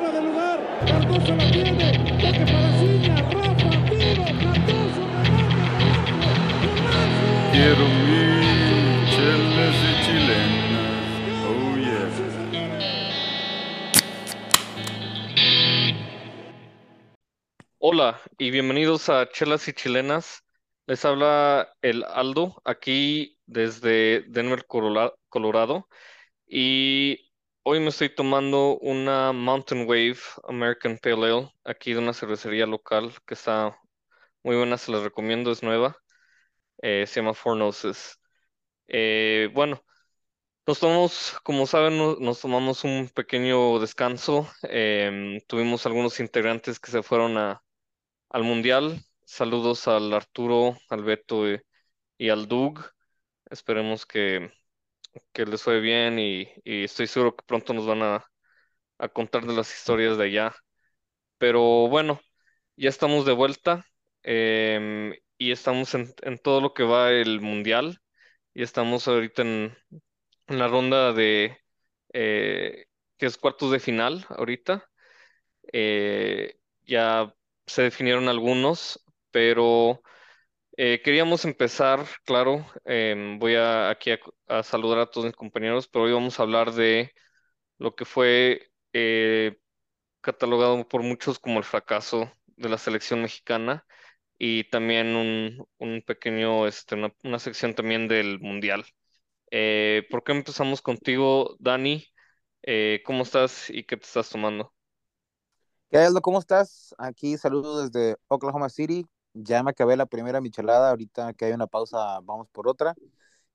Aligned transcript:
fuera 0.00 0.20
de 0.20 0.22
lugar. 0.22 0.58
Cardoso 0.86 1.36
la 1.36 1.50
tiene. 1.50 1.92
Toque 2.20 2.44
para 2.50 2.72
Ciña. 2.78 3.16
Rafa, 3.16 3.70
tiro. 3.90 4.24
Cardoso, 4.40 5.02
remate. 5.24 5.64
Quiero 7.52 7.84
mi 8.06 8.24
chelas 9.10 9.78
y 9.84 9.92
chilenas. 10.04 11.04
Oh 11.46 11.76
yeah. 11.76 12.08
Hola 17.78 18.20
y 18.38 18.50
bienvenidos 18.50 19.08
a 19.08 19.28
Chelas 19.30 19.68
y 19.68 19.72
Chilenas. 19.72 20.44
Les 20.86 21.04
habla 21.04 21.74
el 21.82 22.04
Aldo 22.04 22.60
aquí 22.64 23.38
desde 23.46 24.22
Denver, 24.28 24.66
Colorado. 24.66 25.88
Y 26.46 27.29
hoy 27.62 27.80
me 27.80 27.88
estoy 27.88 28.14
tomando 28.14 28.78
una 28.78 29.32
Mountain 29.32 29.86
Wave 29.88 30.18
American 30.48 30.98
Pale 30.98 31.14
Ale 31.32 31.50
aquí 31.64 31.92
de 31.92 31.98
una 32.00 32.12
cervecería 32.12 32.66
local 32.66 33.12
que 33.26 33.34
está 33.34 33.76
muy 34.44 34.56
buena, 34.56 34.78
se 34.78 34.92
las 34.92 35.02
recomiendo, 35.02 35.52
es 35.52 35.62
nueva. 35.62 35.96
Eh, 36.82 37.06
se 37.08 37.20
llama 37.20 37.34
Four. 37.34 37.58
Eh, 38.88 39.50
bueno, 39.54 39.82
nos 40.66 40.80
tomamos, 40.80 41.36
como 41.44 41.66
saben, 41.66 41.98
no- 41.98 42.16
nos 42.20 42.40
tomamos 42.40 42.84
un 42.84 43.10
pequeño 43.14 43.78
descanso. 43.80 44.48
Em, 44.64 45.40
tuvimos 45.48 45.86
algunos 45.86 46.20
integrantes 46.20 46.80
que 46.80 46.90
se 46.92 47.02
fueron 47.02 47.38
a 47.38 47.62
al 48.30 48.44
Mundial. 48.44 49.00
Saludos 49.24 49.88
al 49.88 50.12
Arturo, 50.14 50.76
al 50.90 51.04
Beto 51.04 51.50
y, 51.50 51.60
y 52.18 52.30
al 52.30 52.48
Doug. 52.48 52.80
Esperemos 53.50 54.06
que, 54.06 54.50
que 55.32 55.46
les 55.46 55.62
fue 55.62 55.80
bien 55.80 56.18
y, 56.18 56.48
estoy 56.64 57.06
seguro 57.06 57.36
que 57.36 57.44
pronto 57.46 57.72
nos 57.74 57.86
van 57.86 58.02
a, 58.02 58.26
contar 59.12 59.46
de 59.46 59.54
las 59.54 59.74
historias 59.74 60.18
de 60.18 60.24
allá. 60.24 60.54
Pero 61.38 61.88
bueno, 61.88 62.20
ya 62.76 62.90
estamos 62.90 63.26
de 63.26 63.32
vuelta 63.32 63.86
em, 64.22 65.14
y 65.38 65.52
estamos 65.52 65.94
en, 65.94 66.14
todo 66.42 66.60
lo 66.60 66.74
que 66.74 66.84
va 66.84 67.12
el 67.12 67.40
Mundial 67.40 68.00
y 68.54 68.62
estamos 68.62 69.08
ahorita 69.08 69.42
en, 69.42 69.76
en 70.48 70.58
la 70.58 70.68
ronda 70.68 71.12
de 71.12 71.58
eh, 72.12 72.86
que 73.18 73.26
es 73.26 73.38
cuartos 73.38 73.72
de 73.72 73.80
final 73.80 74.26
ahorita. 74.30 74.88
Eh, 75.72 76.58
ya 76.82 77.34
se 77.66 77.82
definieron 77.82 78.28
algunos, 78.28 79.04
pero 79.30 80.02
eh, 80.82 81.02
queríamos 81.04 81.44
empezar, 81.44 82.06
claro, 82.24 82.64
em, 82.86 83.38
voy 83.38 83.54
a, 83.54 83.90
aquí 83.90 84.12
a, 84.48 84.62
saludar 84.62 85.00
a 85.00 85.10
todos 85.10 85.26
mis 85.26 85.36
compañeros, 85.36 85.86
pero 85.88 86.06
hoy 86.06 86.12
vamos 86.12 86.40
a 86.40 86.42
hablar 86.42 86.72
de 86.72 87.12
lo 87.78 87.94
que 87.94 88.06
fue 88.06 88.72
eh, 88.94 89.58
catalogado 90.22 90.88
por 90.88 91.02
muchos 91.02 91.38
como 91.38 91.58
el 91.58 91.64
fracaso 91.64 92.32
de 92.46 92.70
la 92.70 92.78
selección 92.78 93.22
mexicana 93.22 93.86
y 94.38 94.70
también 94.70 95.16
un, 95.16 95.66
un 95.78 96.02
pequeño, 96.02 96.66
este, 96.66 96.94
una, 96.94 97.14
una 97.24 97.38
sección 97.38 97.74
también 97.74 98.08
del 98.08 98.40
Mundial. 98.40 98.86
Eh, 99.50 100.06
¿por 100.10 100.24
qué 100.24 100.32
empezamos 100.32 100.80
contigo, 100.82 101.56
Dani? 101.60 102.06
¿cómo 103.04 103.24
estás 103.24 103.68
y 103.68 103.84
qué 103.84 103.98
te 103.98 104.06
estás 104.06 104.30
tomando? 104.30 104.72
¿Qué 105.90 105.98
Aldo? 105.98 106.22
¿Cómo 106.22 106.38
estás? 106.38 106.94
Aquí 106.96 107.36
saludos 107.36 107.92
desde 107.92 108.16
Oklahoma 108.28 108.70
City. 108.70 109.06
Ya 109.34 109.62
me 109.62 109.70
acabé 109.70 109.96
la 109.96 110.06
primera 110.06 110.40
michelada, 110.40 110.90
ahorita 110.90 111.34
que 111.34 111.46
hay 111.46 111.52
una 111.52 111.66
pausa, 111.66 112.20
vamos 112.22 112.48
por 112.50 112.68
otra. 112.68 112.96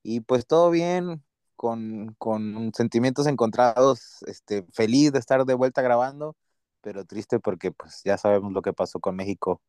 Y 0.03 0.21
pues 0.21 0.47
todo 0.47 0.69
bien, 0.71 1.23
con, 1.55 2.15
con 2.17 2.71
sentimientos 2.75 3.27
encontrados, 3.27 4.23
este, 4.27 4.65
feliz 4.73 5.11
de 5.13 5.19
estar 5.19 5.45
de 5.45 5.53
vuelta 5.55 5.81
grabando, 5.81 6.35
pero 6.81 7.05
triste 7.05 7.39
porque 7.39 7.71
pues 7.71 8.01
ya 8.05 8.17
sabemos 8.17 8.53
lo 8.53 8.61
que 8.61 8.73
pasó 8.73 8.99
con 8.99 9.15
México. 9.15 9.61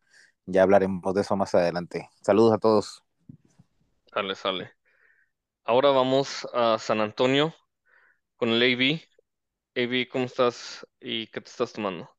Ya 0.47 0.63
hablaremos 0.63 1.15
de 1.15 1.23
eso 1.23 1.37
más 1.37 1.55
adelante. 1.55 2.11
Saludos 2.23 2.55
a 2.55 2.59
todos. 2.59 3.03
Sale, 4.13 4.35
sale. 4.35 4.73
Ahora 5.65 5.91
vamos 5.91 6.47
a 6.55 6.79
San 6.79 7.01
Antonio 7.01 7.55
con 8.37 8.51
el 8.51 8.63
AB. 8.63 9.03
AB, 9.77 10.09
¿cómo 10.11 10.27
estás 10.27 10.87
y 11.01 11.29
qué 11.29 11.41
te 11.41 11.51
estás 11.51 11.73
tomando? 11.75 12.11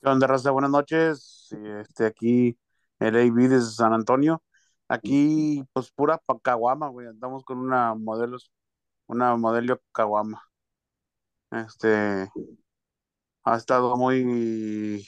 ¿Qué 0.00 0.08
onda, 0.08 0.26
raza? 0.26 0.50
Buenas 0.50 0.70
noches. 0.70 1.37
Este, 1.52 2.06
aquí 2.06 2.58
el 2.98 3.16
AB 3.16 3.48
desde 3.48 3.70
San 3.70 3.92
Antonio. 3.92 4.42
Aquí, 4.88 5.64
pues, 5.72 5.90
pura 5.90 6.20
caguama, 6.42 6.88
güey. 6.88 7.08
Andamos 7.08 7.44
con 7.44 7.58
una 7.58 7.94
modelos, 7.94 8.52
una 9.06 9.36
modelo 9.36 9.80
caguama. 9.92 10.42
Este, 11.50 12.30
ha 13.44 13.56
estado 13.56 13.96
muy, 13.96 15.06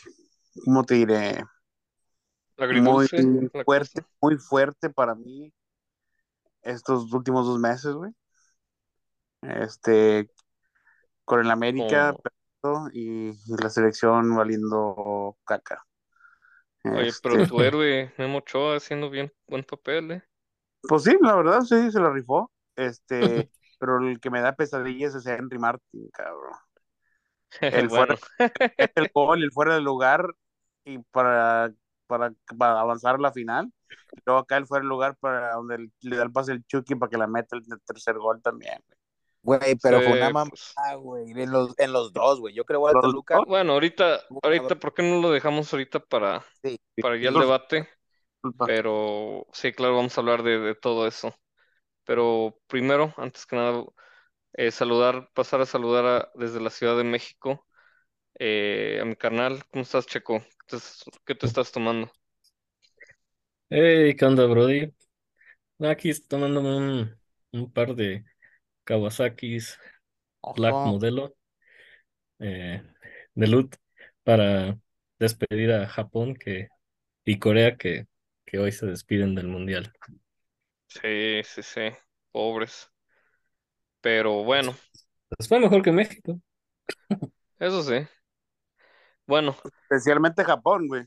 ¿cómo 0.64 0.84
te 0.84 0.94
diré? 0.94 1.44
Muy 2.82 3.08
fuerte, 3.64 4.04
muy 4.20 4.36
fuerte 4.36 4.90
para 4.90 5.14
mí 5.14 5.52
estos 6.62 7.12
últimos 7.12 7.46
dos 7.46 7.58
meses, 7.58 7.94
güey. 7.94 8.12
Este, 9.42 10.30
con 11.24 11.40
el 11.40 11.50
América 11.50 12.14
y, 12.92 13.30
y 13.30 13.34
la 13.62 13.70
selección 13.70 14.36
valiendo 14.36 15.36
caca. 15.44 15.86
Oye, 16.84 17.12
pero 17.22 17.36
Este, 17.36 17.46
tu 17.46 17.60
héroe, 17.60 18.12
Memo 18.18 18.38
Ochoa, 18.38 18.76
haciendo 18.76 19.10
bien 19.10 19.32
buen 19.46 19.64
papel, 19.64 20.10
¿eh? 20.12 20.22
Pues 20.82 21.04
sí, 21.04 21.16
la 21.20 21.36
verdad, 21.36 21.60
sí, 21.62 21.90
se 21.90 22.00
la 22.00 22.10
rifó. 22.10 22.50
Este, 22.76 23.50
pero 23.78 23.98
el 23.98 24.20
que 24.20 24.30
me 24.30 24.40
da 24.40 24.54
pesadillas 24.56 25.14
es 25.14 25.26
Henry 25.26 25.58
Martin, 25.58 26.08
cabrón. 26.12 26.52
El 27.60 27.90
fuera, 27.90 28.16
Bueno, 28.16 28.16
el 28.94 29.10
gol, 29.12 29.42
el 29.42 29.52
fuera 29.52 29.74
de 29.74 29.80
lugar 29.80 30.24
y 30.84 30.98
para, 31.10 31.72
para, 32.06 32.32
para 32.58 32.80
avanzar 32.80 33.16
a 33.16 33.18
la 33.18 33.32
final. 33.32 33.72
Y 34.12 34.20
luego 34.26 34.40
acá 34.42 34.56
el 34.56 34.66
fuera 34.66 34.82
de 34.84 34.88
lugar 34.88 35.16
para 35.18 35.54
donde 35.54 35.90
le 36.02 36.16
da 36.16 36.22
el 36.24 36.32
pase 36.32 36.52
el 36.52 36.64
Chucky 36.66 36.94
para 36.96 37.10
que 37.10 37.18
la 37.18 37.26
meta 37.26 37.56
el 37.56 37.64
tercer 37.84 38.18
gol 38.18 38.40
también. 38.42 38.78
güey. 38.86 38.99
Güey, 39.42 39.76
pero 39.82 40.02
fue 40.02 40.14
una 40.14 40.28
sí, 40.28 40.30
mamada, 40.30 40.50
pues, 40.50 40.76
güey, 40.98 41.30
en 41.32 41.50
los, 41.50 41.74
en 41.78 41.92
los 41.92 42.12
dos, 42.12 42.40
güey. 42.40 42.54
Yo 42.54 42.64
creo 42.64 42.84
que 42.86 42.94
Toluca, 43.00 43.36
dos, 43.36 43.46
bueno, 43.46 43.72
ahorita, 43.74 44.20
ahorita. 44.42 44.78
¿por 44.80 44.94
qué 44.94 45.02
no 45.02 45.20
lo 45.20 45.30
dejamos 45.30 45.72
ahorita 45.72 46.00
para, 46.00 46.44
Sí. 46.62 46.76
para 46.98 47.16
ya 47.18 47.28
el 47.30 47.38
debate? 47.38 47.88
Pero 48.64 49.46
sí, 49.52 49.72
claro, 49.72 49.96
vamos 49.96 50.16
a 50.18 50.22
hablar 50.22 50.42
de, 50.44 50.58
de 50.60 50.74
todo 50.76 51.06
eso. 51.08 51.34
Pero 52.04 52.60
primero, 52.68 53.14
antes 53.18 53.46
que 53.46 53.56
nada, 53.56 53.84
eh, 54.54 54.70
saludar, 54.72 55.30
pasar 55.34 55.60
a 55.62 55.66
saludar 55.66 56.06
a- 56.06 56.32
desde 56.36 56.60
la 56.60 56.70
Ciudad 56.70 56.96
de 56.98 57.04
México 57.04 57.66
eh, 58.38 59.00
a 59.02 59.04
mi 59.06 59.16
carnal. 59.16 59.64
¿Cómo 59.70 59.82
estás, 59.84 60.06
Checo? 60.06 60.40
¿Qué 60.68 60.78
te, 60.78 60.84
qué 61.26 61.34
te 61.36 61.46
estás 61.46 61.72
tomando? 61.72 62.12
Hey, 63.68 64.14
¿qué 64.16 64.24
onda, 64.26 64.46
Brody? 64.46 64.92
Aquí 65.80 66.10
estoy 66.10 66.28
tomándome 66.28 66.76
un, 66.76 67.20
un 67.52 67.72
par 67.72 67.94
de 67.94 68.24
Kawasaki's 68.90 69.78
Black. 70.54 70.84
Modelo 70.84 71.36
eh, 72.38 72.82
de 73.34 73.46
Lut 73.46 73.76
para 74.24 74.78
despedir 75.18 75.72
a 75.72 75.88
Japón 75.88 76.34
que, 76.34 76.68
y 77.24 77.38
Corea 77.38 77.76
que, 77.76 78.06
que 78.46 78.58
hoy 78.58 78.72
se 78.72 78.86
despiden 78.86 79.34
del 79.34 79.48
Mundial. 79.48 79.92
Sí, 80.88 81.42
sí, 81.44 81.62
sí, 81.62 81.80
pobres. 82.32 82.90
Pero 84.00 84.44
bueno, 84.44 84.76
Les 85.38 85.48
fue 85.48 85.58
mejor 85.58 85.82
que 85.82 85.90
México. 85.92 86.40
eso 87.58 87.82
sí. 87.82 88.06
Bueno, 89.26 89.56
Especialmente 89.88 90.44
Japón, 90.44 90.86
güey. 90.88 91.06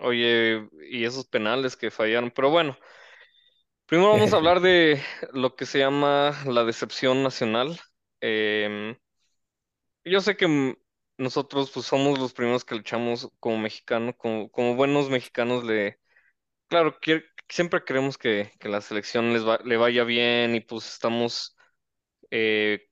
oye, 0.00 0.68
y 0.90 1.04
esos 1.04 1.26
penales 1.26 1.76
que 1.76 1.90
fallaron. 1.90 2.30
Pero 2.30 2.50
bueno, 2.50 2.76
primero 3.92 4.10
vamos 4.10 4.32
a 4.32 4.36
hablar 4.38 4.60
de 4.60 5.02
lo 5.32 5.54
que 5.56 5.66
se 5.66 5.78
llama 5.78 6.34
la 6.46 6.64
decepción 6.64 7.22
nacional. 7.22 7.78
Em, 8.20 8.96
yo 10.04 10.20
sé 10.20 10.36
que 10.36 10.76
nosotros 11.18 11.70
pues 11.72 11.86
somos 11.86 12.18
los 12.18 12.32
primeros 12.32 12.64
que 12.64 12.74
le 12.74 12.80
echamos 12.80 13.28
como 13.40 13.58
mexicano, 13.58 14.16
como, 14.16 14.50
como 14.50 14.74
buenos 14.76 15.10
mexicanos 15.10 15.64
le... 15.64 15.98
Claro, 16.68 16.98
que 17.00 17.24
siempre 17.48 17.84
queremos 17.84 18.18
que, 18.18 18.52
que 18.60 18.68
la 18.70 18.80
selección 18.82 19.32
les 19.34 19.46
va- 19.46 19.60
le 19.64 19.76
vaya 19.78 20.04
bien 20.04 20.54
y 20.56 20.60
pues 20.60 20.88
estamos 20.88 21.56
eh, 22.30 22.88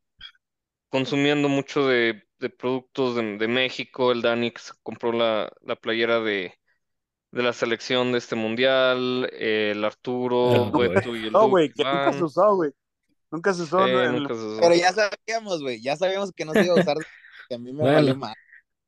consumiendo 0.90 1.48
mucho 1.50 1.86
de, 1.88 2.24
de 2.40 2.50
productos 2.50 3.16
de, 3.16 3.38
de 3.38 3.48
México. 3.48 4.12
El 4.12 4.22
Dani 4.22 4.52
que 4.52 4.60
se 4.62 4.74
compró 4.84 5.12
la, 5.12 5.52
la 5.62 5.76
playera 5.76 6.20
de, 6.20 6.54
de 7.32 7.42
la 7.42 7.52
selección 7.52 8.12
de 8.12 8.18
este 8.18 8.36
mundial. 8.36 9.28
eh, 9.32 9.72
el 9.72 9.84
Arturo. 9.84 10.70
Beto 10.72 11.16
y 11.16 11.26
el 11.26 11.32
No, 11.32 11.48
güey, 11.48 11.72
que 11.72 11.84
nunca 11.84 12.12
se 12.12 12.24
usó, 12.24 12.56
güey. 12.56 12.70
Nunca 13.30 13.54
se 13.54 13.62
usó 13.62 13.84
el 13.86 14.12
nunca 14.14 14.34
se 14.34 14.40
usó. 14.40 14.60
Pero 14.60 14.74
ya 14.74 14.92
sabíamos, 14.92 15.62
güey, 15.62 15.80
ya 15.82 15.96
sabíamos 15.96 16.32
que 16.32 16.44
no 16.44 16.54
se 16.54 16.64
iba 16.66 16.74
a 16.74 16.78
usar, 16.78 16.96
que 17.48 17.54
a 17.54 17.58
mí 17.58 17.72
me 17.72 17.84
valió 17.84 18.14
Bueno, 18.14 18.20
mal. 18.20 18.34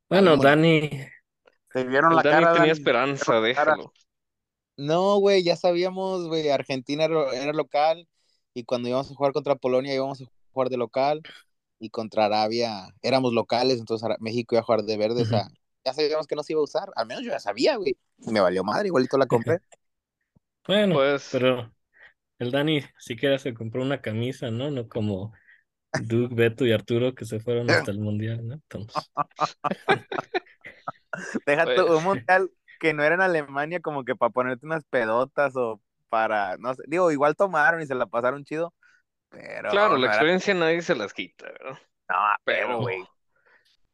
bueno, 0.08 0.36
Dani, 0.36 0.90
Te 1.72 1.84
vieron 1.84 2.14
la 2.16 2.22
Dani 2.22 2.42
cara, 2.42 2.52
tenía 2.52 2.68
Dani. 2.68 2.72
esperanza, 2.72 3.40
déjalo. 3.40 3.92
No, 4.76 5.18
güey, 5.18 5.42
ya 5.44 5.56
sabíamos, 5.56 6.26
güey, 6.28 6.48
Argentina 6.48 7.04
era, 7.04 7.30
era 7.34 7.52
local 7.52 8.08
y 8.54 8.64
cuando 8.64 8.88
íbamos 8.88 9.10
a 9.10 9.14
jugar 9.14 9.32
contra 9.32 9.54
Polonia 9.54 9.94
íbamos 9.94 10.22
a 10.22 10.24
jugar 10.52 10.70
de 10.70 10.76
local 10.78 11.22
y 11.78 11.90
contra 11.90 12.26
Arabia 12.26 12.88
éramos 13.02 13.32
locales, 13.34 13.78
entonces 13.80 14.08
México 14.20 14.54
iba 14.54 14.60
a 14.60 14.64
jugar 14.64 14.84
de 14.84 14.96
verde, 14.96 15.22
o 15.22 15.26
sea, 15.26 15.48
ya 15.84 15.93
sabíamos 15.93 16.26
que 16.26 16.37
no 16.37 16.43
se 16.43 16.52
iba 16.52 16.61
a 16.61 16.64
usar, 16.64 16.90
al 16.96 17.06
menos 17.06 17.25
yo 17.25 17.31
ya 17.31 17.40
sabía, 17.40 17.76
güey. 17.76 17.96
Me 18.19 18.40
valió 18.40 18.64
madre, 18.64 18.88
igualito 18.88 19.19
la 19.19 19.26
compré. 19.26 19.61
Bueno, 20.67 20.94
Pues- 20.94 21.29
pero 21.32 21.73
el 22.38 22.52
Dani 22.52 22.82
siquiera 22.96 23.37
se 23.38 23.52
compró 23.52 23.82
una 23.82 24.00
camisa, 24.00 24.50
¿no? 24.52 24.70
No 24.70 24.88
como 24.88 25.32
Doug, 25.93 26.32
Beto 26.34 26.64
y 26.64 26.70
Arturo 26.73 27.14
que 27.17 27.25
se 27.25 27.40
fueron 27.40 27.69
hasta 27.69 27.90
el 27.90 27.99
mundial, 27.99 28.46
¿no? 28.46 28.55
Entonces, 28.55 29.11
Deja 31.46 31.64
Pues- 31.64 31.76
tú 31.76 31.96
un 31.96 32.05
mundial 32.05 32.50
que 32.81 32.94
no 32.94 33.02
era 33.02 33.14
en 33.17 33.20
Alemania 33.23 33.81
como 33.81 34.05
que 34.05 34.14
para 34.17 34.31
ponerte 34.31 34.67
unas 34.67 34.84
pedotas 34.84 35.55
o 35.56 35.81
para, 36.08 36.56
no 36.58 36.75
sé, 36.75 36.82
digo, 36.87 37.11
igual 37.11 37.37
tomaron 37.37 37.81
y 37.81 37.87
se 37.87 37.94
la 37.94 38.06
pasaron 38.06 38.44
chido, 38.44 38.75
pero 39.31 39.70
Claro, 39.70 39.96
la 39.96 40.08
experiencia 40.08 40.52
nadie 40.55 40.82
se 40.82 40.94
las 40.94 41.14
quita, 41.14 41.46
¿verdad? 41.46 41.79
no, 42.08 42.17
Pero 42.44 42.81
güey. 42.81 43.02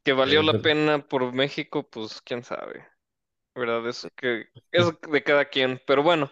Que 0.05 0.13
valió 0.13 0.43
la 0.43 0.61
pena 0.61 1.07
por 1.07 1.33
México, 1.33 1.89
pues 1.91 2.23
quién 2.23 2.43
sabe. 2.45 2.87
¿Verdad? 3.55 3.89
Eso 3.89 4.09
que 4.17 4.47
es 4.73 4.87
de 5.11 5.25
cada 5.25 5.47
quien. 5.47 5.81
Pero 5.87 6.03
bueno, 6.03 6.31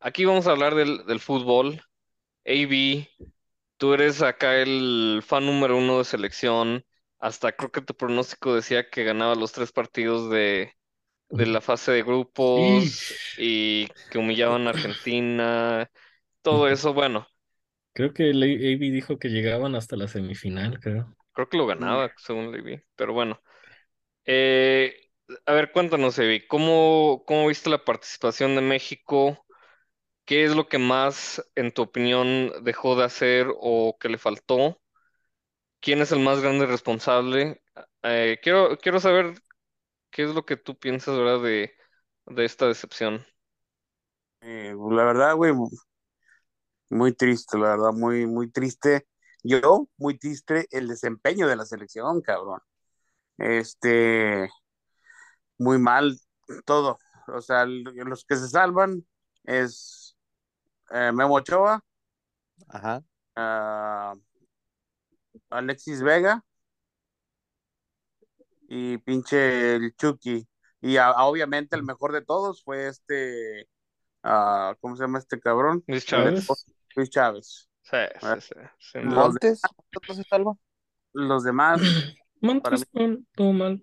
aquí 0.00 0.24
vamos 0.24 0.46
a 0.46 0.52
hablar 0.52 0.74
del, 0.74 1.06
del 1.06 1.20
fútbol. 1.20 1.82
AB, 2.46 3.08
tú 3.78 3.94
eres 3.94 4.22
acá 4.22 4.56
el 4.58 5.22
fan 5.26 5.46
número 5.46 5.76
uno 5.78 5.98
de 5.98 6.04
selección. 6.04 6.84
Hasta 7.20 7.52
creo 7.52 7.72
que 7.72 7.82
tu 7.82 7.94
pronóstico 7.96 8.54
decía 8.54 8.90
que 8.90 9.04
ganaba 9.04 9.34
los 9.36 9.52
tres 9.52 9.72
partidos 9.72 10.30
de, 10.30 10.72
de 11.32 11.46
la 11.46 11.60
fase 11.62 11.92
de 11.92 12.02
grupos 12.04 13.06
y 13.36 13.88
que 14.08 14.18
humillaban 14.18 14.66
a 14.66 14.70
Argentina. 14.70 15.90
Todo 16.42 16.68
eso, 16.70 16.94
bueno, 16.94 17.26
creo 17.94 18.12
que 18.12 18.24
AB 18.30 18.90
dijo 18.92 19.18
que 19.18 19.28
llegaban 19.30 19.74
hasta 19.74 19.96
la 19.96 20.06
semifinal, 20.08 20.78
creo. 20.80 21.16
Creo 21.32 21.48
que 21.48 21.56
lo 21.56 21.66
ganaba, 21.66 22.12
según 22.18 22.52
leí. 22.52 22.82
Pero 22.96 23.12
bueno. 23.12 23.40
Eh, 24.26 24.94
a 25.46 25.52
ver, 25.54 25.72
cuéntanos, 25.72 26.18
Evi, 26.18 26.46
¿cómo, 26.46 27.24
cómo 27.26 27.48
viste 27.48 27.70
la 27.70 27.84
participación 27.84 28.54
de 28.56 28.62
México? 28.62 29.46
¿Qué 30.24 30.44
es 30.44 30.56
lo 30.56 30.68
que 30.68 30.78
más, 30.78 31.44
en 31.56 31.72
tu 31.72 31.82
opinión, 31.82 32.52
dejó 32.64 32.96
de 32.96 33.04
hacer 33.04 33.48
o 33.56 33.98
que 34.00 34.08
le 34.08 34.18
faltó? 34.18 34.80
¿Quién 35.80 36.00
es 36.00 36.12
el 36.12 36.20
más 36.20 36.40
grande 36.40 36.66
responsable? 36.66 37.62
Eh, 38.02 38.38
quiero, 38.42 38.78
quiero 38.78 39.00
saber 39.00 39.34
qué 40.10 40.24
es 40.24 40.30
lo 40.34 40.44
que 40.46 40.56
tú 40.56 40.78
piensas, 40.78 41.16
¿verdad? 41.18 41.42
De, 41.42 41.74
de 42.26 42.44
esta 42.44 42.68
decepción. 42.68 43.24
Eh, 44.40 44.74
la 44.90 45.04
verdad, 45.04 45.34
güey, 45.36 45.52
muy 46.90 47.12
triste, 47.14 47.58
la 47.58 47.70
verdad, 47.70 47.92
muy, 47.92 48.26
muy 48.26 48.50
triste. 48.50 49.06
Yo, 49.42 49.88
muy 49.96 50.18
triste 50.18 50.66
el 50.70 50.88
desempeño 50.88 51.48
de 51.48 51.56
la 51.56 51.66
selección, 51.66 52.20
cabrón. 52.20 52.60
Este, 53.38 54.48
muy 55.58 55.78
mal 55.78 56.16
todo. 56.64 56.98
O 57.28 57.40
sea, 57.40 57.64
los 57.66 58.24
que 58.24 58.36
se 58.36 58.48
salvan 58.48 59.06
es 59.44 60.16
eh, 60.90 61.10
Memo 61.12 61.34
Ochoa, 61.34 61.82
Ajá. 62.68 63.02
ah, 63.36 64.14
Alexis 65.50 66.02
Vega 66.02 66.44
y 68.68 68.98
pinche 68.98 69.76
el 69.76 69.94
Chucky. 69.96 70.46
Y 70.80 70.96
a- 70.96 71.08
a- 71.08 71.24
obviamente 71.24 71.76
el 71.76 71.84
mejor 71.84 72.12
de 72.12 72.22
todos 72.24 72.62
fue 72.64 72.88
este, 72.88 73.68
ah, 74.22 74.74
¿cómo 74.80 74.96
se 74.96 75.02
llama 75.04 75.18
este 75.18 75.40
cabrón? 75.40 75.84
Luis 75.86 76.04
Chávez. 76.04 76.46
Luis 76.96 77.10
Chávez. 77.10 77.68
Sí, 77.82 77.96
sí, 78.20 78.54
sí. 78.78 78.98
Montes, 79.02 79.74
¿no 80.08 80.14
se 80.14 80.24
salva? 80.24 80.56
Los 81.14 81.44
demás, 81.44 81.82
Montes 82.42 82.86
no 82.92 83.18
todo 83.34 83.52
mal. 83.52 83.82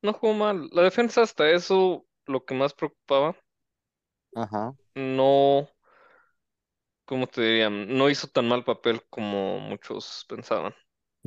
No 0.00 0.12
jugó 0.12 0.32
mal. 0.34 0.68
La 0.70 0.82
defensa 0.82 1.22
hasta 1.22 1.50
eso, 1.50 2.06
lo 2.26 2.44
que 2.44 2.54
más 2.54 2.72
preocupaba, 2.72 3.34
Ajá. 4.34 4.74
no, 4.94 5.68
¿cómo 7.04 7.26
te 7.28 7.40
dirían? 7.42 7.96
No 7.96 8.10
hizo 8.10 8.26
tan 8.28 8.48
mal 8.48 8.64
papel 8.64 9.02
como 9.10 9.58
muchos 9.60 10.24
pensaban. 10.28 10.74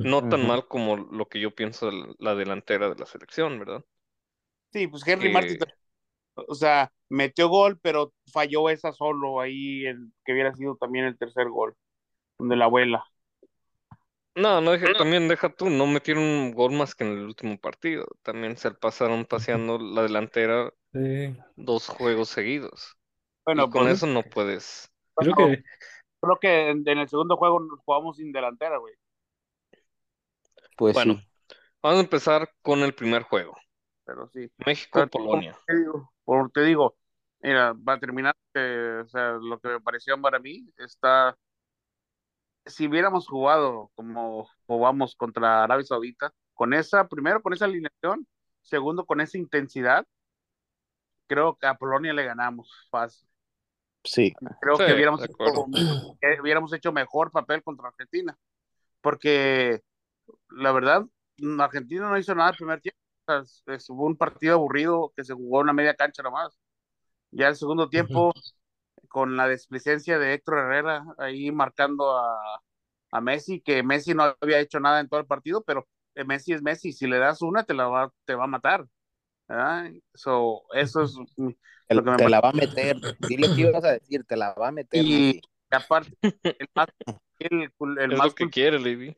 No 0.01 0.23
tan 0.23 0.45
mal 0.45 0.67
como 0.67 0.97
lo 0.97 1.27
que 1.29 1.39
yo 1.39 1.55
pienso 1.55 1.87
de 1.87 1.93
la- 1.93 2.15
la 2.19 2.35
delantera 2.35 2.89
de 2.89 2.95
la 2.97 3.05
selección, 3.05 3.59
¿verdad? 3.59 3.83
sí, 4.71 4.87
pues 4.87 5.07
Henry 5.07 5.29
Que- 5.29 5.29
Martin, 5.29 5.57
o 6.35 6.55
sea, 6.55 6.91
metió 7.09 7.49
gol, 7.49 7.79
pero 7.81 8.13
falló 8.33 8.69
esa 8.69 8.93
solo 8.93 9.41
ahí, 9.41 9.85
el 9.87 10.11
que 10.25 10.33
hubiera 10.33 10.55
sido 10.55 10.77
también 10.77 11.05
el 11.05 11.17
tercer 11.17 11.49
gol, 11.49 11.75
donde 12.37 12.55
la 12.55 12.65
abuela. 12.65 13.05
No, 14.35 14.59
no 14.59 14.71
deja- 14.71 14.93
también 14.97 15.27
deja 15.29 15.49
tú, 15.49 15.69
no 15.69 15.87
metieron 15.87 16.23
un 16.23 16.51
gol 16.53 16.73
más 16.73 16.93
que 16.93 17.05
en 17.05 17.11
el 17.11 17.25
último 17.25 17.57
partido. 17.57 18.05
También 18.21 18.57
se 18.57 18.71
pasaron 18.71 19.25
paseando 19.25 19.79
la 19.79 20.01
delantera 20.03 20.73
Sí. 20.91 21.35
dos 21.55 21.87
juegos 21.87 22.29
seguidos. 22.29 22.97
Bueno, 23.45 23.65
y 23.65 23.69
con 23.69 23.83
pues, 23.83 23.93
eso 23.97 24.07
no 24.07 24.23
puedes. 24.23 24.91
Creo 25.15 25.35
que 25.35 25.63
creo 26.19 26.37
que 26.39 26.69
en, 26.69 26.83
en 26.87 26.97
el 26.97 27.07
segundo 27.07 27.37
juego 27.37 27.59
nos 27.59 27.79
jugamos 27.81 28.17
sin 28.17 28.31
delantera, 28.31 28.77
güey. 28.77 28.93
Pues 30.77 30.93
Bueno, 30.93 31.15
sí. 31.15 31.27
vamos 31.81 31.99
a 31.99 32.03
empezar 32.03 32.49
con 32.61 32.79
el 32.79 32.93
primer 32.93 33.23
juego. 33.23 33.55
Pero 34.03 34.27
sí. 34.27 34.49
México-Polonia. 34.65 35.57
Te 35.65 35.77
digo, 35.77 36.11
por- 36.25 36.51
te 36.51 36.61
digo, 36.61 36.97
mira, 37.41 37.73
va 37.73 37.93
a 37.93 37.99
terminar, 37.99 38.35
eh, 38.53 39.01
o 39.03 39.07
sea, 39.07 39.33
lo 39.33 39.59
que 39.59 39.69
me 39.69 39.81
pareció 39.81 40.19
para 40.21 40.39
mí 40.39 40.67
está, 40.77 41.37
si 42.65 42.87
hubiéramos 42.87 43.27
jugado 43.27 43.91
como 43.95 44.47
jugamos 44.67 45.15
contra 45.15 45.63
Arabia 45.63 45.85
Saudita, 45.85 46.33
con 46.53 46.73
esa, 46.73 47.07
primero 47.07 47.41
con 47.41 47.53
esa 47.53 47.65
alineación, 47.65 48.27
segundo 48.61 49.05
con 49.05 49.21
esa 49.21 49.37
intensidad, 49.37 50.05
creo 51.27 51.55
que 51.57 51.67
a 51.67 51.75
Polonia 51.75 52.13
le 52.13 52.23
ganamos 52.25 52.69
fácil. 52.89 53.27
Sí. 54.03 54.33
Creo 54.59 54.77
Sí, 54.77 54.83
que 54.85 54.93
hubiéramos 54.93 55.21
hecho, 55.23 55.35
que 56.21 56.41
hubiéramos 56.41 56.73
hecho 56.73 56.91
mejor 56.91 57.31
papel 57.31 57.63
contra 57.63 57.87
Argentina, 57.89 58.37
porque 59.01 59.81
la 60.51 60.71
verdad, 60.71 61.05
Argentina 61.59 62.09
no 62.09 62.17
hizo 62.17 62.35
nada 62.35 62.51
el 62.51 62.57
primer 62.57 62.81
tiempo. 62.81 62.99
O 63.27 63.33
sea, 63.33 63.41
es- 63.43 63.63
es- 63.67 63.89
hubo 63.89 64.05
un 64.05 64.17
partido 64.17 64.55
aburrido 64.55 65.13
que 65.15 65.23
se 65.25 65.33
jugó 65.33 65.59
en 65.59 65.65
una 65.65 65.73
media 65.73 65.95
cancha 65.95 66.23
nomás. 66.23 66.57
Ya 67.31 67.49
el 67.49 67.55
segundo 67.57 67.89
tiempo, 67.89 68.33
con 69.15 69.37
la 69.37 69.47
desplicencia 69.47 70.19
de 70.19 70.33
Héctor 70.33 70.57
Herrera 70.59 71.05
ahí 71.17 71.49
marcando 71.49 72.17
a, 72.17 72.61
a 73.11 73.21
Messi, 73.21 73.61
que 73.61 73.81
Messi 73.81 74.13
no 74.13 74.35
había 74.41 74.59
hecho 74.59 74.81
nada 74.81 74.99
en 74.99 75.07
todo 75.07 75.21
el 75.21 75.25
partido, 75.25 75.63
pero 75.63 75.87
eh, 76.15 76.25
Messi 76.25 76.51
es 76.51 76.61
Messi, 76.61 76.91
si 76.91 77.07
le 77.07 77.17
das 77.17 77.41
una 77.41 77.63
te 77.63 77.73
la 77.73 77.87
va, 77.87 78.11
te 78.25 78.35
va 78.35 78.43
a 78.43 78.47
matar. 78.47 78.85
So, 80.15 80.63
eso 80.73 81.03
es 81.03 81.15
Lo 81.87 82.03
que 82.03 82.11
me 82.11 82.17
te 82.17 82.27
la 82.29 82.41
va 82.41 82.49
a 82.49 82.53
meter. 82.53 82.97
Dile 83.19 83.47
que 83.55 83.61
ibas 83.61 83.85
a 83.85 83.93
decir, 83.93 84.25
te 84.25 84.35
la 84.35 84.53
va 84.53 84.67
a 84.67 84.71
meter. 84.73 85.05
Y- 85.05 85.41
aparte, 85.71 86.11
el 86.59 86.67
más, 86.75 86.87
el, 87.39 87.71
el 87.99 88.11
Es 88.11 88.17
más 88.17 88.27
lo 88.27 88.35
que 88.35 88.45
cul- 88.45 88.51
quiere, 88.51 88.79
Levi. 88.79 89.15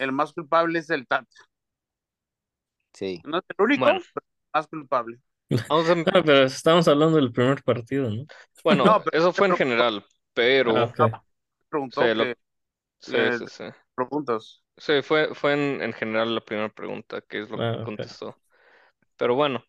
el 0.00 0.10
más 0.12 0.32
culpable 0.32 0.80
es 0.80 0.90
el 0.90 1.06
Tata. 1.06 1.28
Sí. 2.92 3.22
No 3.24 3.38
es 3.38 3.44
el 3.48 3.64
único, 3.64 3.84
Bueno. 3.84 4.00
pero 4.12 4.26
el 4.26 4.50
más 4.52 4.66
culpable. 4.68 5.20
Vamos 5.68 5.88
a 5.88 5.92
em- 5.92 6.06
Ah, 6.06 6.22
pero 6.24 6.44
estamos 6.44 6.88
hablando 6.88 7.16
del 7.16 7.32
primer 7.32 7.62
partido, 7.62 8.10
¿no? 8.10 8.26
Bueno, 8.62 8.84
No, 8.84 9.02
eso 9.12 9.32
fue 9.32 9.46
en 9.48 9.54
general, 9.54 10.04
pero 10.34 10.88
Ah. 10.98 11.22
Preguntó 11.70 12.08
Sí, 12.08 12.14
lo- 12.14 12.26
que 12.28 12.36
sí, 13.00 13.16
eh, 13.16 13.38
sí, 13.38 13.46
sí. 13.48 13.64
preguntas. 13.94 14.62
Sí, 14.78 15.02
fue, 15.02 15.34
fue 15.34 15.54
en, 15.54 15.82
en 15.82 15.92
general 15.94 16.34
la 16.34 16.40
primera 16.42 16.68
pregunta, 16.70 17.20
que 17.22 17.42
es 17.42 17.50
lo 17.50 17.58
Ah, 17.58 17.72
que 17.72 17.80
ok. 17.84 18.00
contestó. 18.00 18.40
Pero 19.16 19.34
bueno, 19.36 19.64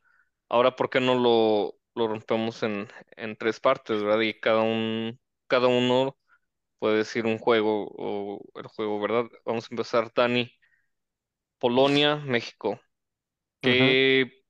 ahora 0.49 0.75
¿por 0.75 0.89
qué 0.91 0.99
no 1.01 1.15
lo, 1.15 1.77
lo 1.95 2.07
rompemos 2.09 2.63
en, 2.63 2.87
en 3.17 3.37
tres 3.37 3.59
partes, 3.61 4.03
¿verdad? 4.03 4.21
Y 4.21 4.39
cada 4.39 4.61
un, 4.63 5.19
cada 5.47 5.67
uno 5.69 6.17
puede 6.79 6.97
decir 6.99 7.25
un 7.27 7.39
juego 7.39 7.87
o 7.97 8.41
el 8.59 8.67
juego, 8.67 8.99
¿verdad? 9.01 9.25
Vamos 9.45 9.65
a 9.65 9.69
empezar, 9.71 10.11
Dani. 10.15 10.51
Polonia, 11.59 12.17
México. 12.17 12.79
¿Qué, 13.61 14.40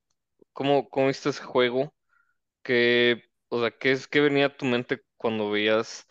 cómo, 0.52 0.88
cómo 0.90 1.08
viste 1.08 1.30
ese 1.30 1.42
juego? 1.44 1.94
¿Qué, 2.62 3.24
o 3.48 3.60
sea, 3.60 3.72
qué 3.78 3.92
es, 3.92 4.08
qué 4.08 4.20
venía 4.20 4.46
a 4.46 4.56
tu 4.56 4.66
mente 4.66 5.02
cuando 5.18 5.50
veías 5.50 6.06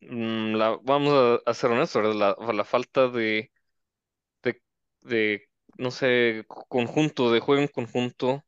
mm, 0.00 0.54
la, 0.56 0.78
vamos 0.82 1.12
a, 1.46 1.50
a 1.50 1.54
ser 1.54 1.70
honestos, 1.70 2.02
¿verdad? 2.02 2.36
La, 2.46 2.52
la 2.52 2.64
falta 2.64 3.08
de, 3.08 3.52
de, 4.42 4.62
de, 5.02 5.48
no 5.78 5.90
sé, 5.90 6.44
conjunto, 6.68 7.32
de 7.32 7.40
juego 7.40 7.62
en 7.62 7.68
conjunto. 7.68 8.44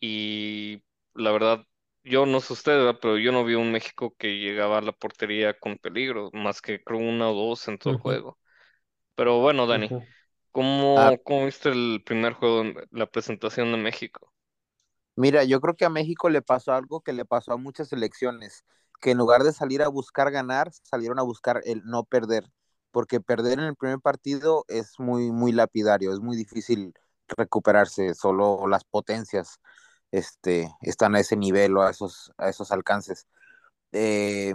Y 0.00 0.82
la 1.14 1.32
verdad, 1.32 1.66
yo 2.04 2.26
no 2.26 2.40
sé 2.40 2.52
usted, 2.54 2.72
¿verdad? 2.74 2.98
Pero 3.02 3.18
yo 3.18 3.32
no 3.32 3.44
vi 3.44 3.54
un 3.54 3.72
México 3.72 4.14
que 4.18 4.38
llegaba 4.40 4.78
a 4.78 4.82
la 4.82 4.92
portería 4.92 5.58
con 5.58 5.78
peligro, 5.78 6.30
más 6.34 6.62
que 6.62 6.82
creo 6.82 7.00
una 7.00 7.30
o 7.30 7.34
dos 7.34 7.68
en 7.68 7.78
todo 7.78 7.92
el 7.94 8.00
juego. 8.00 8.38
Pero 9.14 9.40
bueno, 9.40 9.66
Dani. 9.66 9.92
¿Cómo, 10.54 11.18
Ah. 11.18 11.18
cómo 11.24 11.46
viste 11.46 11.68
el 11.70 12.02
primer 12.06 12.32
juego, 12.34 12.64
la 12.92 13.06
presentación 13.10 13.72
de 13.72 13.78
México? 13.78 14.32
Mira, 15.16 15.44
yo 15.44 15.60
creo 15.60 15.74
que 15.76 15.84
a 15.84 15.90
México 15.90 16.28
le 16.28 16.42
pasó 16.42 16.72
algo 16.72 17.00
que 17.02 17.12
le 17.12 17.24
pasó 17.24 17.52
a 17.52 17.56
muchas 17.56 17.88
selecciones, 17.88 18.64
que 19.00 19.12
en 19.12 19.18
lugar 19.18 19.44
de 19.44 19.52
salir 19.52 19.82
a 19.82 19.88
buscar 19.88 20.30
ganar, 20.32 20.72
salieron 20.82 21.18
a 21.18 21.22
buscar 21.22 21.60
el 21.64 21.82
no 21.84 22.04
perder. 22.04 22.50
porque 22.90 23.20
perder 23.20 23.54
en 23.58 23.64
el 23.66 23.74
primer 23.76 23.98
partido 24.00 24.64
es 24.68 25.00
muy, 25.00 25.32
muy 25.32 25.50
lapidario, 25.52 26.12
es 26.12 26.20
muy 26.20 26.36
difícil 26.36 26.94
recuperarse, 27.36 28.14
solo 28.14 28.68
las 28.68 28.84
potencias 28.84 29.58
este, 30.12 30.70
están 30.82 31.16
a 31.16 31.20
ese 31.20 31.36
nivel 31.36 31.76
o 31.76 31.82
a 31.82 31.90
esos, 31.90 32.32
a 32.38 32.48
esos 32.50 32.70
alcances. 32.72 33.26
Eh, 33.92 34.54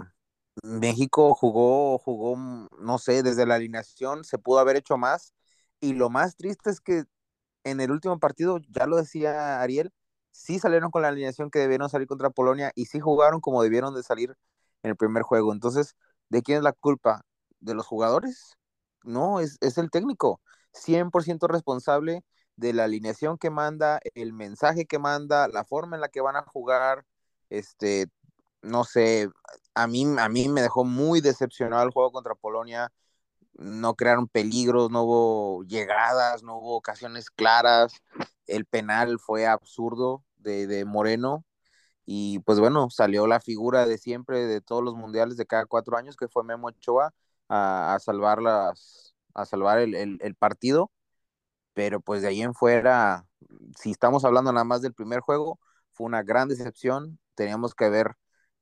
México 0.62 1.34
jugó, 1.34 1.98
jugó, 1.98 2.36
no 2.80 2.98
sé, 2.98 3.22
desde 3.22 3.46
la 3.46 3.56
alineación 3.56 4.24
se 4.24 4.38
pudo 4.38 4.58
haber 4.60 4.76
hecho 4.76 4.96
más. 4.98 5.34
Y 5.80 5.94
lo 5.94 6.10
más 6.10 6.36
triste 6.36 6.70
es 6.70 6.80
que 6.80 7.04
en 7.64 7.80
el 7.80 7.90
último 7.90 8.18
partido, 8.18 8.58
ya 8.68 8.86
lo 8.86 8.96
decía 8.96 9.60
Ariel, 9.60 9.92
sí 10.32 10.58
salieron 10.58 10.90
con 10.90 11.02
la 11.02 11.08
alineación 11.08 11.50
que 11.50 11.58
debieron 11.58 11.88
salir 11.90 12.06
contra 12.08 12.30
Polonia 12.30 12.72
y 12.74 12.86
sí 12.86 13.00
jugaron 13.00 13.40
como 13.40 13.62
debieron 13.62 13.94
de 13.94 14.02
salir 14.02 14.36
en 14.82 14.90
el 14.90 14.96
primer 14.96 15.22
juego. 15.22 15.52
Entonces, 15.52 15.96
¿de 16.28 16.42
quién 16.42 16.58
es 16.58 16.64
la 16.64 16.72
culpa? 16.72 17.22
¿De 17.60 17.74
los 17.74 17.86
jugadores? 17.86 18.56
No, 19.02 19.40
es, 19.40 19.58
es 19.60 19.78
el 19.78 19.90
técnico. 19.90 20.40
100% 20.72 21.48
responsable 21.48 22.24
de 22.56 22.72
la 22.72 22.84
alineación 22.84 23.38
que 23.38 23.50
manda, 23.50 24.00
el 24.14 24.32
mensaje 24.32 24.86
que 24.86 24.98
manda, 24.98 25.48
la 25.48 25.64
forma 25.64 25.96
en 25.96 26.02
la 26.02 26.08
que 26.08 26.20
van 26.20 26.36
a 26.36 26.42
jugar, 26.42 27.06
este, 27.48 28.08
no 28.62 28.84
sé, 28.84 29.30
a 29.74 29.86
mí, 29.86 30.06
a 30.18 30.28
mí 30.28 30.48
me 30.48 30.62
dejó 30.62 30.84
muy 30.84 31.20
decepcionado 31.20 31.82
el 31.84 31.90
juego 31.90 32.12
contra 32.12 32.34
Polonia. 32.34 32.92
No 33.60 33.94
crearon 33.94 34.28
peligros, 34.28 34.90
no 34.90 35.02
hubo 35.04 35.64
llegadas, 35.64 36.42
no 36.42 36.56
hubo 36.58 36.76
ocasiones 36.76 37.30
claras. 37.30 37.92
El 38.46 38.66
penal 38.66 39.18
fue 39.20 39.46
absurdo 39.46 40.24
de, 40.38 40.66
de 40.66 40.84
Moreno. 40.84 41.44
Y 42.06 42.40
pues 42.40 42.60
bueno, 42.60 42.90
salió 42.90 43.26
la 43.26 43.40
figura 43.40 43.86
de 43.86 43.98
siempre 43.98 44.46
de 44.46 44.60
todos 44.60 44.82
los 44.84 44.96
mundiales 44.96 45.36
de 45.36 45.46
cada 45.46 45.66
cuatro 45.66 45.96
años, 45.96 46.16
que 46.16 46.28
fue 46.28 46.44
Memo 46.44 46.68
Ochoa, 46.68 47.14
a, 47.48 47.94
a 47.94 48.00
salvar, 48.00 48.42
las, 48.42 49.14
a 49.34 49.46
salvar 49.46 49.78
el, 49.78 49.94
el, 50.20 50.34
partido 50.36 50.90
pero 51.72 52.00
pues 52.00 52.22
de 52.22 52.28
ahí 52.28 52.42
en 52.42 52.54
fuera, 52.54 53.26
si 53.78 53.90
estamos 53.92 54.24
hablando 54.24 54.52
nada 54.52 54.64
más 54.64 54.82
del 54.82 54.94
primer 54.94 55.20
juego, 55.20 55.58
fue 55.92 56.06
una 56.06 56.22
gran 56.22 56.48
decepción. 56.48 57.18
Teníamos 57.34 57.74
que 57.74 57.86
haber 57.86 58.16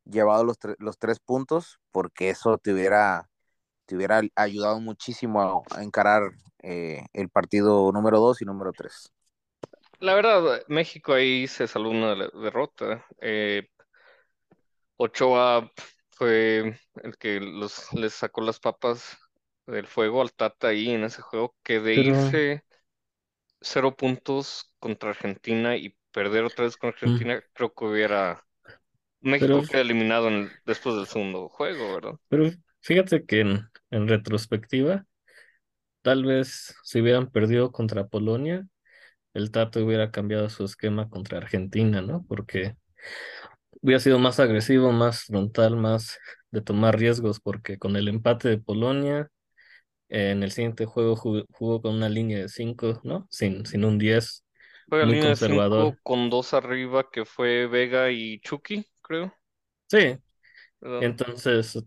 llevado 0.05 0.45
los, 0.45 0.59
los 0.79 0.99
tres 0.99 1.21
puntos 1.21 1.81
porque 1.93 2.31
eso 2.31 2.59
te 2.59 2.73
hubiera, 2.73 3.29
te 3.89 3.97
hubiera 3.97 4.21
ayudado 4.37 4.81
muchísimo 4.81 5.65
a, 5.73 5.79
a 5.79 5.83
encarar 5.83 6.31
eh, 6.63 7.07
el 7.15 7.31
partido 7.31 7.91
número 7.91 8.21
dos 8.21 8.43
y 8.43 8.45
número 8.45 8.71
tres. 8.73 9.11
La 9.99 10.15
verdad, 10.15 10.63
México 10.69 11.15
ahí 11.15 11.47
se 11.49 11.67
salvó 11.67 11.89
una 11.91 12.15
derrota. 12.15 13.05
Eh, 13.23 13.67
Ochoa 14.99 15.73
fue 16.11 16.79
el 17.03 17.17
que 17.19 17.41
los, 17.41 17.93
les 17.95 18.13
sacó 18.13 18.43
las 18.43 18.61
papas 18.61 19.17
del 19.67 19.87
fuego 19.87 20.21
al 20.21 20.33
Tata 20.33 20.69
ahí 20.69 20.91
en 20.91 21.05
ese 21.05 21.23
juego, 21.23 21.57
que 21.63 21.81
de 21.81 21.95
Pero- 21.95 22.09
irse 22.11 22.65
cero 23.61 23.97
puntos 23.97 24.73
contra 24.79 25.11
Argentina 25.11 25.77
y 25.77 25.97
perder 26.13 26.45
otra 26.45 26.65
vez 26.65 26.77
con 26.77 26.91
Argentina, 26.91 27.43
creo 27.55 27.73
que 27.73 27.85
hubiera... 27.87 28.45
México 29.21 29.55
Pero- 29.61 29.69
queda 29.69 29.81
eliminado 29.81 30.29
en 30.29 30.35
el- 30.35 30.51
después 30.65 30.95
del 30.97 31.07
segundo 31.07 31.49
juego, 31.49 31.95
¿verdad? 31.95 32.15
Pero 32.29 32.51
fíjate 32.81 33.25
que 33.25 33.59
en, 33.91 34.09
retrospectiva, 34.09 35.05
tal 36.03 36.25
vez 36.25 36.75
si 36.83 37.01
hubieran 37.01 37.31
perdido 37.31 37.73
contra 37.73 38.07
Polonia, 38.07 38.67
el 39.35 39.51
Tato 39.51 39.85
hubiera 39.85 40.11
cambiado 40.11 40.49
su 40.51 40.65
esquema 40.65 41.09
contra 41.09 41.39
Argentina, 41.39 42.03
¿no? 42.03 42.25
Porque 42.29 42.77
hubiera 43.83 44.01
sido 44.01 44.19
más 44.19 44.41
agresivo, 44.41 44.93
más 44.93 45.25
frontal, 45.25 45.77
más 45.77 46.19
de 46.51 46.61
tomar 46.63 46.99
riesgos, 46.99 47.41
porque 47.41 47.79
con 47.79 47.97
el 47.97 48.09
empate 48.09 48.49
de 48.49 48.59
Polonia, 48.59 49.29
eh, 50.09 50.31
en 50.31 50.43
el 50.43 50.51
siguiente 50.51 50.87
juego 50.87 51.17
jugó, 51.17 51.45
jugó 51.53 51.83
con 51.83 51.95
una 51.95 52.09
línea 52.09 52.39
de 52.39 52.49
5, 52.49 53.01
¿no? 53.05 53.27
Sin, 53.31 53.67
sin 53.67 53.85
un 53.85 53.99
10, 53.99 54.45
Juega 54.89 55.05
muy 55.05 55.17
línea 55.17 55.31
de 55.31 55.37
cinco 55.37 55.51
conservador. 55.51 55.99
con 56.03 56.31
dos 56.31 56.55
arriba 56.55 57.11
que 57.13 57.25
fue 57.25 57.67
Vega 57.67 58.11
y 58.11 58.41
Chucky, 58.41 58.87
creo. 59.03 59.35
Sí, 59.89 60.17
¿verdad? 60.81 61.03
entonces 61.03 61.79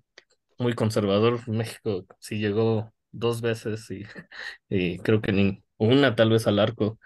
muy 0.62 0.76
conservador. 0.76 1.48
México 1.50 2.06
sí 2.20 2.40
llegó 2.40 2.94
dos 3.12 3.42
veces 3.42 3.90
y, 3.92 4.06
y 4.70 5.00
creo 5.00 5.22
que 5.22 5.32
ni 5.34 5.64
una 5.78 6.16
tal 6.16 6.30
vez 6.32 6.48
al 6.48 6.60
arco 6.60 7.00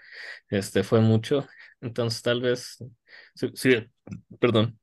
este 0.49 0.83
fue 0.83 1.01
mucho. 1.01 1.47
Entonces 1.81 2.21
tal 2.23 2.41
vez 2.41 2.77
sí, 3.35 3.49
sí, 3.55 3.87
perdón, 4.39 4.79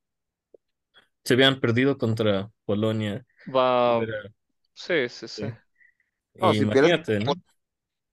se 1.25 1.35
habían 1.35 1.61
perdido 1.61 1.99
contra 1.99 2.51
Polonia. 2.65 3.25
Va, 3.47 3.99
hubiera- 3.99 4.33
sí, 4.75 5.09
sí, 5.09 5.29
sí. 5.29 5.47
No, 6.41 6.55
si 6.55 6.67
pierdes 6.67 6.93
Imagínate, 6.93 7.21
¿no? 7.21 7.33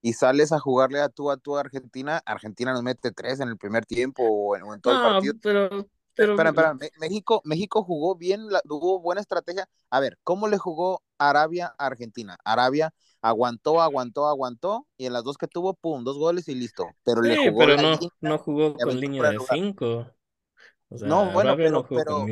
y 0.02 0.14
sales 0.14 0.52
a 0.52 0.60
jugarle 0.60 1.02
a 1.02 1.10
tú 1.10 1.30
a 1.32 1.38
tú 1.38 1.58
a 1.58 1.62
Argentina, 1.62 2.22
Argentina 2.26 2.74
nos 2.74 2.84
mete 2.84 3.12
tres 3.12 3.40
en 3.40 3.50
el 3.50 3.58
primer 3.58 3.86
tiempo 3.86 4.24
o 4.24 4.56
en, 4.56 4.64
o 4.64 4.74
en 4.74 4.82
todo 4.82 4.94
el 4.94 5.00
partido. 5.00 5.34
pero, 5.42 5.88
pero 6.20 6.36
Espera, 6.36 6.50
espera, 6.50 6.74
México, 7.00 7.42
México 7.46 7.84
jugó 7.84 8.16
bien, 8.16 8.48
la- 8.50 8.62
tuvo 8.62 9.00
buena 9.00 9.22
estrategia. 9.22 9.68
A 9.90 10.00
ver, 10.00 10.18
¿cómo 10.24 10.48
le 10.48 10.58
jugó 10.58 11.04
Arabia 11.18 11.74
a 11.78 11.86
Argentina? 11.88 12.38
Arabia 12.44 12.94
aguantó, 13.22 13.82
aguantó, 13.82 14.28
aguantó, 14.28 14.88
y 14.98 15.06
en 15.06 15.14
las 15.14 15.24
dos 15.24 15.38
que 15.38 15.48
tuvo, 15.48 15.74
pum, 15.76 16.04
dos 16.04 16.18
goles 16.18 16.48
y 16.48 16.56
listo. 16.56 16.96
Pero 17.04 17.22
le 17.22 17.36
sí, 17.36 17.38
jugó 17.38 17.58
pero 17.58 17.78
no, 17.78 17.98
línea 17.98 18.10
no 18.22 18.38
jugó 18.40 18.80
con 18.82 19.00
línea 19.00 19.24
de 19.24 19.34
lugar. 19.34 19.60
5. 19.60 20.14
O 20.90 20.98
sea, 20.98 21.10
No, 21.10 21.32
bueno, 21.32 21.58
Arabia 21.58 21.70
no 21.72 21.84
pero, 21.84 21.84
jugó 21.84 22.02
pero, 22.04 22.32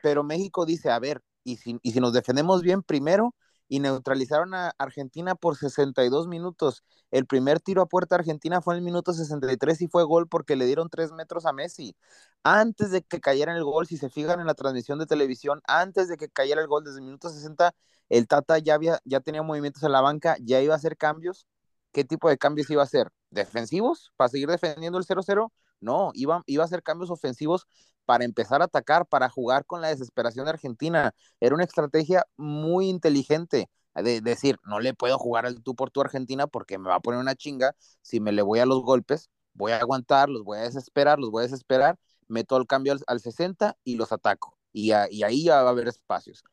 pero 0.00 0.24
México 0.24 0.66
dice, 0.66 0.90
a 0.90 0.98
ver, 1.00 1.22
y 1.44 1.56
si, 1.58 1.78
y 1.82 1.92
si 1.92 2.00
nos 2.00 2.12
defendemos 2.12 2.62
bien 2.62 2.82
primero, 2.82 3.34
y 3.70 3.78
neutralizaron 3.78 4.52
a 4.52 4.74
Argentina 4.78 5.36
por 5.36 5.56
62 5.56 6.26
minutos. 6.26 6.82
El 7.12 7.24
primer 7.24 7.60
tiro 7.60 7.82
a 7.82 7.86
puerta 7.86 8.16
argentina 8.16 8.60
fue 8.60 8.74
en 8.74 8.78
el 8.78 8.84
minuto 8.84 9.12
63 9.12 9.80
y 9.82 9.86
fue 9.86 10.02
gol 10.02 10.28
porque 10.28 10.56
le 10.56 10.66
dieron 10.66 10.90
tres 10.90 11.12
metros 11.12 11.46
a 11.46 11.52
Messi. 11.52 11.96
Antes 12.42 12.90
de 12.90 13.02
que 13.02 13.20
cayera 13.20 13.56
el 13.56 13.62
gol, 13.62 13.86
si 13.86 13.96
se 13.96 14.10
fijan 14.10 14.40
en 14.40 14.46
la 14.48 14.54
transmisión 14.54 14.98
de 14.98 15.06
televisión, 15.06 15.62
antes 15.68 16.08
de 16.08 16.16
que 16.16 16.28
cayera 16.28 16.60
el 16.60 16.66
gol 16.66 16.82
desde 16.82 16.98
el 16.98 17.04
minuto 17.04 17.30
60, 17.30 17.72
el 18.08 18.26
Tata 18.26 18.58
ya, 18.58 18.74
había, 18.74 18.98
ya 19.04 19.20
tenía 19.20 19.42
movimientos 19.44 19.84
en 19.84 19.92
la 19.92 20.00
banca, 20.00 20.36
ya 20.40 20.60
iba 20.60 20.74
a 20.74 20.76
hacer 20.76 20.96
cambios. 20.96 21.46
¿Qué 21.92 22.04
tipo 22.04 22.28
de 22.28 22.38
cambios 22.38 22.68
iba 22.70 22.82
a 22.82 22.86
hacer? 22.86 23.12
¿Defensivos? 23.30 24.12
¿Para 24.16 24.30
seguir 24.30 24.48
defendiendo 24.48 24.98
el 24.98 25.04
0-0? 25.04 25.52
No, 25.80 26.10
iba, 26.14 26.42
iba 26.46 26.62
a 26.62 26.66
hacer 26.66 26.82
cambios 26.82 27.10
ofensivos 27.10 27.66
para 28.04 28.24
empezar 28.24 28.60
a 28.62 28.66
atacar, 28.66 29.06
para 29.06 29.28
jugar 29.28 29.64
con 29.66 29.80
la 29.80 29.88
desesperación 29.88 30.44
de 30.44 30.50
Argentina. 30.52 31.14
Era 31.40 31.54
una 31.54 31.64
estrategia 31.64 32.24
muy 32.36 32.88
inteligente 32.88 33.70
de 33.94 34.20
decir, 34.20 34.58
no 34.64 34.80
le 34.80 34.94
puedo 34.94 35.18
jugar 35.18 35.46
al 35.46 35.62
tú 35.62 35.74
por 35.74 35.90
tu 35.90 36.00
Argentina 36.00 36.46
porque 36.46 36.78
me 36.78 36.88
va 36.88 36.96
a 36.96 37.00
poner 37.00 37.20
una 37.20 37.34
chinga. 37.34 37.74
Si 38.02 38.20
me 38.20 38.32
le 38.32 38.42
voy 38.42 38.58
a 38.60 38.66
los 38.66 38.82
golpes, 38.82 39.30
voy 39.54 39.72
a 39.72 39.78
aguantar, 39.80 40.28
los 40.28 40.44
voy 40.44 40.58
a 40.58 40.62
desesperar, 40.62 41.18
los 41.18 41.30
voy 41.30 41.42
a 41.42 41.46
desesperar, 41.46 41.98
meto 42.28 42.56
el 42.56 42.66
cambio 42.66 42.92
al, 42.92 43.00
al 43.06 43.20
60 43.20 43.76
y 43.84 43.96
los 43.96 44.12
ataco. 44.12 44.56
Y, 44.72 44.92
a, 44.92 45.08
y, 45.10 45.22
ahí 45.24 45.44
ya 45.44 45.62
va 45.62 45.68
a 45.68 45.72
haber 45.72 45.88
espacios. 45.88 46.44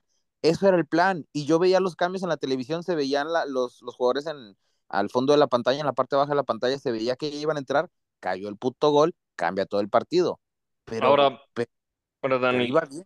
Eso 0.41 0.67
era 0.67 0.77
el 0.77 0.85
plan. 0.87 1.25
Y 1.33 1.45
yo 1.45 1.59
veía 1.59 1.79
los 1.79 1.95
cambios 1.95 2.23
en 2.23 2.29
la 2.29 2.37
televisión, 2.37 2.83
se 2.83 2.95
veían 2.95 3.27
los, 3.47 3.81
los 3.81 3.95
jugadores 3.95 4.27
en, 4.27 4.57
al 4.89 5.09
fondo 5.09 5.33
de 5.33 5.39
la 5.39 5.47
pantalla, 5.47 5.79
en 5.79 5.85
la 5.85 5.93
parte 5.93 6.15
baja 6.15 6.29
de 6.29 6.35
la 6.35 6.43
pantalla, 6.43 6.77
se 6.79 6.91
veía 6.91 7.15
que 7.15 7.27
iban 7.29 7.57
a 7.57 7.59
entrar, 7.59 7.89
cayó 8.19 8.49
el 8.49 8.57
puto 8.57 8.91
gol, 8.91 9.15
cambia 9.35 9.65
todo 9.65 9.81
el 9.81 9.89
partido. 9.89 10.39
Pero, 10.85 11.07
ahora, 11.07 11.41
pero, 11.53 11.69
ahora 12.21 12.39
Dani, 12.39 12.57
pero 12.57 12.69
iba 12.69 12.81
bien. 12.81 13.05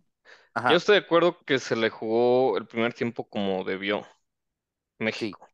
Yo 0.69 0.75
estoy 0.75 0.99
de 0.99 1.05
acuerdo 1.05 1.37
que 1.45 1.59
se 1.59 1.75
le 1.75 1.89
jugó 1.89 2.57
el 2.57 2.67
primer 2.67 2.93
tiempo 2.93 3.27
como 3.27 3.63
debió 3.63 4.05
México. 4.99 5.47
Sí. 5.47 5.53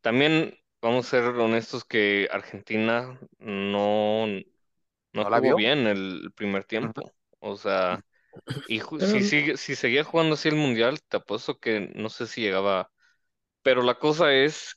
También 0.00 0.58
vamos 0.80 1.06
a 1.06 1.10
ser 1.10 1.24
honestos 1.24 1.84
que 1.84 2.28
Argentina 2.32 3.18
no, 3.38 4.26
no, 4.26 4.42
¿No 5.12 5.24
jugó 5.24 5.56
bien 5.56 5.86
el 5.86 6.32
primer 6.34 6.64
tiempo. 6.64 7.12
O 7.40 7.56
sea, 7.56 8.02
y 8.68 8.80
si, 8.80 9.22
sigue, 9.22 9.56
si 9.56 9.76
seguía 9.76 10.04
jugando 10.04 10.34
así 10.34 10.48
el 10.48 10.56
Mundial, 10.56 11.00
te 11.02 11.18
apuesto 11.18 11.58
que 11.58 11.92
no 11.94 12.08
sé 12.08 12.26
si 12.26 12.40
llegaba. 12.40 12.90
Pero 13.62 13.82
la 13.82 13.98
cosa 13.98 14.32
es 14.32 14.76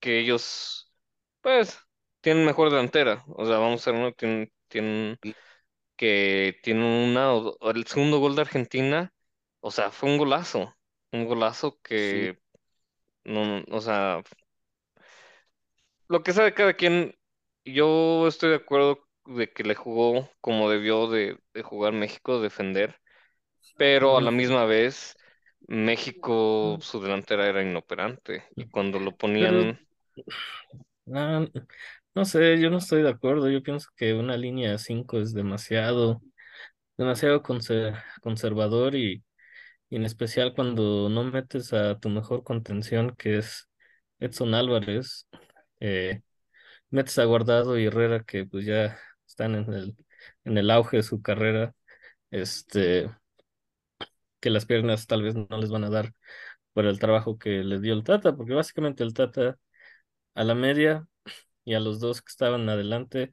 que 0.00 0.20
ellos, 0.20 0.92
pues, 1.42 1.78
tienen 2.26 2.44
mejor 2.44 2.70
delantera. 2.70 3.22
O 3.28 3.46
sea, 3.46 3.58
vamos 3.58 3.86
a 3.86 3.92
ver, 3.92 4.00
uno 4.00 4.12
tienen, 4.12 4.52
tienen 4.66 5.16
sí. 5.22 5.32
que 5.96 6.58
tienen 6.64 6.82
una, 6.82 7.30
el 7.72 7.86
segundo 7.86 8.18
gol 8.18 8.34
de 8.34 8.40
Argentina, 8.42 9.14
o 9.60 9.70
sea, 9.70 9.92
fue 9.92 10.10
un 10.10 10.18
golazo, 10.18 10.74
un 11.12 11.24
golazo 11.24 11.78
que, 11.84 12.36
sí. 12.36 13.30
no, 13.30 13.62
o 13.70 13.80
sea, 13.80 14.24
lo 16.08 16.24
que 16.24 16.32
sabe 16.32 16.52
cada 16.52 16.74
quien, 16.74 17.14
yo 17.64 18.26
estoy 18.26 18.50
de 18.50 18.56
acuerdo 18.56 19.06
de 19.26 19.52
que 19.52 19.62
le 19.62 19.76
jugó 19.76 20.28
como 20.40 20.68
debió 20.68 21.06
de, 21.06 21.38
de 21.54 21.62
jugar 21.62 21.92
México, 21.92 22.40
defender, 22.40 23.00
pero 23.76 24.18
a 24.18 24.20
la 24.20 24.32
misma 24.32 24.64
vez 24.64 25.14
México, 25.68 26.76
su 26.80 27.00
delantera 27.00 27.46
era 27.46 27.62
inoperante 27.62 28.42
y 28.56 28.68
cuando 28.68 28.98
lo 28.98 29.16
ponían... 29.16 29.78
Pero, 29.78 30.26
no, 31.06 31.48
no 32.16 32.26
sé, 32.26 32.60
yo 32.60 32.70
no 32.70 32.78
estoy 32.78 33.02
de 33.04 33.10
acuerdo, 33.10 33.50
yo 33.50 33.62
pienso 33.62 33.90
que 33.96 34.14
una 34.14 34.38
línea 34.38 34.72
de 34.72 34.78
5 34.78 35.20
es 35.20 35.34
demasiado, 35.34 36.22
demasiado 36.98 37.42
conser- 37.42 38.02
conservador 38.22 38.94
y, 38.96 39.24
y 39.90 39.96
en 39.96 40.04
especial 40.06 40.54
cuando 40.54 41.08
no 41.10 41.24
metes 41.24 41.72
a 41.74 41.98
tu 42.00 42.08
mejor 42.10 42.44
contención, 42.44 43.14
que 43.16 43.38
es 43.38 43.68
Edson 44.20 44.54
Álvarez, 44.54 45.28
eh, 45.80 46.22
metes 46.90 47.18
a 47.18 47.24
Guardado 47.26 47.78
y 47.78 47.86
Herrera, 47.86 48.24
que 48.24 48.46
pues 48.46 48.66
ya 48.66 48.98
están 49.26 49.54
en 49.56 49.72
el, 49.74 49.96
en 50.44 50.58
el 50.58 50.70
auge 50.70 50.98
de 50.98 51.04
su 51.04 51.22
carrera, 51.22 51.74
este, 52.30 53.10
que 54.40 54.50
las 54.50 54.66
piernas 54.66 55.06
tal 55.06 55.22
vez 55.22 55.34
no 55.34 55.46
les 55.58 55.70
van 55.70 55.84
a 55.84 55.90
dar 55.90 56.12
por 56.72 56.86
el 56.86 56.98
trabajo 56.98 57.38
que 57.38 57.50
le 57.64 57.80
dio 57.80 57.94
el 57.94 58.04
Tata, 58.04 58.36
porque 58.36 58.54
básicamente 58.54 59.04
el 59.04 59.14
Tata 59.14 59.58
a 60.34 60.44
la 60.44 60.54
media 60.54 61.06
y 61.66 61.74
a 61.74 61.80
los 61.80 62.00
dos 62.00 62.22
que 62.22 62.30
estaban 62.30 62.66
adelante 62.70 63.32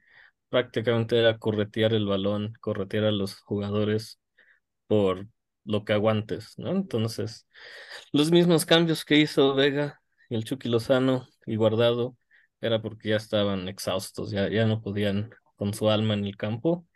prácticamente 0.50 1.18
era 1.18 1.38
corretear 1.38 1.94
el 1.94 2.06
balón, 2.06 2.52
corretear 2.60 3.04
a 3.04 3.12
los 3.12 3.40
jugadores 3.40 4.20
por 4.86 5.26
lo 5.64 5.84
que 5.84 5.94
aguantes, 5.94 6.58
¿no? 6.58 6.70
Entonces, 6.70 7.48
los 8.12 8.30
mismos 8.30 8.66
cambios 8.66 9.04
que 9.04 9.16
hizo 9.16 9.54
Vega 9.54 10.00
y 10.28 10.34
el 10.34 10.44
Chucky 10.44 10.68
Lozano 10.68 11.26
y 11.46 11.56
Guardado 11.56 12.16
era 12.60 12.82
porque 12.82 13.10
ya 13.10 13.16
estaban 13.16 13.68
exhaustos, 13.68 14.30
ya, 14.30 14.48
ya 14.48 14.66
no 14.66 14.82
podían 14.82 15.30
con 15.56 15.72
su 15.72 15.88
alma 15.88 16.14
en 16.14 16.24
el 16.24 16.36
campo. 16.36 16.86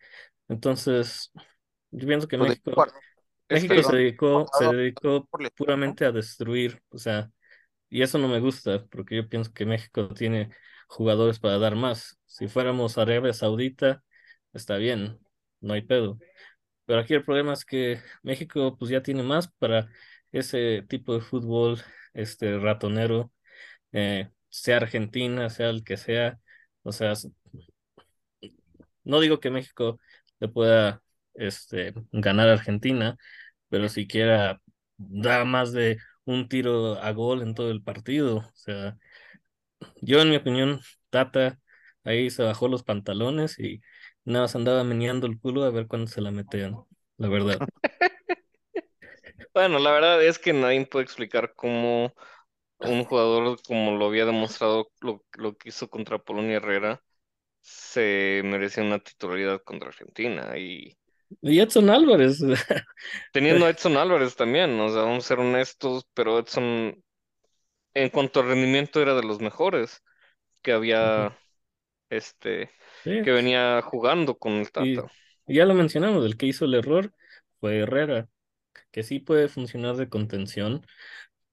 Entonces, 0.49 1.33
yo 1.91 2.07
pienso 2.07 2.29
que 2.29 2.37
México, 2.37 2.73
México 3.49 3.83
se 3.83 3.97
dedicó, 3.97 4.47
se 4.59 4.67
dedicó 4.67 5.29
puramente 5.57 6.05
a 6.05 6.13
destruir, 6.13 6.83
o 6.91 6.99
sea, 6.99 7.31
y 7.89 8.03
eso 8.03 8.19
no 8.19 8.29
me 8.29 8.41
gusta, 8.41 8.85
porque 8.91 9.17
yo 9.17 9.29
pienso 9.29 9.53
que 9.53 9.67
México 9.67 10.09
tiene 10.09 10.51
jugadores 10.89 11.39
para 11.41 11.59
dar 11.59 11.77
más. 11.77 12.19
Si 12.27 12.49
fuéramos 12.49 12.99
Arabia 12.99 13.33
Saudita, 13.33 14.03
está 14.53 14.77
bien, 14.79 15.21
no 15.61 15.75
hay 15.75 15.83
pedo. 15.83 16.19
Pero 16.87 17.01
aquí 17.01 17.15
el 17.15 17.25
problema 17.25 17.53
es 17.55 17.65
que 17.65 18.01
México 18.23 18.77
pues 18.79 18.91
ya 18.91 19.03
tiene 19.03 19.23
más 19.23 19.49
para 19.49 19.89
ese 20.33 20.85
tipo 20.89 21.15
de 21.15 21.21
fútbol, 21.23 21.81
este 22.15 22.59
ratonero, 22.59 23.33
eh, 23.93 24.31
sea 24.51 24.79
Argentina, 24.79 25.51
sea 25.51 25.71
el 25.71 25.85
que 25.85 25.97
sea. 25.97 26.41
O 26.83 26.93
sea, 26.93 27.15
no 29.05 29.21
digo 29.21 29.41
que 29.41 29.51
México 29.51 30.01
le 30.41 30.49
pueda 30.49 31.03
este, 31.35 31.95
ganar 32.13 32.49
a 32.49 32.53
Argentina, 32.55 33.17
pero 33.69 33.89
siquiera 33.89 34.61
da 34.97 35.45
más 35.45 35.73
de 35.73 35.99
un 36.25 36.49
tiro 36.49 37.01
a 37.03 37.13
gol 37.13 37.43
en 37.43 37.55
todo 37.55 37.71
el 37.71 37.83
partido. 37.83 38.39
O 38.39 38.53
sea, 38.55 38.99
yo 40.01 40.21
en 40.21 40.31
mi 40.31 40.37
opinión, 40.37 40.81
Tata 41.11 41.61
ahí 42.05 42.31
se 42.31 42.43
bajó 42.43 42.69
los 42.69 42.83
pantalones 42.85 43.59
y 43.59 43.81
nada 44.25 44.45
más 44.45 44.57
andaba 44.57 44.85
meneando 44.85 45.27
el 45.27 45.39
culo 45.41 45.65
a 45.65 45.71
ver 45.71 45.87
cuándo 45.89 46.09
se 46.11 46.21
la 46.21 46.31
metían, 46.31 46.77
la 47.19 47.29
verdad. 47.29 47.65
Bueno, 49.55 49.79
la 49.79 49.91
verdad 49.93 50.25
es 50.25 50.39
que 50.39 50.53
nadie 50.53 50.87
puede 50.87 51.05
explicar 51.05 51.55
cómo 51.55 52.15
un 52.81 53.05
jugador 53.05 53.61
como 53.63 53.97
lo 53.97 54.07
había 54.07 54.25
demostrado 54.27 54.91
lo, 55.01 55.25
lo 55.35 55.57
que 55.57 55.71
hizo 55.71 55.91
contra 55.91 56.19
Polonia 56.19 56.57
Herrera 56.59 57.03
se 57.63 58.43
merecía 58.45 58.85
una 58.85 59.01
titularidad 59.01 59.63
contra 59.65 59.91
Argentina 59.91 60.57
y 60.59 60.99
Y 61.43 61.61
Edson 61.61 61.91
Álvarez, 61.91 62.39
teniendo 63.33 63.67
a 63.67 63.71
Edson 63.71 63.97
Álvarez 63.97 64.37
también, 64.37 64.79
o 64.81 64.89
sea, 64.91 65.03
vamos 65.03 65.25
a 65.25 65.29
ser 65.29 65.39
honestos, 65.41 66.07
pero 66.15 66.39
Edson 66.39 67.03
en 67.95 68.11
cuanto 68.11 68.41
a 68.41 68.45
rendimiento 68.45 69.01
era 69.01 69.15
de 69.15 69.23
los 69.23 69.41
mejores 69.41 70.03
que 70.63 70.73
había 70.73 71.37
este 72.11 72.71
sí, 73.05 73.23
que 73.23 73.31
venía 73.31 73.83
jugando 73.83 74.37
con 74.37 74.55
el 74.55 74.71
Tata. 74.71 75.07
y 75.47 75.55
ya 75.55 75.65
lo 75.67 75.75
mencionamos, 75.75 76.25
el 76.25 76.37
que 76.37 76.47
hizo 76.47 76.65
el 76.65 76.75
error 76.75 77.13
fue 77.61 77.81
Herrera, 77.81 78.29
que 78.91 79.03
sí 79.03 79.19
puede 79.19 79.49
funcionar 79.49 79.97
de 79.97 80.09
contención, 80.09 80.85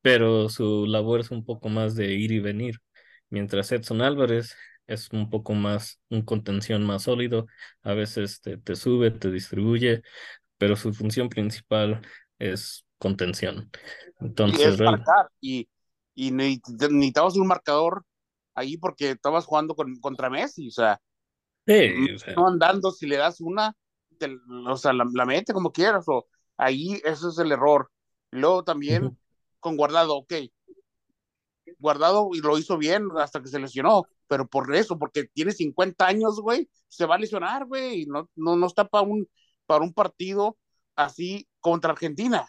pero 0.02 0.50
su 0.50 0.86
labor 0.86 1.22
es 1.22 1.32
un 1.32 1.46
poco 1.46 1.70
más 1.70 1.96
de 1.96 2.14
ir 2.14 2.32
y 2.32 2.40
venir, 2.40 2.80
mientras 3.30 3.72
Edson 3.72 4.02
Álvarez 4.02 4.56
es 4.88 5.10
un 5.12 5.30
poco 5.30 5.54
más, 5.54 6.00
un 6.10 6.22
contención 6.22 6.86
más 6.86 7.04
sólido, 7.04 7.48
a 7.82 7.94
veces 7.94 8.42
te, 8.42 8.58
te 8.58 8.76
sube, 8.76 9.12
te 9.12 9.32
distribuye, 9.32 10.04
pero 10.58 10.76
su 10.76 10.94
función 10.94 11.30
principal 11.30 12.02
es 12.40 12.86
contención. 12.98 13.70
Y 14.22 14.26
Entonces, 14.26 14.66
es 14.66 14.78
real, 14.78 14.98
marcar. 14.98 15.30
Y, 15.42 15.68
y 16.16 16.32
ne- 16.32 16.62
necesitabas 16.92 17.38
un 17.38 17.48
marcador 17.48 18.06
ahí 18.56 18.78
porque 18.78 19.12
estabas 19.12 19.46
jugando 19.46 19.76
con, 19.76 19.98
contra 20.00 20.30
Messi. 20.30 20.68
O 20.70 20.72
sea, 20.72 21.02
sí, 21.66 22.12
o 22.16 22.20
sea, 22.20 22.36
no 22.36 22.48
andando, 22.48 22.92
si 22.92 23.08
le 23.08 23.18
das 23.18 23.42
una, 23.42 23.74
te- 24.20 24.38
o 24.68 24.78
sea, 24.78 24.94
la, 24.94 25.06
la 25.14 25.26
mete 25.26 25.54
como 25.54 25.72
quieras. 25.72 26.06
O 26.08 26.28
ahí 26.58 26.94
ese 27.06 27.30
es 27.30 27.38
el 27.40 27.52
error. 27.52 27.92
Luego 28.32 28.64
también 28.64 29.04
ujú, 29.04 29.18
con 29.60 29.78
Guardado, 29.78 30.16
ok. 30.18 30.34
Guardado 31.80 32.30
y 32.34 32.40
lo 32.42 32.58
hizo 32.58 32.78
bien 32.78 33.08
hasta 33.18 33.42
que 33.42 33.48
se 33.48 33.60
lesionó, 33.60 34.08
pero 34.28 34.48
por 34.48 34.74
eso, 34.76 34.98
porque 35.00 35.26
tiene 35.34 35.52
50 35.52 36.06
años, 36.08 36.40
güey, 36.40 36.70
se 36.88 37.06
va 37.06 37.16
a 37.16 37.18
lesionar, 37.18 37.66
güey, 37.66 38.04
y 38.04 38.06
no, 38.06 38.30
no, 38.36 38.56
no 38.56 38.68
está 38.68 38.88
para 38.88 39.04
un, 39.04 39.28
para 39.66 39.84
un 39.84 39.94
partido 39.94 40.58
así 40.96 41.48
contra 41.60 41.92
Argentina. 41.92 42.48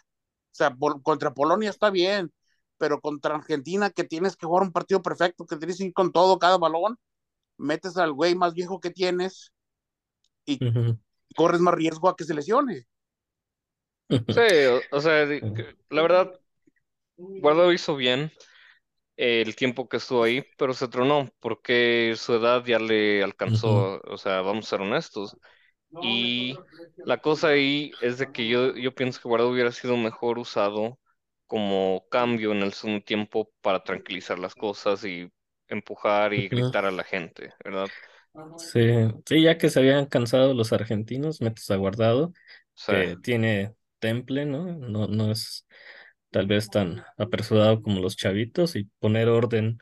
O 0.51 0.55
sea, 0.55 0.71
por, 0.75 1.01
contra 1.03 1.33
Polonia 1.33 1.69
está 1.69 1.89
bien, 1.89 2.31
pero 2.77 3.01
contra 3.01 3.35
Argentina 3.35 3.89
que 3.91 4.03
tienes 4.03 4.35
que 4.37 4.45
jugar 4.47 4.63
un 4.63 4.71
partido 4.73 5.01
perfecto, 5.01 5.45
que 5.45 5.57
tienes 5.57 5.77
que 5.77 5.85
ir 5.85 5.93
con 5.93 6.11
todo, 6.11 6.39
cada 6.39 6.57
balón, 6.57 6.97
metes 7.57 7.97
al 7.97 8.13
güey 8.13 8.35
más 8.35 8.53
viejo 8.55 8.79
que 8.81 8.91
tienes 8.91 9.53
y 10.45 10.61
ujú, 10.61 10.97
corres 11.35 11.61
más 11.61 11.75
riesgo 11.75 12.09
a 12.09 12.15
que 12.17 12.25
se 12.25 12.33
lesione. 12.35 12.87
Sí, 14.29 14.41
o, 14.67 14.85
o 14.91 15.01
sea, 15.01 15.25
la 15.89 16.01
verdad, 16.01 16.31
Guardado 17.37 17.73
hizo 17.73 17.95
bien 17.95 18.31
el 19.17 19.55
tiempo 19.55 19.89
que 19.89 19.97
estuvo 19.97 20.23
ahí, 20.23 20.43
pero 20.57 20.73
se 20.73 20.87
tronó 20.89 21.29
porque 21.39 22.15
su 22.17 22.35
edad 22.35 22.65
ya 22.65 22.79
le 22.79 23.23
alcanzó, 23.23 24.01
o 24.05 24.17
sea, 24.17 24.41
vamos 24.41 24.67
a 24.67 24.69
ser 24.71 24.81
honestos. 24.81 25.37
Y 25.99 26.63
la 27.03 27.21
cosa 27.21 27.49
ahí 27.49 27.97
es 28.01 28.19
de 28.19 28.31
que 28.31 28.47
yo, 28.49 28.75
yo 28.77 28.95
pienso 28.95 29.21
que 29.21 29.29
Guardado 29.29 29.51
hubiera 29.51 29.71
sido 29.73 29.97
mejor 29.97 30.39
usado 30.39 30.99
como 31.47 32.07
cambio 32.09 32.51
en 32.51 32.61
el 32.63 32.73
segundo 32.73 33.03
tiempo 33.05 33.51
para 33.61 33.83
tranquilizar 33.83 34.39
las 34.39 34.55
cosas 34.55 35.03
y 35.05 35.31
empujar 35.67 36.33
y 36.33 36.49
gritar 36.49 36.85
a 36.85 36.91
la 36.91 37.03
gente, 37.03 37.53
¿verdad? 37.63 37.91
Sí, 38.57 38.79
sí, 39.25 39.41
ya 39.43 39.57
que 39.57 39.69
se 39.69 39.79
habían 39.79 40.05
cansado 40.07 40.53
los 40.53 40.73
argentinos, 40.73 41.41
metes 41.41 41.69
a 41.71 41.75
Guardado, 41.75 42.33
que 42.87 43.17
tiene 43.21 43.75
temple, 43.99 44.45
¿no? 44.45 44.65
No, 44.77 45.07
no 45.07 45.31
es 45.31 45.67
tal 46.31 46.47
vez 46.47 46.69
tan 46.69 47.03
apresurado 47.17 47.81
como 47.81 48.01
los 48.01 48.15
chavitos 48.17 48.75
y 48.75 48.85
poner 48.99 49.29
orden 49.29 49.79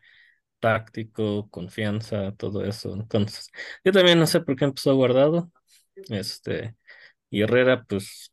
táctico, 0.60 1.50
confianza, 1.52 2.34
todo 2.34 2.66
eso. 2.66 2.94
Entonces, 2.96 3.52
yo 3.86 3.92
también 3.94 4.20
no 4.20 4.28
sé 4.28 4.42
por 4.42 4.56
qué 4.58 4.66
empezó 4.66 4.96
Guardado, 4.96 5.52
este, 6.10 6.76
y 7.32 7.42
Herrera, 7.44 7.86
pues 7.86 8.32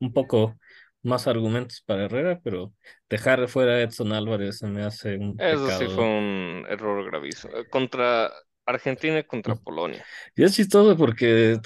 un 0.00 0.12
poco 0.12 0.58
más 1.02 1.26
argumentos 1.26 1.82
para 1.86 2.04
Herrera, 2.04 2.40
pero 2.42 2.72
dejar 3.08 3.48
fuera 3.48 3.72
a 3.74 3.82
Edson 3.82 4.12
Álvarez 4.12 4.58
se 4.58 4.66
me 4.66 4.82
hace 4.82 5.16
un 5.16 5.36
eso 5.38 5.70
sí 5.78 5.86
fue 5.86 6.04
un 6.04 6.66
error 6.68 7.04
gravísimo. 7.04 7.56
Eh, 7.56 7.68
Contra 7.68 8.30
Argentina 8.66 9.18
y 9.18 9.24
contra 9.24 9.54
Polonia. 9.56 10.04
Y 10.36 10.44
es 10.44 10.54
chistoso 10.54 10.96
porque 10.96 11.58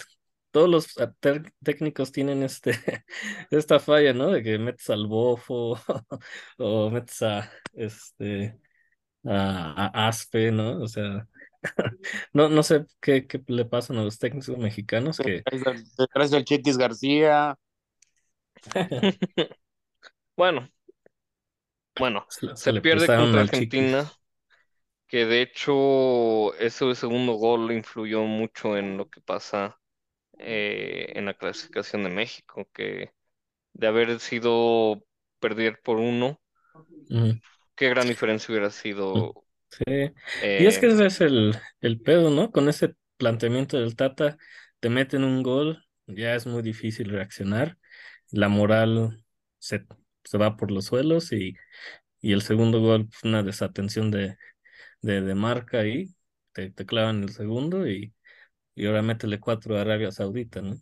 todos 0.51 0.69
los 0.69 0.95
técnicos 1.63 2.13
tienen 2.13 2.43
este, 2.43 2.73
esta 3.51 3.81
falla, 3.81 4.13
¿no? 4.13 4.31
De 4.31 4.43
que 4.43 4.59
metes 4.59 4.89
al 4.91 5.07
bofo 5.07 5.77
o 6.59 6.91
metes 6.91 7.23
a, 7.23 7.51
este, 7.73 8.57
a, 9.25 9.91
a 9.93 10.09
Aspe, 10.09 10.53
¿no? 10.53 10.81
O 10.81 10.89
sea, 10.89 11.27
no, 12.33 12.49
no 12.49 12.63
sé 12.63 12.87
qué, 13.01 13.27
qué 13.27 13.43
le 13.49 13.65
pasan 13.65 13.99
a 13.99 14.05
los 14.05 14.19
técnicos 14.19 14.57
mexicanos 14.59 15.19
que 15.19 15.43
traes 16.13 16.33
al 16.33 16.45
Chiquis 16.45 16.77
García. 16.79 17.57
Bueno, 20.37 20.69
bueno, 21.97 22.27
se, 22.29 22.81
pierde 22.81 23.07
contra 23.07 23.45
Chiquis. 23.45 23.53
Argentina, 23.55 24.13
que 25.07 25.27
de 25.27 25.43
hecho 25.43 26.55
ese 26.57 26.93
segundo 26.97 27.35
gol 27.35 27.71
influyó 27.71 28.25
mucho 28.25 28.77
en 28.77 28.97
lo 28.97 29.09
que 29.09 29.21
pasa 29.21 29.79
eh, 30.39 31.13
en 31.15 31.27
la 31.27 31.35
clasificación 31.35 32.03
de 32.03 32.11
México, 32.11 32.69
que 32.73 33.13
de 33.75 33.87
haber 33.87 34.19
sido 34.19 35.05
perder 35.39 35.81
por 35.85 35.99
uno, 35.99 36.41
qué 37.77 37.89
gran 37.89 38.09
diferencia 38.09 38.53
hubiera 38.53 38.71
sido. 38.71 39.45
Sí. 39.71 39.85
Y 39.87 40.67
es 40.67 40.79
que 40.79 40.87
eh, 40.87 40.91
ese 40.91 41.07
es 41.07 41.21
el, 41.21 41.57
el 41.81 42.01
pedo, 42.01 42.31
¿no? 42.31 42.51
Con 42.51 42.69
ese 42.69 42.97
planteamiento 43.19 43.79
del 43.79 43.95
Tata, 43.95 44.37
te 44.81 44.89
meten 44.89 45.23
un 45.23 45.45
gol, 45.45 45.85
ya 46.07 46.35
es 46.35 46.47
muy 46.47 46.63
difícil 46.63 47.11
reaccionar, 47.11 47.79
la 48.33 48.49
moral 48.49 49.25
se, 49.59 49.87
se 50.25 50.39
va 50.39 50.57
por 50.57 50.71
los 50.73 50.87
suelos 50.87 51.33
y, 51.33 51.55
y 52.21 52.33
el 52.35 52.43
segundo 52.43 52.81
gol, 52.83 53.07
pues, 53.09 53.25
una 53.25 53.43
desatención 53.43 54.11
de, 54.11 54.37
de, 55.03 55.23
de 55.23 55.35
marca 55.37 55.81
ahí, 55.81 56.15
te, 56.53 56.71
te 56.71 56.87
clavan 56.87 57.23
el 57.25 57.31
segundo 57.31 57.89
y, 57.89 58.15
y 58.77 58.87
ahora 58.87 59.03
métele 59.03 59.41
cuatro 59.41 59.79
a 59.79 59.83
Arabia 59.83 60.13
Saudita, 60.13 60.63
¿no? 60.63 60.77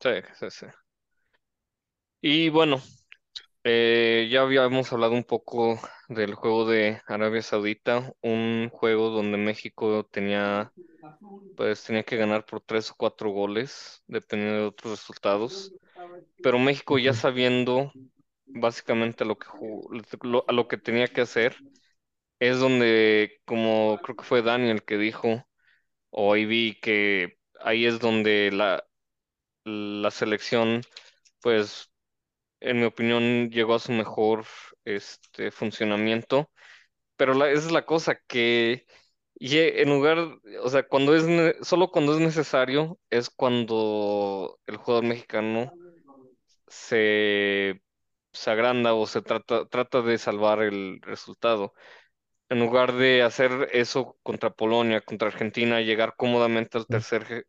sí, 0.00 0.10
sí, 0.38 0.50
sí. 0.50 0.66
Y 2.20 2.48
bueno, 2.50 2.80
eh, 3.70 4.28
ya 4.30 4.42
habíamos 4.42 4.92
hablado 4.92 5.12
un 5.14 5.24
poco 5.24 5.78
del 6.08 6.34
juego 6.34 6.66
de 6.68 7.02
Arabia 7.06 7.42
Saudita, 7.42 8.12
un 8.22 8.70
juego 8.72 9.10
donde 9.10 9.36
México 9.38 10.06
tenía, 10.10 10.72
pues 11.54 11.84
tenía 11.84 12.04
que 12.04 12.16
ganar 12.16 12.46
por 12.46 12.60
tres 12.62 12.90
o 12.90 12.96
cuatro 12.96 13.30
goles, 13.30 14.02
dependiendo 14.06 14.60
de 14.62 14.66
otros 14.68 14.92
resultados. 15.00 15.74
Pero 16.40 16.58
México 16.58 16.98
ya 16.98 17.14
sabiendo 17.14 17.94
básicamente 18.54 19.24
lo 19.24 19.38
que 19.38 19.46
ju- 19.48 19.88
lo- 20.22 20.44
a 20.48 20.52
lo 20.52 20.68
que 20.68 20.78
tenía 20.78 21.08
que 21.08 21.22
hacer, 21.22 21.56
es 22.40 22.58
donde, 22.60 23.40
como 23.46 24.00
creo 24.02 24.16
que 24.16 24.24
fue 24.24 24.42
Daniel 24.42 24.84
que 24.84 24.98
dijo, 24.98 25.46
o 26.10 26.34
ahí 26.34 26.46
vi 26.46 26.80
que 26.80 27.38
ahí 27.60 27.86
es 27.86 28.00
donde 28.00 28.50
la, 28.52 28.84
la 29.64 30.10
selección, 30.10 30.82
pues 31.40 31.90
en 32.60 32.80
mi 32.80 32.84
opinión, 32.86 33.50
llegó 33.50 33.74
a 33.74 33.78
su 33.80 33.92
mejor 33.92 34.44
este, 34.84 35.50
funcionamiento. 35.50 36.50
Pero 37.16 37.34
la, 37.34 37.50
esa 37.50 37.66
es 37.66 37.72
la 37.72 37.86
cosa, 37.86 38.16
que 38.28 38.86
ye- 39.36 39.82
en 39.82 39.90
lugar, 39.90 40.18
o 40.62 40.70
sea, 40.70 40.88
cuando 40.88 41.14
es, 41.16 41.24
solo 41.66 41.90
cuando 41.90 42.14
es 42.14 42.20
necesario, 42.20 42.98
es 43.10 43.30
cuando 43.30 44.60
el 44.66 44.76
jugador 44.78 45.04
mexicano 45.06 45.72
se, 46.66 47.82
se 48.32 48.50
agranda 48.50 48.94
o 48.94 49.06
se 49.06 49.22
trata, 49.22 49.66
trata 49.68 50.02
de 50.02 50.18
salvar 50.18 50.62
el 50.62 51.00
resultado. 51.02 51.74
En 52.50 52.60
lugar 52.60 52.94
de 52.94 53.22
hacer 53.22 53.68
eso 53.72 54.18
contra 54.22 54.50
Polonia, 54.50 55.02
contra 55.02 55.28
Argentina, 55.28 55.80
llegar 55.80 56.14
cómodamente 56.16 56.78
al 56.78 56.88
tercer, 56.88 57.24
je- 57.26 57.44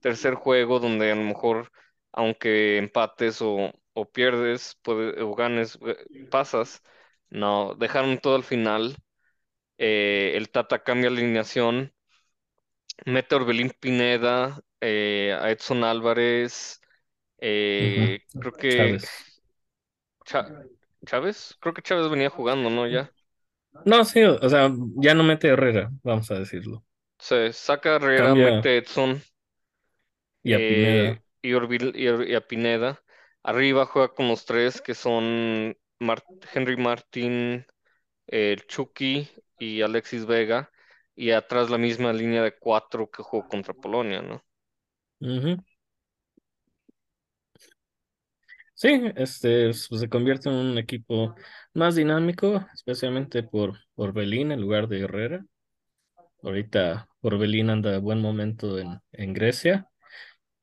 tercer 0.00 0.34
juego, 0.34 0.80
donde 0.80 1.12
a 1.12 1.16
lo 1.16 1.22
mejor, 1.24 1.70
aunque 2.12 2.78
empates 2.78 3.42
o, 3.42 3.72
o 3.94 4.10
pierdes, 4.12 4.78
puede- 4.82 5.22
o 5.22 5.34
ganes, 5.36 5.78
eh, 5.86 6.28
pasas. 6.30 6.82
No, 7.30 7.74
dejaron 7.76 8.18
todo 8.20 8.36
al 8.36 8.44
final. 8.44 8.96
Eh, 9.78 10.32
el 10.36 10.50
Tata 10.50 10.84
cambia 10.84 11.10
la 11.10 11.18
alineación, 11.18 11.94
mete 13.06 13.34
a 13.34 13.38
Orbelín 13.38 13.70
Pineda, 13.80 14.60
eh, 14.80 15.36
a 15.40 15.50
Edson 15.50 15.84
Álvarez, 15.84 16.80
creo 18.38 18.56
que 18.56 18.68
Chávez. 18.68 19.40
Cha- 20.26 20.52
Chávez, 21.06 21.56
creo 21.60 21.72
que 21.74 21.80
Chávez 21.82 22.10
venía 22.10 22.28
jugando, 22.30 22.68
¿no? 22.70 22.86
Ya. 22.86 23.10
No, 23.84 24.04
sí, 24.04 24.22
o 24.22 24.48
sea, 24.48 24.70
ya 24.96 25.14
no 25.14 25.24
mete 25.24 25.48
a 25.48 25.52
Herrera, 25.52 25.90
vamos 26.02 26.30
a 26.30 26.38
decirlo. 26.38 26.84
Se 27.18 27.52
saca 27.52 27.90
a 27.94 27.96
Herrera, 27.96 28.36
Cambia 28.36 28.46
mete 28.46 28.68
a 28.68 28.74
Edson. 28.76 29.20
y 30.42 30.52
a 30.54 30.64
eh, 30.64 30.64
Pineda. 30.64 31.22
y, 31.42 31.52
Orbil- 31.52 31.92
y, 31.96 32.08
Or- 32.08 32.28
y 32.28 32.34
a 32.34 32.46
Pineda. 32.46 33.02
Arriba 33.44 33.86
juega 33.86 34.08
con 34.14 34.28
los 34.28 34.44
tres 34.44 34.80
que 34.80 34.94
son 34.94 35.76
Henry 36.54 36.76
Martín, 36.76 37.66
el 38.26 38.66
Chucky 38.66 39.28
y 39.58 39.82
Alexis 39.82 40.26
Vega. 40.26 40.70
Y 41.14 41.30
atrás 41.30 41.70
la 41.70 41.78
misma 41.78 42.12
línea 42.12 42.42
de 42.42 42.56
cuatro 42.58 43.10
que 43.10 43.22
jugó 43.22 43.46
contra 43.48 43.74
Polonia, 43.74 44.22
¿no? 44.22 44.42
Sí, 48.74 49.00
este 49.16 49.66
pues, 49.68 50.00
se 50.00 50.08
convierte 50.08 50.48
en 50.48 50.56
un 50.56 50.78
equipo 50.78 51.34
más 51.74 51.94
dinámico, 51.94 52.66
especialmente 52.74 53.42
por 53.42 53.78
Orbelín 53.94 54.52
en 54.52 54.60
lugar 54.60 54.88
de 54.88 55.00
Herrera. 55.02 55.46
Ahorita 56.42 57.08
Orbelín 57.22 57.70
anda 57.70 57.90
de 57.90 57.98
buen 57.98 58.20
momento 58.20 58.78
en, 58.78 59.00
en 59.12 59.32
Grecia 59.32 59.88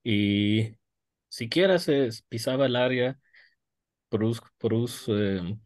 y 0.04 0.76
siquiera 1.32 1.80
se 1.80 2.10
pisaba 2.30 2.68
el 2.68 2.78
área, 2.78 3.20
Prus, 4.10 4.42
Prus, 4.60 5.06
eh, 5.10 5.58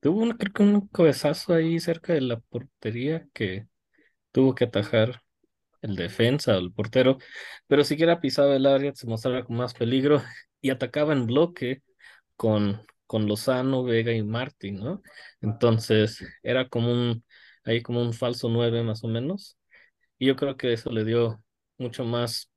tuvo 0.00 0.22
un, 0.22 0.32
creo 0.32 0.52
que 0.52 0.62
un 0.62 0.88
cabezazo 0.88 1.54
ahí 1.54 1.80
cerca 1.80 2.12
de 2.14 2.20
la 2.20 2.40
portería 2.40 3.26
que 3.32 3.68
tuvo 4.32 4.54
que 4.54 4.64
atajar 4.64 5.22
el 5.82 5.96
defensa 5.96 6.56
o 6.56 6.60
el 6.60 6.72
portero, 6.72 7.18
pero 7.68 7.84
siquiera 7.84 8.20
pisaba 8.20 8.56
el 8.56 8.66
área, 8.66 8.94
se 8.94 9.06
mostraba 9.06 9.44
con 9.44 9.56
más 9.56 9.74
peligro 9.74 10.22
y 10.62 10.70
atacaba 10.70 11.12
en 11.14 11.26
bloque 11.26 11.82
con, 12.36 12.82
con 13.06 13.26
Lozano, 13.28 13.84
Vega 13.84 14.12
y 14.12 14.22
Martín, 14.22 14.80
¿no? 14.80 15.02
Entonces 15.40 16.24
era 16.42 16.68
como 16.68 16.92
un, 16.92 17.24
ahí 17.64 17.82
como 17.82 18.02
un 18.02 18.12
falso 18.14 18.48
nueve 18.48 18.82
más 18.82 19.04
o 19.04 19.08
menos. 19.08 19.58
Y 20.18 20.26
yo 20.26 20.36
creo 20.36 20.56
que 20.56 20.72
eso 20.72 20.90
le 20.92 21.04
dio 21.04 21.42
mucho 21.78 22.04
más 22.04 22.50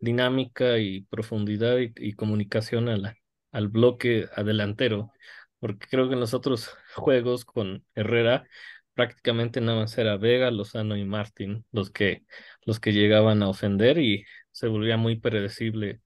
dinámica 0.00 0.78
y 0.78 1.02
profundidad 1.02 1.78
y, 1.78 1.92
y 1.96 2.12
comunicación 2.14 2.88
a 2.88 2.96
la- 2.96 3.16
al 3.52 3.68
bloque 3.68 4.26
adelantero, 4.34 5.12
porque 5.58 5.86
creo 5.88 6.08
que 6.08 6.14
en 6.14 6.20
los 6.20 6.34
otros 6.34 6.70
juegos 6.96 7.44
con 7.44 7.84
Herrera 7.94 8.46
prácticamente 8.94 9.60
nada 9.60 9.80
más 9.80 9.98
era 9.98 10.16
Vega, 10.16 10.50
Lozano 10.50 10.96
y 10.96 11.04
Martín 11.04 11.64
los 11.72 11.90
que, 11.90 12.24
los 12.64 12.80
que 12.80 12.92
llegaban 12.92 13.42
a 13.42 13.48
ofender 13.48 13.98
y 13.98 14.24
se 14.52 14.68
volvía 14.68 14.96
muy 14.96 15.16
predecible 15.20 16.00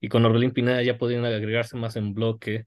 Y 0.00 0.08
con 0.08 0.24
Orbelín 0.24 0.52
Pineda 0.52 0.82
ya 0.82 0.98
podían 0.98 1.24
agregarse 1.24 1.76
más 1.76 1.96
en 1.96 2.14
bloque 2.14 2.66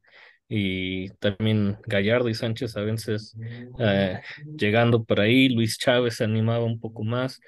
y 0.50 1.10
también 1.20 1.78
Gallardo 1.88 2.30
y 2.30 2.36
Sánchez 2.36 2.78
a 2.78 2.82
veces 2.82 3.38
eh, 3.80 4.22
llegando 4.58 5.04
por 5.06 5.22
ahí, 5.22 5.50
Luis 5.50 5.78
Chávez 5.80 6.16
se 6.18 6.26
animaba 6.26 6.66
un 6.66 6.80
poco 6.82 7.04
más, 7.06 7.40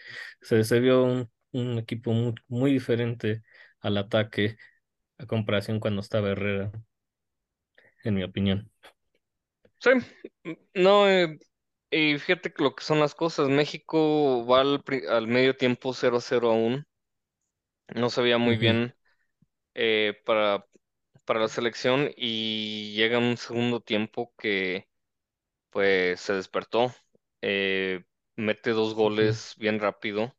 se, 0.42 0.64
se 0.66 0.80
vio 0.82 1.04
un, 1.06 1.32
un 1.54 1.80
equipo 1.80 2.14
muy, 2.14 2.36
muy 2.50 2.74
diferente 2.74 3.44
al 3.82 3.98
ataque 3.98 4.58
a 5.20 5.26
comparación 5.28 5.80
cuando 5.80 6.02
estaba 6.02 6.32
Herrera, 6.32 6.72
en 8.04 8.16
mi 8.16 8.24
opinión. 8.24 8.72
Sí, 9.80 9.90
no, 10.76 11.10
eh, 11.10 11.38
y 11.92 12.18
fíjate 12.20 12.54
que 12.54 12.64
lo 12.64 12.76
que 12.76 12.84
son 12.84 13.00
las 13.00 13.16
cosas. 13.16 13.50
México 13.50 14.46
va 14.46 14.62
al, 14.62 14.84
al 15.10 15.28
medio 15.28 15.58
tiempo 15.58 15.94
0-0 15.94 16.52
aún. 16.52 16.86
No 17.96 18.10
se 18.10 18.22
veía 18.22 18.38
muy 18.38 18.58
bien 18.58 18.96
eh, 19.76 20.16
para, 20.26 20.66
para 21.32 21.40
la 21.42 21.48
selección 21.50 22.12
y 22.18 22.94
llega 22.96 23.18
un 23.20 23.38
segundo 23.38 23.80
tiempo 23.82 24.34
que 24.38 24.90
pues 25.72 26.22
se 26.22 26.34
despertó, 26.34 26.94
eh, 27.42 28.06
mete 28.38 28.72
dos 28.72 28.96
goles 28.96 29.56
bien 29.60 29.80
rápido 29.80 30.36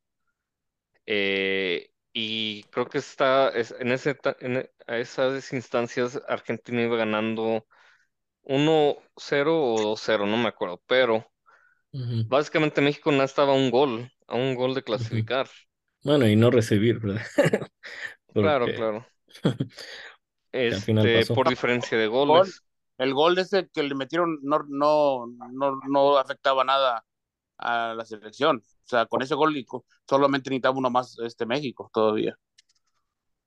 eh, 1.06 1.90
y 2.12 2.64
creo 2.64 2.86
que 2.88 2.98
está 2.98 3.48
es- 3.50 3.74
en 3.78 3.92
ese, 3.92 4.18
en 4.40 4.68
a 4.86 4.98
esas 4.98 5.52
instancias 5.52 6.20
Argentina 6.28 6.82
iba 6.82 6.96
ganando 6.96 7.66
uno 8.42 8.96
cero 9.16 9.58
o 9.62 9.82
dos 9.90 10.02
cero 10.04 10.26
no 10.26 10.36
me 10.38 10.48
acuerdo, 10.48 10.82
pero 10.86 11.26
ujú, 11.92 12.26
básicamente 12.28 12.80
México 12.80 13.12
no 13.12 13.22
estaba 13.22 13.52
a 13.52 13.56
un 13.56 13.70
gol, 13.70 14.12
a 14.26 14.34
un 14.36 14.54
gol 14.56 14.74
de 14.74 14.82
clasificar. 14.82 15.48
Bueno, 16.04 16.26
y 16.28 16.36
no 16.36 16.50
recibir, 16.50 16.98
¿verdad? 17.00 17.22
Claro, 18.36 18.70
Porque 18.70 18.74
claro. 18.74 19.06
Este, 20.52 20.98
pasó. 21.08 21.34
por 21.34 21.48
diferencia 21.48 21.98
de 21.98 22.06
Gol, 22.20 22.54
goles. 22.56 22.62
el 22.98 23.14
gol 23.14 23.38
ese 23.38 23.68
que 23.70 23.82
le 23.82 23.94
metieron 23.94 24.38
no, 24.42 24.60
no, 24.68 25.26
no, 25.52 25.80
no 25.88 26.18
afectaba 26.18 26.64
nada 26.64 27.04
a 27.58 27.94
la 27.94 28.04
selección. 28.06 28.58
O 28.58 28.88
sea, 28.88 29.06
con 29.06 29.22
ese 29.22 29.34
gol 29.36 29.54
solamente 30.08 30.50
necesitaba 30.50 30.78
uno 30.78 30.90
más 30.90 31.18
este 31.20 31.46
México 31.46 31.90
todavía. 31.92 32.36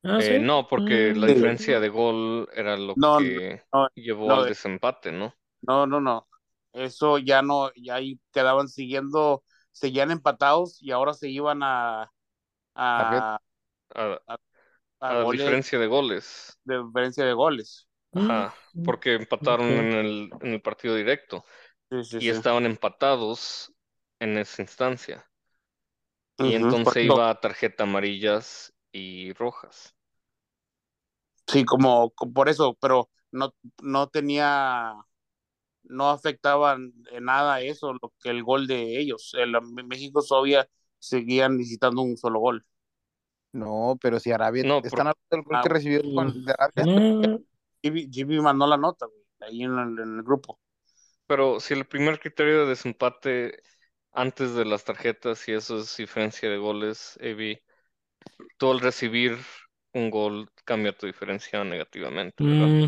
Ah, 0.04 0.22
Eh, 0.22 0.40
no, 0.40 0.68
porque 0.68 1.14
la 1.16 1.28
Mm, 1.28 1.58
Sí. 1.58 1.66
diferencia 1.68 1.80
de 1.80 1.90
gol 1.90 2.48
era 2.54 2.78
lo 2.78 2.96
No, 2.96 3.20
que 3.20 3.62
no, 3.74 3.88
llevó 3.96 4.34
no, 4.36 4.36
al 4.36 4.46
desempate, 4.46 5.12
¿no? 5.12 5.34
no, 5.62 5.86
no, 5.88 6.00
no. 6.02 6.28
Eso 6.74 7.18
ya 7.20 7.42
no, 7.42 7.72
ya 7.76 7.96
ahí 7.96 8.20
quedaban 8.34 8.68
siguiendo, 8.68 9.44
seguían 9.72 10.12
empatados 10.12 10.82
y 10.82 10.92
ahora 10.92 11.14
se 11.14 11.30
iban 11.30 11.62
a, 11.64 12.12
A, 12.98 13.26
a, 13.96 14.20
a- 14.28 14.38
a, 15.10 15.14
a 15.14 15.18
a 15.22 15.26
goles 15.26 15.26
diferencia 15.26 15.80
de 15.80 15.88
goles. 15.88 16.60
de 16.66 16.84
diferencia 16.84 17.26
de 17.26 17.34
goles. 17.34 17.88
mm, 18.14 18.42
Ajá, 18.42 18.56
porque 18.82 19.14
empataron 19.16 19.68
en 19.72 19.94
el, 19.94 20.36
en 20.42 20.54
el 20.54 20.62
partido 20.62 20.96
directo 20.96 21.46
Sí, 21.90 22.04
sí, 22.04 22.22
y 22.22 22.30
sí. 22.30 22.32
estaban 22.32 22.66
empatados 22.68 23.74
en 24.20 24.38
esa 24.38 24.62
instancia. 24.64 25.30
Y 26.40 26.56
entonces 26.56 27.04
iba 27.04 27.30
a 27.30 27.42
tarjeta 27.42 27.84
amarillas 27.84 28.74
y 28.94 29.34
rojas. 29.34 29.94
sí, 31.48 31.66
como, 31.66 32.12
co- 32.12 32.32
por 32.32 32.50
eso, 32.50 32.76
pero 32.82 33.10
no, 33.32 33.54
no 33.82 34.08
tenía, 34.10 34.94
no 35.84 36.10
afectaban 36.12 36.94
en 37.12 37.26
nada 37.26 37.62
eso, 37.62 37.94
lo 37.94 38.14
que 38.22 38.30
el 38.30 38.44
gol 38.44 38.68
de 38.68 39.00
ellos. 39.00 39.34
El, 39.38 39.54
México 39.88 40.24
todavía 40.28 40.68
seguían 41.00 41.58
necesitando 41.58 42.02
un 42.02 42.18
solo 42.18 42.40
gol. 42.40 42.66
No, 43.56 43.98
pero 44.02 44.20
si 44.20 44.32
Arabia, 44.32 44.64
No, 44.64 44.82
están 44.82 45.08
hablando 45.08 45.20
del 45.32 45.44
gol 45.44 45.60
Ah, 45.60 45.62
que 45.62 45.70
recibió 45.70 46.02
Mm, 46.04 46.14
con, 46.14 46.44
de 46.46 46.52
Arabia. 46.54 46.86
No, 46.86 47.40
Jimmy, 47.84 48.10
Jimmy 48.12 48.42
mandó 48.42 48.68
la 48.68 48.78
nota, 48.78 49.06
güey, 49.06 49.24
ahí 49.42 49.64
en 49.64 49.72
el, 49.80 50.00
en 50.00 50.18
el 50.18 50.24
grupo. 50.24 50.60
pero 51.28 51.60
si 51.60 51.74
el 51.74 51.86
primer 51.88 52.20
criterio 52.20 52.62
de 52.64 52.68
desempate 52.70 53.62
antes 54.12 54.54
de 54.56 54.66
las 54.66 54.84
tarjetas 54.86 55.48
y 55.48 55.54
eso 55.54 55.80
es 55.80 55.98
diferencia 55.98 56.50
de 56.50 56.58
goles, 56.58 57.18
Evi, 57.22 57.60
tú 58.58 58.72
al 58.72 58.82
recibir 58.82 59.38
un 59.94 60.10
gol 60.12 60.50
cambia 60.66 60.98
tu 60.98 61.08
diferencia 61.08 61.64
negativamente, 61.64 62.46
¿verdad? 62.46 62.74
Mm, 62.80 62.88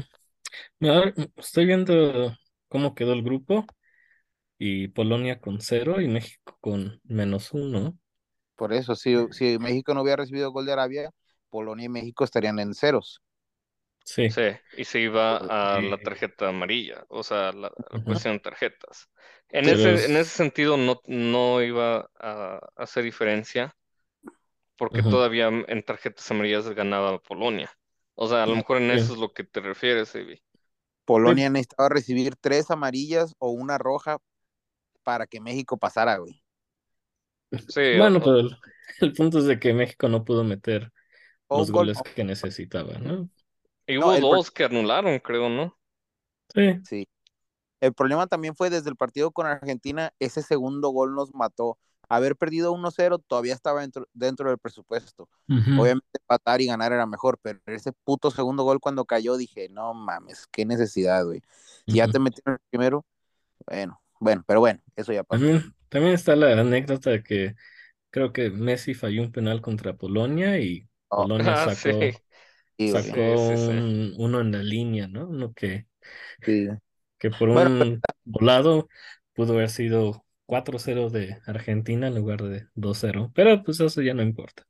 estoy 1.37 1.65
viendo 1.65 2.35
cómo 2.67 2.95
quedó 2.95 3.13
el 3.13 3.23
grupo 3.23 3.65
y 4.59 4.89
Polonia 4.89 5.39
con 5.41 5.61
cero 5.61 6.01
y 6.01 6.07
México 6.07 6.57
con 6.61 7.01
menos 7.05 7.53
uno. 7.53 7.97
Por 8.57 8.73
eso, 8.73 8.95
si, 8.95 9.15
si 9.31 9.59
México 9.59 9.93
no 9.93 10.01
hubiera 10.01 10.23
recibido 10.23 10.51
gol 10.51 10.65
de 10.65 10.73
Arabia, 10.73 11.11
Polonia 11.49 11.85
y 11.85 11.89
México 11.89 12.25
estarían 12.25 12.59
en 12.59 12.73
ceros. 12.73 13.21
Sí. 14.03 14.29
Sí, 14.29 14.41
y 14.77 14.85
se 14.85 14.99
iba 14.99 15.37
a 15.37 15.81
la 15.81 15.97
tarjeta 15.97 16.49
amarilla, 16.49 17.05
o 17.09 17.23
sea, 17.23 17.51
la, 17.51 17.71
cuestión 18.05 18.35
de 18.35 18.39
tarjetas. 18.39 19.09
En 19.49 19.65
Pero 19.65 19.77
ese, 19.77 19.93
es- 19.93 20.09
en 20.09 20.17
ese 20.17 20.29
sentido 20.29 20.77
no, 20.77 21.01
no 21.07 21.61
iba 21.61 22.09
a 22.19 22.59
hacer 22.75 23.03
diferencia, 23.03 23.75
porque 24.77 25.01
todavía 25.01 25.47
en 25.47 25.83
tarjetas 25.83 26.29
amarillas 26.31 26.69
ganaba 26.69 27.19
Polonia. 27.19 27.69
O 28.15 28.27
sea, 28.27 28.43
a 28.43 28.47
lo 28.47 28.55
mejor 28.55 28.77
en 28.77 28.91
Sí. 28.91 28.97
eso 28.97 29.13
es 29.13 29.19
lo 29.19 29.33
que 29.33 29.43
te 29.43 29.59
refieres, 29.59 30.13
Evi. 30.15 30.41
Polonia 31.05 31.49
necesitaba 31.49 31.89
recibir 31.89 32.35
tres 32.35 32.69
amarillas 32.69 33.33
o 33.39 33.49
una 33.49 33.77
roja 33.79 34.17
para 35.03 35.27
que 35.27 35.41
México 35.41 35.77
pasara, 35.77 36.17
güey. 36.17 36.43
Sí, 37.67 37.81
Bueno, 37.97 38.19
o- 38.19 38.23
pero 38.23 38.39
el, 38.39 38.57
el 39.01 39.13
punto 39.13 39.39
es 39.39 39.45
de 39.45 39.59
que 39.59 39.73
México 39.73 40.09
no 40.09 40.23
pudo 40.25 40.43
meter 40.43 40.91
O 41.49 41.59
los 41.59 41.71
goles 41.71 42.01
que 42.15 42.23
necesitaba, 42.23 42.97
¿no? 42.99 43.29
y 43.87 43.97
no, 43.97 44.07
hubo 44.07 44.35
dos 44.35 44.51
que 44.51 44.63
anularon, 44.63 45.19
creo, 45.19 45.49
¿no? 45.49 45.77
Sí. 46.53 46.81
Sí. 46.83 47.07
El 47.81 47.93
problema 47.93 48.27
también 48.27 48.55
fue 48.55 48.69
desde 48.69 48.89
el 48.89 48.97
partido 48.97 49.31
con 49.31 49.47
Argentina, 49.47 50.13
ese 50.19 50.43
segundo 50.43 50.89
gol 50.89 51.15
nos 51.15 51.33
mató. 51.35 51.79
Haber 52.09 52.35
perdido 52.37 52.73
1-0 52.73 53.19
todavía 53.19 53.53
estaba 53.55 53.81
dentro, 53.81 54.07
dentro 54.13 54.49
del 54.49 54.59
presupuesto. 54.59 55.29
Obviamente 55.73 56.07
empatar 56.19 56.61
y 56.61 56.67
ganar 56.67 56.93
era 56.93 57.05
mejor, 57.07 57.39
pero 57.41 57.59
ese 57.67 57.93
puto 58.05 58.31
segundo 58.31 58.63
gol 58.63 58.79
cuando 58.81 59.05
cayó 59.05 59.37
dije, 59.37 59.69
no 59.69 59.93
mames, 59.93 60.47
qué 60.51 60.65
necesidad, 60.65 61.25
güey. 61.25 61.41
Si 61.87 61.97
ya 61.99 62.07
te 62.09 62.19
metieron 62.19 62.55
el 62.55 62.59
primero, 62.71 63.05
bueno, 63.67 64.01
bueno, 64.19 64.43
pero 64.47 64.59
bueno, 64.61 64.81
eso 64.95 65.13
ya 65.13 65.23
pasó. 65.23 65.53
También 65.89 66.13
está 66.13 66.35
la 66.35 66.59
anécdota 66.59 67.09
de 67.11 67.23
que 67.23 67.55
creo 68.11 68.33
que 68.33 68.49
Messi 68.51 68.93
falló 68.95 69.23
un 69.23 69.31
penal 69.33 69.61
contra 69.61 69.97
Polonia 69.97 70.59
y 70.59 70.89
Oh, 71.11 71.27
Polonia 71.27 71.55
Ah, 71.63 71.69
sacó, 71.69 72.11
sí, 72.79 72.91
sí, 72.91 72.91
güey, 72.91 73.03
sacó 73.03 73.37
Sí, 73.39 73.57
sí, 73.57 73.57
sí. 73.57 73.73
un- 73.79 74.13
uno 74.17 74.41
en 74.41 74.51
la 74.53 74.63
línea, 74.63 75.07
¿no? 75.07 75.27
Uno 75.29 75.53
que, 75.53 75.87
sí. 76.45 76.67
que 77.19 77.31
por 77.31 77.49
Bueno, 77.49 77.71
un 77.79 78.05
volado 78.23 78.89
pudo 79.33 79.53
haber 79.53 79.69
sido 79.69 80.25
4-0 80.45 81.09
de 81.09 81.39
Argentina 81.45 82.07
en 82.07 82.15
lugar 82.15 82.41
de 82.43 82.67
2-0, 82.75 83.31
pero 83.35 83.63
pues 83.63 83.79
eso 83.79 84.01
ya 84.01 84.13
no 84.13 84.23
importa. 84.23 84.67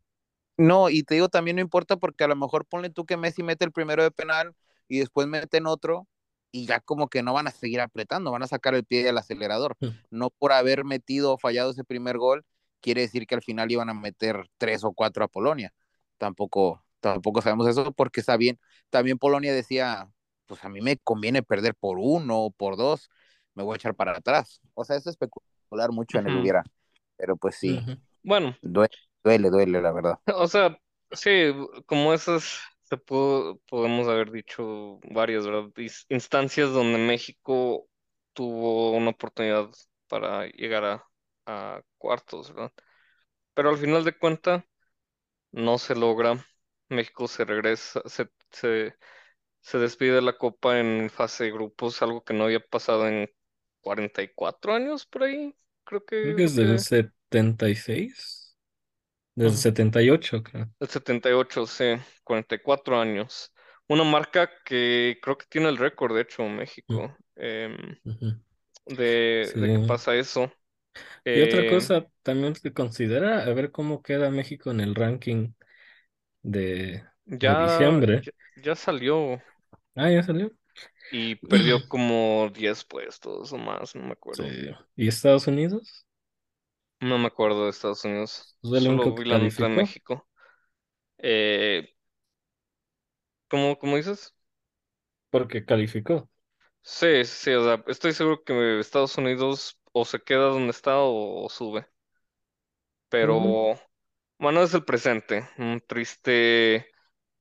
No, 0.58 0.90
y 0.90 1.04
te 1.04 1.14
digo, 1.16 1.30
también 1.30 1.58
no 1.58 1.62
importa 1.62 1.98
porque 1.98 2.24
a 2.24 2.28
lo 2.28 2.36
mejor 2.36 2.66
ponle 2.66 2.90
tú 2.90 3.06
que 3.06 3.16
Messi 3.18 3.44
mete 3.44 3.64
el 3.66 3.72
primero 3.72 4.02
de 4.04 4.10
penal 4.12 4.56
y 4.88 5.00
después 5.00 5.28
meten 5.28 5.68
otro 5.68 6.08
y 6.52 6.66
ya 6.66 6.80
como 6.80 7.08
que 7.08 7.24
no 7.24 7.34
van 7.34 7.48
a 7.48 7.52
seguir 7.52 7.82
apretando, 7.82 8.32
van 8.32 8.44
a 8.44 8.48
sacar 8.48 8.74
el 8.76 8.84
pie 8.84 9.04
del 9.04 9.18
acelerador. 9.18 9.76
No 10.10 10.30
por 10.30 10.52
haber 10.52 10.86
metido 10.86 11.34
o 11.34 11.38
fallado 11.38 11.72
ese 11.72 11.84
primer 11.84 12.18
gol, 12.18 12.46
quiere 12.82 13.02
decir 13.02 13.28
que 13.28 13.36
al 13.36 13.42
final 13.42 13.72
iban 13.72 13.90
a 13.90 13.94
meter 13.94 14.50
tres 14.58 14.84
o 14.84 14.94
cuatro 14.94 15.24
a 15.24 15.28
Polonia. 15.28 15.74
Tampoco, 16.18 16.84
tampoco 17.00 17.42
sabemos 17.42 17.68
eso 17.68 17.92
porque 17.92 18.20
está 18.20 18.38
bien. 18.38 18.60
También 18.90 19.18
Polonia 19.18 19.54
decía, 19.54 20.10
pues 20.46 20.64
a 20.64 20.70
mí 20.70 20.82
me 20.82 20.98
conviene 20.98 21.44
perder 21.44 21.76
por 21.76 21.98
uno 22.00 22.40
o 22.46 22.52
por 22.52 22.78
dos, 22.78 23.10
me 23.54 23.64
voy 23.64 23.74
a 23.74 23.78
echar 23.78 23.96
para 23.96 24.18
atrás. 24.18 24.62
O 24.74 24.86
sea, 24.86 24.96
es 24.96 25.06
especular 25.08 25.92
mucho 25.92 26.18
en 26.18 26.28
el 26.28 26.38
hubiera, 26.38 26.64
pero 27.18 27.36
pues 27.36 27.56
sí. 27.56 27.80
Bueno, 28.24 28.56
duele, 28.62 28.96
duele, 29.24 29.50
duele, 29.50 29.82
la 29.82 29.92
verdad. 29.92 30.20
o 30.36 30.48
sea, 30.48 30.78
sí, 31.12 31.54
como 31.86 32.14
esas 32.14 32.60
se 32.90 32.98
pudo, 32.98 33.60
podemos 33.70 34.08
haber 34.08 34.32
dicho 34.32 35.00
varias, 35.12 35.46
Instancias 36.10 36.72
donde 36.72 37.00
México 37.00 37.90
tuvo 38.34 38.92
una 38.94 39.12
oportunidad 39.12 39.70
para 40.08 40.48
llegar 40.48 40.86
a, 40.86 41.06
a 41.46 41.82
cuartos, 41.98 42.54
¿verdad? 42.54 42.72
Pero 43.56 43.70
al 43.72 43.78
final 43.78 44.04
de 44.06 44.18
cuentas 44.18 44.64
no 45.52 45.78
se 45.78 45.96
logra. 45.96 46.46
México 46.90 47.28
se 47.28 47.46
regresa, 47.46 48.02
se, 48.06 48.30
se, 48.52 48.96
se 49.62 49.78
despide 49.80 50.16
de 50.16 50.22
la 50.24 50.38
Copa 50.38 50.80
en 50.80 51.10
fase 51.12 51.46
de 51.46 51.52
grupos, 51.54 52.02
algo 52.04 52.24
que 52.24 52.34
no 52.34 52.46
había 52.46 52.60
pasado 52.62 53.08
en 53.08 53.30
44 53.82 54.74
años 54.76 55.06
por 55.08 55.24
ahí. 55.24 55.56
Creo 55.86 56.06
que 56.06 56.18
Creo 56.22 56.36
que 56.36 56.44
es 56.44 56.56
del 56.56 56.80
que- 56.80 56.80
76, 56.80 58.47
desde 59.38 59.58
Ujú. 59.58 59.60
78, 59.60 60.44
creo. 60.44 60.70
El 60.80 60.90
78, 60.90 61.66
sí, 61.68 61.86
44 62.24 63.00
años. 63.00 63.54
Una 63.88 64.04
marca 64.04 64.50
que 64.66 65.20
creo 65.22 65.38
que 65.38 65.46
tiene 65.50 65.70
el 65.70 65.78
récord, 65.78 66.16
de 66.16 66.22
hecho, 66.24 66.44
México, 66.46 67.18
em, 67.36 67.98
de, 68.88 69.54
de 69.58 69.72
que 69.72 69.80
Sí. 69.80 69.86
pasa 69.86 70.16
eso. 70.16 70.52
Y 71.32 71.42
otra 71.42 71.66
Eh, 71.66 71.66
cosa 71.66 72.08
también 72.24 72.56
se 72.56 72.74
considera, 72.74 73.44
a 73.44 73.54
ver 73.54 73.72
cómo 73.72 74.02
queda 74.02 74.30
México 74.32 74.72
en 74.72 74.80
el 74.82 74.96
ranking 74.96 75.54
de, 76.44 77.04
diciembre. 77.58 78.24
ya, 78.24 78.32
ya 78.56 78.76
salió 78.76 79.42
Ah, 79.96 80.10
ya 80.12 80.24
salió. 80.24 80.52
y 81.10 81.36
perdió 81.50 81.86
como 81.88 82.50
10 82.54 82.86
puestos 82.86 83.52
o 83.54 83.58
más, 83.58 83.94
no 83.96 84.04
me 84.04 84.14
acuerdo. 84.14 84.56
Sí. 84.56 84.72
¿Y 84.96 85.08
Estados 85.10 85.48
Unidos? 85.48 86.07
No 87.00 87.18
me 87.20 87.28
acuerdo 87.28 87.64
de 87.66 87.70
Estados 87.72 88.04
Unidos. 88.06 88.58
Solo 88.72 89.14
vi 89.14 89.26
la 89.26 89.40
de 89.40 89.70
calificó. 89.70 89.70
México. 89.70 90.28
Eh, 91.20 91.90
¿cómo, 93.50 93.78
cómo 93.80 93.98
dices? 93.98 94.34
Porque 95.30 95.64
calificó. 95.66 96.30
Sí, 96.82 97.24
sí, 97.26 97.52
o 97.52 97.64
sea, 97.64 97.84
estoy 97.88 98.14
seguro 98.14 98.44
que 98.44 98.80
Estados 98.80 99.18
Unidos 99.18 99.80
o 99.92 100.06
se 100.06 100.20
queda 100.22 100.46
donde 100.48 100.72
está 100.72 100.98
o, 101.00 101.44
o 101.46 101.50
sube. 101.50 101.88
Ujú. 103.22 103.60
Pero 103.60 103.76
bueno, 104.40 104.64
es 104.64 104.74
el 104.74 104.86
presente. 104.86 105.48
Un 105.58 105.82
triste 105.88 106.88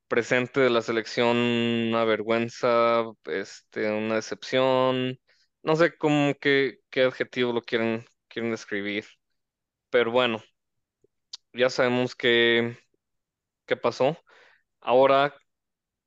presente 0.08 0.60
de 0.60 0.70
la 0.70 0.82
selección, 0.82 1.36
una 1.38 2.04
vergüenza, 2.04 3.04
este, 3.26 3.90
una 3.92 4.16
decepción. 4.16 5.20
No 5.62 5.76
sé 5.76 5.96
cómo 5.98 6.34
qué, 6.40 6.80
qué 6.90 7.02
adjetivo 7.04 7.52
lo 7.54 7.62
quieren, 7.62 8.06
quieren 8.28 8.52
describir. 8.52 9.06
Pero 9.90 10.10
bueno, 10.12 10.42
ya 11.52 11.70
sabemos 11.70 12.14
qué, 12.14 12.78
qué 13.66 13.76
pasó. 13.78 14.18
Ahora 14.80 15.34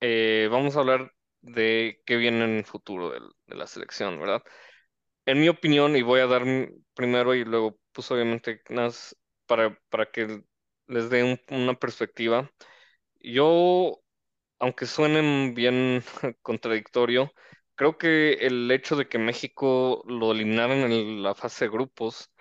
eh, 0.02 0.50
vamos 0.52 0.78
a 0.78 0.82
hablar 0.82 1.13
de 1.42 2.02
qué 2.06 2.18
viene 2.18 2.46
en 2.46 2.52
el 2.60 2.65
futuro 2.65 3.12
de 3.12 3.56
la 3.56 3.68
selección, 3.68 4.20
¿verdad? 4.20 4.44
En 5.26 5.42
mi 5.42 5.50
opinión, 5.50 5.96
y 5.98 6.04
voy 6.04 6.22
a 6.22 6.28
dar 6.28 6.44
primero 6.96 7.36
y 7.36 7.46
luego, 7.46 7.80
pues 7.94 8.12
obviamente, 8.12 8.62
para, 9.48 9.78
para 9.89 10.12
que 10.12 10.44
les 10.88 11.10
dé 11.10 11.24
un- 11.24 11.42
una 11.58 11.76
perspectiva. 11.76 12.52
Yo, 13.22 14.02
aunque 14.60 14.86
suenen 14.86 15.54
bien 15.56 16.04
contradictorio, 16.42 17.34
creo 17.76 17.98
que 17.98 18.34
el 18.36 18.72
hecho 18.72 18.96
de 18.96 19.08
que 19.10 19.20
México 19.20 20.04
lo 20.08 20.32
eliminaran 20.34 20.80
en 20.92 21.24
la 21.24 21.36
fase 21.36 21.65
de 21.65 21.72
grupos 21.72 22.32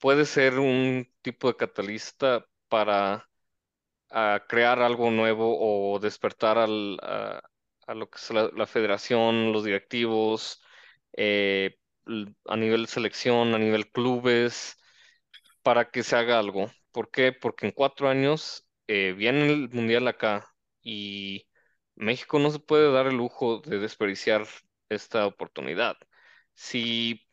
puede 0.00 0.26
ser 0.26 0.58
un 0.58 1.08
tipo 1.22 1.48
de 1.48 1.56
catalista 1.56 2.46
para 2.68 3.28
a 4.10 4.44
crear 4.48 4.80
algo 4.82 5.10
nuevo 5.10 5.56
o 5.94 5.98
despertar 6.00 6.58
al, 6.58 6.98
a, 7.02 7.94
lo 7.94 8.10
que 8.10 8.18
es 8.18 8.30
la, 8.30 8.66
federación, 8.66 9.52
los 9.52 9.64
directivos, 9.64 10.62
eh, 11.16 11.78
a 12.46 12.56
nivel 12.56 12.86
selección, 12.88 13.54
a 13.54 13.58
nivel 13.58 13.90
clubes, 13.90 14.76
para 15.62 15.90
que 15.90 16.02
se 16.02 16.16
haga 16.16 16.38
algo. 16.38 16.70
¿Por 16.92 17.10
qué? 17.10 17.32
Porque 17.32 17.66
en 17.66 17.72
cuatro 17.72 18.08
años 18.08 18.68
eh, 18.88 19.12
viene 19.16 19.46
el 19.52 19.68
Mundial 19.70 20.08
acá 20.08 20.46
y 20.82 21.46
México 21.94 22.38
no 22.38 22.50
se 22.50 22.58
puede 22.60 22.92
dar 22.92 23.06
el 23.06 23.16
lujo 23.16 23.60
de 23.60 23.78
desperdiciar 23.78 24.46
esta 24.88 25.26
oportunidad. 25.26 25.96
Si 26.54 27.26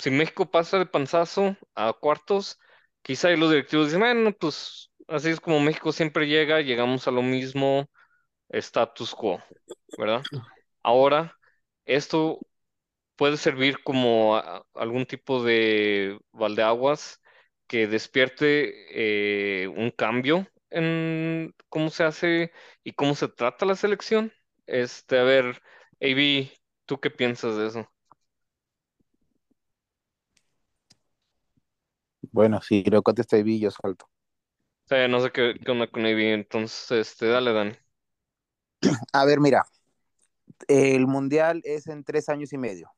si 0.00 0.10
México 0.10 0.50
pasa 0.50 0.78
de 0.78 0.86
panzazo 0.86 1.56
a 1.74 1.92
cuartos, 1.92 2.58
quizá 3.02 3.30
los 3.30 3.50
directivos 3.50 3.86
dicen, 3.86 4.00
bueno, 4.00 4.32
pues 4.32 4.90
así 5.08 5.30
es 5.30 5.40
como 5.40 5.60
México 5.60 5.92
siempre 5.92 6.26
llega, 6.28 6.60
llegamos 6.62 7.06
a 7.08 7.10
lo 7.10 7.22
mismo 7.22 7.90
status 8.50 9.14
quo, 9.14 9.42
¿verdad? 9.96 10.26
Ahora, 10.82 11.38
esto 11.86 12.40
puede 13.16 13.36
servir 13.36 13.82
como 13.82 14.36
algún 14.74 15.06
tipo 15.06 15.42
de 15.44 16.18
baldeaguas 16.32 17.20
que 17.66 17.86
despierte 17.86 19.64
eh, 19.64 19.68
un 19.68 19.90
cambio 19.90 20.48
en 20.70 21.54
cómo 21.68 21.90
se 21.90 22.04
hace 22.04 22.52
y 22.84 22.92
cómo 22.92 23.14
se 23.14 23.28
trata 23.28 23.66
la 23.66 23.76
selección. 23.76 24.32
Este, 24.66 25.18
a 25.18 25.24
ver, 25.24 25.62
AB, 26.00 26.50
¿tú 26.86 27.00
qué 27.00 27.10
piensas 27.10 27.56
de 27.56 27.68
eso? 27.68 27.90
Bueno, 32.32 32.60
si 32.62 32.82
lo 32.84 33.02
contesta 33.02 33.36
ahí, 33.36 33.60
yo 33.60 33.70
salto. 33.70 34.08
no 34.88 35.20
sé 35.20 35.30
qué, 35.32 35.54
qué 35.64 35.70
onda 35.70 35.86
con 35.88 36.06
entonces, 36.06 37.08
este, 37.08 37.26
dale, 37.26 37.52
Dani. 37.52 37.72
A 39.12 39.24
ver, 39.24 39.40
mira, 39.40 39.64
el 40.68 41.06
mundial 41.06 41.60
es 41.64 41.86
en 41.86 42.04
tres 42.04 42.28
años 42.28 42.52
y 42.52 42.58
medio 42.58 42.90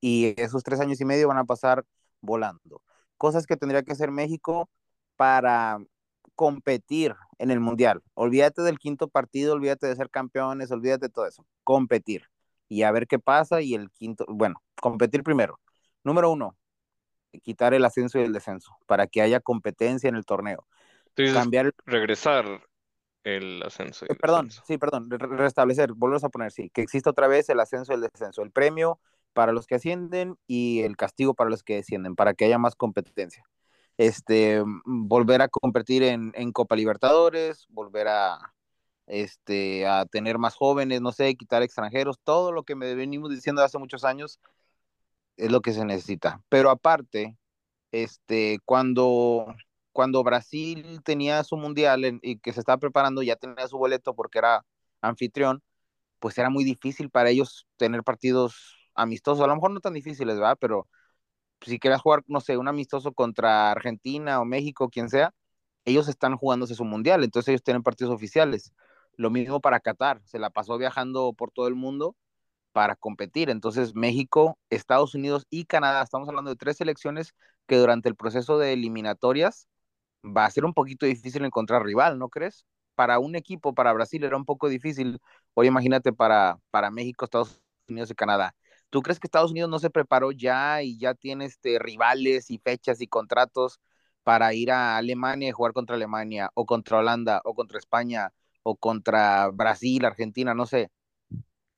y 0.00 0.40
esos 0.40 0.62
tres 0.62 0.80
años 0.80 1.00
y 1.00 1.04
medio 1.04 1.28
van 1.28 1.38
a 1.38 1.44
pasar 1.44 1.84
volando. 2.20 2.82
Cosas 3.16 3.46
que 3.46 3.56
tendría 3.56 3.82
que 3.82 3.92
hacer 3.92 4.10
México 4.10 4.68
para 5.16 5.78
competir 6.34 7.14
en 7.38 7.50
el 7.50 7.60
mundial. 7.60 8.02
Olvídate 8.14 8.62
del 8.62 8.78
quinto 8.78 9.08
partido, 9.08 9.54
olvídate 9.54 9.86
de 9.88 9.96
ser 9.96 10.10
campeones, 10.10 10.70
olvídate 10.70 11.06
de 11.06 11.12
todo 11.12 11.26
eso. 11.26 11.44
Competir 11.64 12.24
y 12.68 12.82
a 12.82 12.92
ver 12.92 13.06
qué 13.06 13.18
pasa 13.18 13.60
y 13.60 13.74
el 13.74 13.90
quinto, 13.90 14.24
bueno, 14.28 14.62
competir 14.80 15.22
primero. 15.22 15.58
Número 16.04 16.30
uno, 16.30 16.56
quitar 17.42 17.74
el 17.74 17.84
ascenso 17.84 18.18
y 18.18 18.22
el 18.22 18.32
descenso 18.32 18.78
para 18.86 19.06
que 19.06 19.22
haya 19.22 19.40
competencia 19.40 20.08
en 20.08 20.16
el 20.16 20.24
torneo. 20.24 20.66
Cambiar 21.30 21.66
el 21.66 21.72
regresar 21.86 22.68
el 23.24 23.62
ascenso 23.64 24.06
y 24.06 24.08
Eh, 24.08 24.14
el 24.14 24.18
perdón, 24.20 24.48
descenso. 24.48 24.62
sí, 24.66 24.78
perdón, 24.78 25.10
re- 25.10 25.18
restablecer, 25.18 25.92
volvemos 25.94 26.24
a 26.24 26.28
poner, 26.30 26.50
sí, 26.52 26.70
que 26.70 26.80
exista 26.82 27.10
otra 27.10 27.26
vez 27.28 27.48
el 27.50 27.60
ascenso 27.60 27.92
y 27.92 27.96
el 27.96 28.00
descenso, 28.02 28.42
el 28.42 28.50
premio 28.50 29.00
para 29.34 29.52
los 29.52 29.66
que 29.66 29.74
ascienden 29.76 30.36
y 30.46 30.80
el 30.82 30.96
castigo 30.96 31.34
para 31.34 31.50
los 31.50 31.62
que 31.62 31.76
descienden, 31.76 32.16
para 32.16 32.34
que 32.34 32.46
haya 32.46 32.58
más 32.58 32.74
competencia. 32.74 33.44
Este, 33.98 34.62
volver 34.86 35.42
a 35.42 35.48
competir 35.48 36.02
en, 36.04 36.32
en 36.34 36.52
Copa 36.52 36.76
Libertadores, 36.76 37.66
volver 37.68 38.08
a, 38.08 38.54
este, 39.06 39.86
a 39.86 40.06
tener 40.06 40.38
más 40.38 40.54
jóvenes, 40.54 41.00
no 41.02 41.12
sé, 41.12 41.34
quitar 41.36 41.62
extranjeros, 41.62 42.18
todo 42.24 42.52
lo 42.52 42.62
que 42.64 42.76
me 42.76 42.94
venimos 42.94 43.30
diciendo 43.30 43.62
hace 43.62 43.78
muchos 43.78 44.04
años 44.04 44.40
es 45.38 45.50
lo 45.52 45.62
que 45.62 45.72
se 45.72 45.84
necesita. 45.86 46.42
Pero 46.50 46.70
aparte, 46.70 47.38
este, 47.92 48.60
cuando, 48.66 49.46
cuando 49.92 50.24
Brasil 50.24 51.00
tenía 51.04 51.44
su 51.44 51.56
mundial 51.56 52.20
y 52.22 52.38
que 52.40 52.52
se 52.52 52.60
estaba 52.60 52.78
preparando, 52.78 53.22
ya 53.22 53.36
tenía 53.36 53.68
su 53.68 53.78
boleto 53.78 54.14
porque 54.14 54.38
era 54.40 54.66
anfitrión, 55.02 55.62
pues 56.20 56.38
era 56.38 56.50
muy 56.50 56.64
difícil 56.64 57.10
para 57.10 57.30
ellos 57.30 57.66
tener 57.76 58.02
partidos 58.04 58.76
amistosos, 58.94 59.44
a 59.44 59.48
lo 59.48 59.54
mejor 59.56 59.72
no 59.72 59.80
tan 59.80 59.94
difíciles, 59.94 60.36
¿verdad? 60.36 60.58
Pero 60.60 60.88
si 61.62 61.78
querías 61.78 62.02
jugar, 62.02 62.22
no 62.26 62.40
sé, 62.40 62.56
un 62.56 62.68
amistoso 62.68 63.12
contra 63.12 63.72
Argentina 63.72 64.40
o 64.40 64.44
México, 64.44 64.88
quien 64.90 65.08
sea, 65.08 65.34
ellos 65.84 66.08
están 66.08 66.36
jugándose 66.36 66.74
su 66.74 66.84
mundial, 66.84 67.24
entonces 67.24 67.48
ellos 67.50 67.62
tienen 67.62 67.82
partidos 67.82 68.14
oficiales. 68.14 68.72
Lo 69.16 69.30
mismo 69.30 69.60
para 69.60 69.80
Qatar, 69.80 70.20
se 70.24 70.38
la 70.38 70.50
pasó 70.50 70.78
viajando 70.78 71.32
por 71.34 71.50
todo 71.50 71.68
el 71.68 71.74
mundo 71.74 72.16
para 72.72 72.96
competir. 72.96 73.50
Entonces, 73.50 73.94
México, 73.94 74.58
Estados 74.70 75.14
Unidos 75.14 75.46
y 75.50 75.64
Canadá, 75.66 76.02
estamos 76.02 76.28
hablando 76.28 76.50
de 76.50 76.56
tres 76.56 76.76
selecciones 76.78 77.34
que 77.66 77.76
durante 77.76 78.08
el 78.08 78.16
proceso 78.16 78.58
de 78.58 78.72
eliminatorias 78.72 79.68
va 80.24 80.44
a 80.44 80.50
ser 80.50 80.64
un 80.64 80.74
poquito 80.74 81.06
difícil 81.06 81.44
encontrar 81.44 81.84
rival, 81.84 82.18
¿no 82.18 82.28
crees? 82.28 82.66
Para 82.94 83.18
un 83.18 83.36
equipo, 83.36 83.74
para 83.74 83.92
Brasil 83.92 84.24
era 84.24 84.36
un 84.36 84.44
poco 84.44 84.68
difícil. 84.68 85.20
Hoy 85.54 85.68
imagínate 85.68 86.12
para, 86.12 86.58
para 86.70 86.90
México, 86.90 87.24
Estados 87.24 87.60
Unidos 87.88 88.10
y 88.10 88.14
Canadá. 88.14 88.54
¿Tú 88.90 89.02
crees 89.02 89.20
que 89.20 89.26
Estados 89.26 89.50
Unidos 89.50 89.70
no 89.70 89.78
se 89.78 89.90
preparó 89.90 90.32
ya 90.32 90.82
y 90.82 90.98
ya 90.98 91.14
tiene 91.14 91.44
este, 91.46 91.78
rivales 91.78 92.50
y 92.50 92.58
fechas 92.58 93.00
y 93.00 93.06
contratos 93.06 93.80
para 94.22 94.52
ir 94.54 94.70
a 94.72 94.96
Alemania 94.96 95.48
y 95.48 95.52
jugar 95.52 95.72
contra 95.72 95.96
Alemania 95.96 96.50
o 96.54 96.66
contra 96.66 96.98
Holanda 96.98 97.40
o 97.44 97.54
contra 97.54 97.78
España 97.78 98.32
o 98.62 98.76
contra 98.76 99.48
Brasil, 99.50 100.04
Argentina, 100.04 100.54
no 100.54 100.66
sé? 100.66 100.90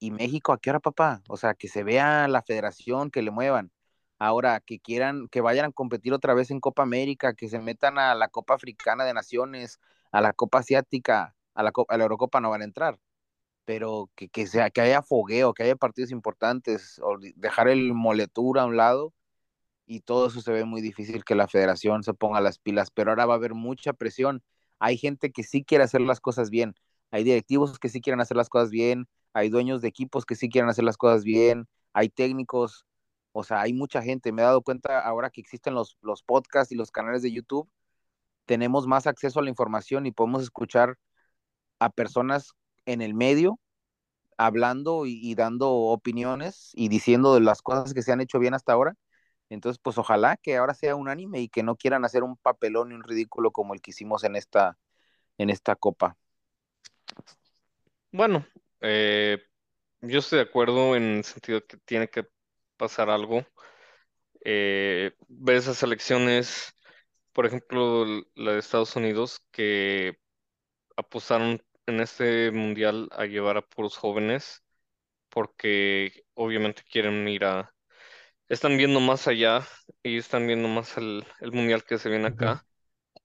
¿Y 0.00 0.10
México 0.12 0.52
a 0.52 0.58
qué 0.60 0.70
hora, 0.70 0.80
papá? 0.80 1.22
O 1.28 1.36
sea, 1.36 1.54
que 1.54 1.68
se 1.68 1.84
vea 1.84 2.26
la 2.28 2.42
federación, 2.42 3.10
que 3.10 3.22
le 3.22 3.30
muevan. 3.30 3.70
Ahora, 4.18 4.60
que 4.60 4.80
quieran, 4.80 5.28
que 5.28 5.42
vayan 5.42 5.66
a 5.66 5.72
competir 5.72 6.14
otra 6.14 6.34
vez 6.34 6.50
en 6.50 6.60
Copa 6.60 6.82
América, 6.82 7.34
que 7.34 7.48
se 7.48 7.60
metan 7.60 7.98
a 7.98 8.14
la 8.14 8.28
Copa 8.28 8.54
Africana 8.54 9.04
de 9.04 9.14
Naciones, 9.14 9.80
a 10.12 10.20
la 10.22 10.32
Copa 10.32 10.60
Asiática, 10.60 11.36
a 11.54 11.62
la, 11.62 11.72
a 11.88 11.96
la 11.98 12.04
Eurocopa 12.04 12.40
no 12.40 12.50
van 12.50 12.62
a 12.62 12.64
entrar, 12.64 12.98
pero 13.64 14.10
que, 14.16 14.28
que, 14.28 14.46
sea, 14.46 14.70
que 14.70 14.82
haya 14.82 15.02
fogueo, 15.02 15.54
que 15.54 15.64
haya 15.64 15.76
partidos 15.76 16.12
importantes, 16.12 17.00
o 17.02 17.18
dejar 17.36 17.68
el 17.68 17.94
moletura 17.94 18.62
a 18.62 18.66
un 18.66 18.76
lado, 18.76 19.14
y 19.86 20.00
todo 20.00 20.28
eso 20.28 20.40
se 20.42 20.52
ve 20.52 20.64
muy 20.64 20.82
difícil 20.82 21.24
que 21.24 21.34
la 21.34 21.48
federación 21.48 22.04
se 22.04 22.14
ponga 22.14 22.40
las 22.40 22.58
pilas, 22.58 22.90
pero 22.90 23.10
ahora 23.10 23.26
va 23.26 23.34
a 23.34 23.36
haber 23.38 23.54
mucha 23.54 23.92
presión. 23.92 24.42
Hay 24.78 24.98
gente 24.98 25.32
que 25.32 25.42
sí 25.44 25.64
quiere 25.64 25.84
hacer 25.84 26.00
las 26.02 26.20
cosas 26.20 26.50
bien, 26.50 26.74
hay 27.10 27.24
directivos 27.24 27.78
que 27.78 27.88
sí 27.88 28.00
quieren 28.00 28.20
hacer 28.20 28.36
las 28.36 28.48
cosas 28.48 28.70
bien, 28.70 29.08
hay 29.32 29.48
dueños 29.50 29.82
de 29.82 29.88
equipos 29.88 30.24
que 30.24 30.34
sí 30.36 30.48
quieren 30.48 30.70
hacer 30.70 30.84
las 30.84 30.96
cosas 30.96 31.24
bien, 31.24 31.68
hay 31.92 32.08
técnicos, 32.08 32.86
o 33.32 33.44
sea, 33.44 33.60
hay 33.60 33.72
mucha 33.72 34.02
gente. 34.02 34.32
Me 34.32 34.42
he 34.42 34.44
dado 34.44 34.62
cuenta 34.62 35.00
ahora 35.00 35.30
que 35.30 35.40
existen 35.40 35.74
los, 35.74 35.96
los 36.02 36.22
podcasts 36.22 36.72
y 36.72 36.76
los 36.76 36.90
canales 36.90 37.22
de 37.22 37.32
YouTube, 37.32 37.68
tenemos 38.46 38.86
más 38.86 39.06
acceso 39.06 39.40
a 39.40 39.42
la 39.42 39.50
información 39.50 40.06
y 40.06 40.12
podemos 40.12 40.42
escuchar 40.42 40.98
a 41.78 41.90
personas 41.90 42.52
en 42.86 43.02
el 43.02 43.14
medio 43.14 43.60
hablando 44.36 45.04
y, 45.06 45.34
dando 45.34 45.70
opiniones 45.70 46.70
y 46.74 46.88
diciendo 46.88 47.34
de 47.34 47.40
las 47.40 47.62
cosas 47.62 47.94
que 47.94 48.02
se 48.02 48.10
han 48.10 48.20
hecho 48.22 48.38
bien 48.38 48.54
hasta 48.54 48.72
ahora. 48.72 48.96
Entonces, 49.50 49.78
pues 49.82 49.98
ojalá 49.98 50.36
que 50.38 50.56
ahora 50.56 50.74
sea 50.74 50.96
unánime 50.96 51.40
y 51.40 51.48
que 51.48 51.62
no 51.62 51.76
quieran 51.76 52.04
hacer 52.04 52.22
un 52.22 52.36
papelón 52.38 52.90
y 52.90 52.94
un 52.94 53.04
ridículo 53.04 53.50
como 53.50 53.74
el 53.74 53.82
que 53.82 53.90
hicimos 53.90 54.24
en 54.24 54.36
esta, 54.36 54.78
en 55.38 55.50
esta 55.50 55.76
copa. 55.76 56.16
Bueno, 58.12 58.46
eh, 58.80 59.38
yo 60.02 60.20
estoy 60.20 60.38
de 60.38 60.44
acuerdo 60.44 60.96
en 60.96 61.18
el 61.18 61.24
sentido 61.24 61.66
que 61.66 61.78
tiene 61.78 62.08
que 62.08 62.26
pasar 62.76 63.10
algo. 63.10 63.44
Eh, 64.44 65.12
ver 65.28 65.56
esas 65.56 65.82
elecciones, 65.82 66.74
por 67.32 67.46
ejemplo, 67.46 68.06
la 68.34 68.52
de 68.52 68.58
Estados 68.60 68.96
Unidos, 68.96 69.40
que 69.52 70.18
apostaron 70.96 71.62
en 71.86 72.00
este 72.00 72.50
mundial 72.52 73.08
a 73.12 73.26
llevar 73.26 73.56
a 73.58 73.62
puros 73.62 73.96
jóvenes, 73.96 74.62
porque 75.30 76.24
obviamente 76.34 76.82
quieren 76.90 77.28
ir 77.28 77.44
a, 77.44 77.74
están 78.48 78.76
viendo 78.78 79.00
más 79.00 79.28
allá 79.28 79.66
y 80.02 80.18
están 80.18 80.46
viendo 80.46 80.68
más 80.68 80.96
el, 80.98 81.26
el 81.40 81.52
mundial 81.52 81.84
que 81.84 81.98
se 81.98 82.10
viene 82.10 82.28
acá. 82.28 82.66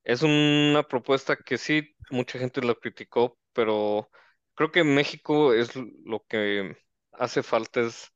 Es 0.03 0.23
una 0.23 0.83
propuesta 0.87 1.37
que 1.37 1.57
sí, 1.57 1.95
mucha 2.11 2.39
gente 2.39 2.61
lo 2.61 2.79
criticó, 2.79 3.39
pero 3.53 4.09
creo 4.55 4.71
que 4.71 4.83
México 4.83 5.53
es 5.53 5.75
lo 5.75 6.25
que 6.27 6.77
hace 7.13 7.43
falta 7.43 7.81
es 7.81 8.13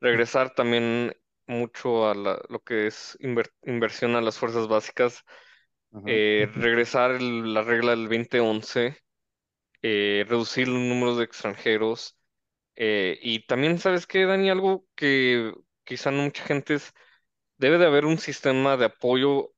regresar 0.00 0.54
también 0.54 1.16
mucho 1.46 2.08
a 2.10 2.14
la- 2.14 2.42
lo 2.48 2.62
que 2.64 2.86
es 2.88 3.18
inver- 3.20 3.52
inversión 3.64 4.16
a 4.16 4.20
las 4.22 4.38
fuerzas 4.38 4.68
básicas, 4.68 5.24
eh, 6.04 6.48
regresar 6.54 7.12
el- 7.12 7.54
la 7.54 7.62
regla 7.62 7.92
del 7.92 8.08
2011, 8.08 8.96
eh, 9.82 10.24
reducir 10.28 10.68
los 10.68 10.80
números 10.80 11.18
de 11.18 11.24
extranjeros. 11.24 12.16
eh, 12.76 13.18
y 13.22 13.46
también, 13.46 13.78
¿sabes 13.78 14.06
qué, 14.06 14.24
Dani? 14.26 14.50
Algo 14.50 14.86
que 14.96 15.52
quizá 15.84 16.10
no 16.12 16.22
mucha 16.24 16.44
gente 16.44 16.74
es, 16.74 16.92
debe 17.58 17.78
de 17.78 17.86
haber 17.86 18.06
un 18.06 18.18
sistema 18.18 18.76
de 18.76 18.86
apoyo 18.86 19.52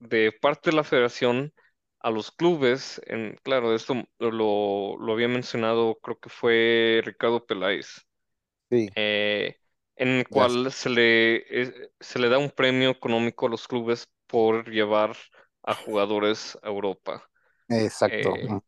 de 0.00 0.32
parte 0.32 0.70
de 0.70 0.76
la 0.76 0.84
federación 0.84 1.54
a 2.02 2.10
los 2.10 2.30
clubes. 2.32 3.00
En, 3.06 3.36
claro, 3.42 3.74
esto 3.74 3.94
lo, 4.18 4.96
lo 4.98 5.12
había 5.12 5.28
mencionado, 5.28 5.98
creo 6.02 6.18
que 6.20 6.28
fue 6.30 7.02
Ricardo 7.04 7.46
Peláez 7.46 8.06
Sí, 8.70 8.96
eh, 8.96 9.58
en 9.96 10.08
el 10.08 10.28
cual 10.28 10.72
se 10.72 10.90
le, 10.90 11.36
eh, 11.62 11.90
se 12.00 12.18
le 12.18 12.28
da 12.28 12.38
un 12.38 12.50
premio 12.50 12.90
económico 12.90 13.46
a 13.46 13.50
los 13.50 13.68
clubes 13.68 14.08
por 14.26 14.70
llevar 14.70 15.16
a 15.62 15.74
jugadores 15.74 16.58
a 16.62 16.68
Europa. 16.68 17.28
Exacto. 17.68 18.38
Eh, 18.38 18.60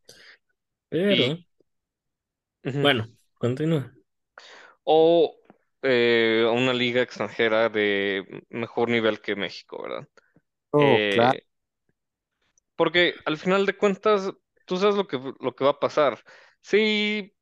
Pero, 1.07 1.27
y, 1.27 1.47
bueno, 2.79 3.11
continúa. 3.38 3.92
O 4.85 5.37
eh, 5.83 6.44
a 6.47 6.51
una 6.53 6.73
liga 6.73 7.03
extranjera 7.03 7.68
de 7.68 8.44
mejor 8.51 8.88
nivel 8.90 9.20
que 9.20 9.37
México, 9.37 9.83
¿verdad? 9.83 10.09
Oh, 10.73 11.07
claro. 11.09 11.40
Porque 12.77 13.15
al 13.25 13.39
final 13.39 13.67
de 13.67 13.77
cuentas, 13.77 14.33
tú 14.67 14.77
sabes 14.77 14.97
lo 14.97 15.07
que, 15.07 15.19
lo 15.41 15.55
que 15.55 15.65
va 15.65 15.71
a 15.73 15.81
pasar. 15.81 16.23
Sí, 16.61 17.35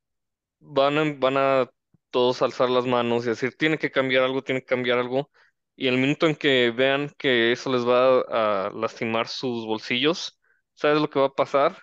van 0.59 0.97
a, 0.97 1.03
van 1.17 1.37
a 1.37 1.69
todos 2.11 2.41
alzar 2.41 2.69
las 2.69 2.85
manos 2.85 3.25
y 3.25 3.29
decir, 3.29 3.55
tiene 3.57 3.77
que 3.77 3.91
cambiar 3.91 4.23
algo, 4.23 4.43
tiene 4.43 4.61
que 4.61 4.67
cambiar 4.67 4.99
algo. 4.99 5.31
Y 5.75 5.87
el 5.87 5.97
minuto 5.97 6.27
en 6.27 6.35
que 6.35 6.71
vean 6.71 7.09
que 7.17 7.51
eso 7.51 7.71
les 7.71 7.87
va 7.87 8.67
a 8.67 8.69
lastimar 8.71 9.27
sus 9.27 9.65
bolsillos, 9.65 10.39
¿sabes 10.75 11.01
lo 11.01 11.09
que 11.09 11.19
va 11.19 11.27
a 11.27 11.33
pasar? 11.35 11.77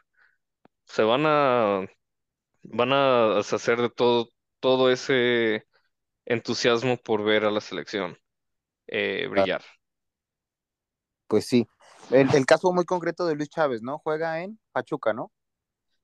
Se 0.85 1.03
van 1.03 1.25
a, 1.27 1.87
van 2.63 2.93
a 2.93 3.35
deshacer 3.37 3.81
de 3.81 3.91
todo, 3.91 4.29
todo 4.61 4.91
ese 4.91 5.67
entusiasmo 6.27 6.97
por 6.99 7.25
ver 7.25 7.45
a 7.45 7.51
la 7.51 7.61
selección 7.61 8.19
eh, 8.87 9.27
brillar. 9.29 9.63
Pues 11.27 11.47
sí. 11.47 11.67
El, 12.11 12.35
el 12.35 12.47
caso 12.47 12.73
muy 12.73 12.85
concreto 12.85 13.27
de 13.27 13.35
Luis 13.35 13.49
Chávez, 13.49 13.83
¿no? 13.83 13.99
Juega 13.99 14.43
en 14.43 14.59
Pachuca, 14.73 15.13
¿no? 15.13 15.31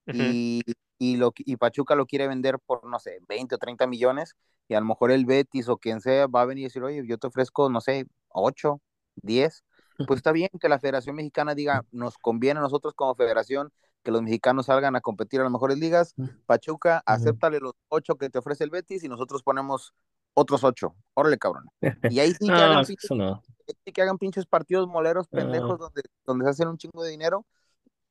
Y, 0.07 0.63
y, 0.99 1.17
lo, 1.17 1.33
y 1.37 1.57
Pachuca 1.57 1.95
lo 1.95 2.07
quiere 2.07 2.29
vender 2.29 2.59
por, 2.65 2.85
no 2.85 2.99
sé, 2.99 3.19
20 3.29 3.57
o 3.57 3.59
30 3.59 3.87
millones, 3.87 4.35
y 4.69 4.75
a 4.75 4.81
lo 4.81 4.87
mejor 4.87 5.11
el 5.11 5.27
Betis 5.27 5.69
o 5.69 5.79
quien 5.79 6.01
sea 6.01 6.27
va 6.27 6.43
a 6.43 6.45
venir 6.45 6.63
y 6.63 6.65
decir, 6.67 6.83
oye, 6.83 7.03
yo 7.07 7.19
te 7.19 7.27
ofrezco, 7.27 7.69
no 7.69 7.81
sé, 7.81 8.07
8, 8.29 8.81
10, 9.17 9.65
pues 10.09 10.19
está 10.19 10.33
bien 10.33 10.51
que 10.61 10.69
la 10.69 10.79
Federación 10.79 11.17
Mexicana 11.17 11.55
diga, 11.55 11.85
nos 11.91 12.19
conviene 12.19 12.61
a 12.61 12.63
nosotros 12.63 12.95
como 12.95 13.15
federación 13.15 13.73
que 14.03 14.13
los 14.13 14.23
mexicanos 14.23 14.67
salgan 14.67 14.95
a 14.95 15.01
competir 15.01 15.41
a 15.41 15.43
las 15.43 15.51
mejores 15.51 15.79
ligas. 15.79 16.15
Pachuca, 16.47 17.03
acéptale 17.07 17.59
los 17.59 17.73
ocho 17.89 18.15
que 18.15 18.31
te 18.31 18.39
ofrece 18.39 18.63
el 18.63 18.71
Betis 18.71 19.03
y 19.03 19.09
nosotros 19.09 19.43
ponemos 19.43 19.95
otros 20.37 20.63
ocho. 20.65 20.95
Órale, 21.15 21.39
cabrón. 21.39 21.65
Y 22.11 22.21
ahí 22.21 22.33
sí 22.33 22.47
que, 22.47 22.53
No, 22.53 22.57
hagan, 22.57 22.85
pinches, 22.85 23.11
no. 23.11 23.43
sí 23.85 23.93
que 23.93 24.03
hagan 24.03 24.19
pinches 24.19 24.47
partidos 24.47 24.87
moleros 24.87 25.27
pendejos 25.29 25.79
donde, 25.79 26.03
donde 26.25 26.45
se 26.45 26.51
hacen 26.51 26.69
un 26.69 26.77
chingo 26.79 27.03
de 27.03 27.11
dinero 27.11 27.47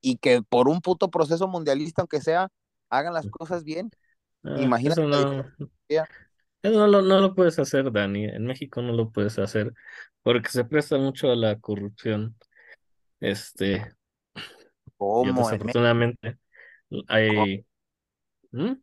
y 0.02 0.18
que 0.18 0.42
por 0.42 0.68
un 0.68 0.82
puto 0.82 1.10
proceso 1.10 1.48
mundialista, 1.48 2.02
aunque 2.02 2.22
sea, 2.22 2.50
hagan 2.90 3.14
las 3.14 3.28
cosas 3.28 3.64
bien. 3.64 3.92
Ah, 4.44 4.56
Imagínate 4.60 5.02
eso 5.02 5.10
no, 5.10 5.46
eso 5.88 6.80
no 6.80 6.88
lo, 6.88 7.02
no 7.04 7.20
lo 7.20 7.36
puedes 7.36 7.60
hacer, 7.60 7.92
Dani. 7.92 8.26
En 8.26 8.46
México 8.46 8.82
no 8.82 8.92
lo 8.92 9.12
puedes 9.12 9.38
hacer 9.38 9.72
porque 10.24 10.50
se 10.50 10.66
presta 10.66 10.98
mucho 10.98 11.32
a 11.32 11.36
la 11.36 11.60
corrupción. 11.60 12.36
Este, 13.20 13.94
¿Cómo? 14.98 15.48
Desafortunadamente 15.48 16.40
hay... 17.08 17.64
¿Mm? 18.52 18.74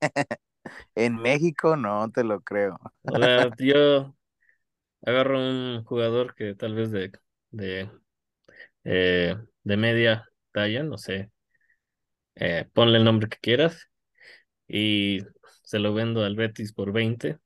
en 0.94 1.16
México 1.16 1.76
no 1.76 2.10
te 2.10 2.24
lo 2.24 2.40
creo. 2.40 2.78
Yo 3.58 4.14
agarro 5.02 5.38
un 5.38 5.84
jugador 5.84 6.34
que 6.34 6.54
tal 6.54 6.74
vez 6.74 6.90
de, 6.90 7.12
de, 7.50 7.90
eh, 8.84 9.36
de 9.62 9.76
media 9.76 10.28
talla, 10.52 10.82
no 10.82 10.98
sé, 10.98 11.30
eh, 12.36 12.66
ponle 12.72 12.98
el 12.98 13.04
nombre 13.04 13.28
que 13.28 13.38
quieras 13.38 13.88
y 14.68 15.20
se 15.64 15.78
lo 15.78 15.94
vendo 15.94 16.24
al 16.24 16.36
Betis 16.36 16.72
por 16.72 16.92
20, 16.92 17.38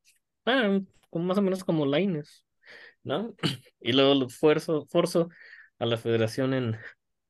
ah, 0.47 0.81
como 1.11 1.25
más 1.27 1.39
o 1.39 1.43
menos 1.43 1.65
como 1.65 1.87
Lainez, 1.87 2.45
¿no? 3.05 3.35
Y 3.81 3.93
luego 3.93 4.15
lo 4.15 4.29
forzo 4.29 5.29
a 5.79 5.87
la 5.87 5.97
federación 5.97 6.55
en 6.55 6.77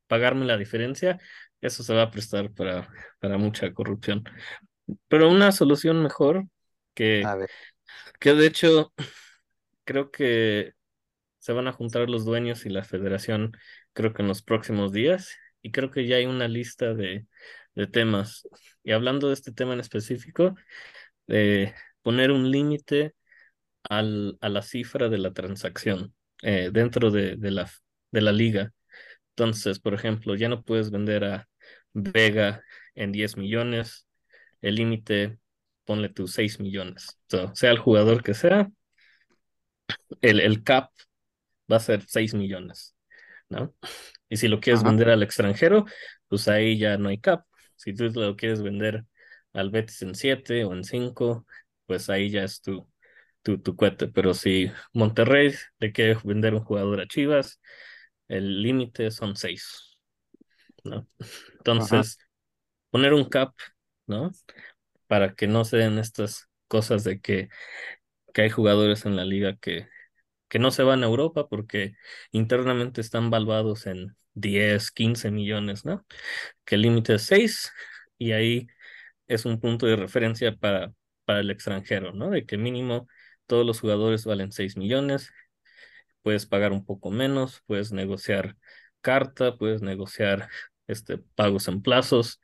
pagarme 0.07 0.47
la 0.47 0.57
diferencia, 0.57 1.21
eso 1.61 1.83
se 1.83 1.95
va 1.95 2.03
a 2.05 2.11
prestar 2.11 2.53
para, 2.53 2.89
para 3.21 3.39
mucha 3.39 3.73
corrupción. 3.73 4.25
Pero 5.09 5.29
una 5.31 5.53
solución 5.53 6.03
mejor 6.03 6.47
que, 6.95 7.31
A 7.31 7.37
ver, 7.37 7.51
que 8.21 8.35
de 8.35 8.47
hecho 8.47 8.93
creo 9.85 10.11
que 10.11 10.75
se 11.39 11.53
van 11.53 11.69
a 11.69 11.73
juntar 11.73 12.11
los 12.11 12.25
dueños 12.25 12.67
y 12.67 12.71
la 12.71 12.85
federación, 12.85 13.53
creo 13.95 14.13
que 14.15 14.23
en 14.23 14.29
los 14.29 14.43
próximos 14.43 14.93
días, 14.93 15.31
y 15.63 15.73
creo 15.73 15.91
que 15.91 16.07
ya 16.07 16.17
hay 16.17 16.27
una 16.27 16.49
lista 16.49 16.95
de, 16.95 17.27
de 17.75 17.87
temas. 17.89 18.49
Y 18.85 18.93
hablando 18.93 19.29
de 19.29 19.35
este 19.35 19.53
tema 19.53 19.75
en 19.75 19.81
específico, 19.81 20.55
de 21.27 21.75
poner 22.03 22.31
un 22.33 22.51
límite 22.51 23.15
al, 23.85 24.39
a 24.41 24.49
la 24.49 24.63
cifra 24.63 25.09
de 25.09 25.19
la 25.19 25.33
transacción 25.33 26.15
eh, 26.43 26.71
dentro 26.73 27.11
de, 27.11 27.37
de 27.37 27.51
la, 27.51 27.71
de 28.13 28.21
la 28.23 28.33
liga. 28.33 28.73
Entonces, 29.31 29.81
por 29.81 29.95
ejemplo, 29.95 30.37
ya 30.37 30.51
no 30.51 30.65
puedes 30.65 30.93
vender 30.93 31.25
a 31.25 31.49
Vega 31.95 32.63
en 32.97 33.13
10 33.13 33.39
millones, 33.39 34.08
el 34.63 34.77
límite, 34.77 35.39
ponle 35.85 36.09
tú 36.09 36.29
6 36.29 36.61
millones. 36.61 37.19
So, 37.29 37.55
sea 37.55 37.71
el 37.71 37.79
jugador 37.79 38.23
que 38.23 38.35
sea, 38.35 38.71
el, 40.21 40.41
el 40.41 40.63
cap 40.65 40.91
va 41.71 41.77
a 41.77 41.81
ser 41.81 42.05
6 42.07 42.35
millones, 42.35 42.97
¿no? 43.49 43.75
Y 44.29 44.37
si 44.37 44.49
lo 44.49 44.61
quieres 44.61 44.83
Ajá. 44.83 44.91
vender 44.91 45.11
al 45.11 45.23
extranjero, 45.23 45.85
pues 46.29 46.49
ahí 46.49 46.79
ya 46.79 46.99
no 46.99 47.09
hay 47.09 47.19
cap. 47.19 47.45
Si 47.77 47.95
tú 47.95 48.11
lo 48.11 48.37
quieres 48.37 48.63
vender 48.63 49.05
al 49.53 49.71
Betis 49.71 50.03
en 50.03 50.15
7 50.15 50.65
o 50.65 50.73
en 50.75 50.85
5, 50.85 51.47
pues 51.87 52.11
ahí 52.11 52.31
ya 52.31 52.45
es 52.45 52.61
tu, 52.61 52.89
tu, 53.43 53.59
tu 53.61 53.77
cuete. 53.77 54.09
Pero 54.09 54.35
si 54.35 54.71
Monterrey 54.93 55.55
le 55.79 55.93
quiere 55.93 56.19
vender 56.25 56.55
un 56.55 56.65
jugador 56.65 57.01
a 57.01 57.07
Chivas, 57.07 57.61
el 58.29 58.63
límite 58.63 59.11
son 59.11 59.37
6, 59.37 59.99
¿no? 60.85 61.07
Entonces, 61.59 62.19
poner 62.91 63.15
un 63.15 63.29
cap, 63.29 63.55
¿no? 64.09 64.33
Para 65.07 65.35
que 65.35 65.47
no 65.47 65.65
se 65.65 65.79
den 65.79 65.99
estas 65.99 66.49
cosas 66.69 67.05
de 67.05 67.21
que, 67.21 67.49
que 68.35 68.43
hay 68.43 68.51
jugadores 68.51 69.07
en 69.07 69.17
la 69.17 69.25
liga 69.25 69.57
que, 69.57 69.89
que 70.49 70.59
no 70.59 70.71
se 70.71 70.83
van 70.83 71.03
a 71.03 71.07
Europa 71.07 71.49
porque 71.49 71.95
internamente 72.33 73.01
están 73.01 73.31
valuados 73.31 73.87
en 73.87 74.17
10, 74.35 74.91
15 74.93 75.31
millones, 75.31 75.85
¿no? 75.85 76.07
Que 76.65 76.77
el 76.77 76.83
límite 76.83 77.15
es 77.17 77.23
6 77.25 77.73
y 78.19 78.33
ahí 78.33 78.69
es 79.29 79.45
un 79.45 79.61
punto 79.61 79.87
de 79.87 79.97
referencia 79.97 80.57
para, 80.57 80.93
para 81.25 81.41
el 81.41 81.51
extranjero, 81.51 82.13
¿no? 82.13 82.31
De 82.31 82.47
que 82.47 82.59
mínimo 82.59 83.09
todos 83.47 83.67
los 83.67 83.81
jugadores 83.81 84.25
valen 84.25 84.53
6 84.53 84.77
millones, 84.77 85.33
puedes 86.23 86.47
pagar 86.47 86.73
un 86.73 86.85
poco 86.85 87.11
menos, 87.11 87.63
puedes 87.67 87.93
negociar 87.93 88.57
carta, 89.01 89.57
puedes 89.57 89.83
negociar 89.83 90.49
este, 90.87 91.19
pagos 91.19 91.69
en 91.69 91.83
plazos, 91.83 92.41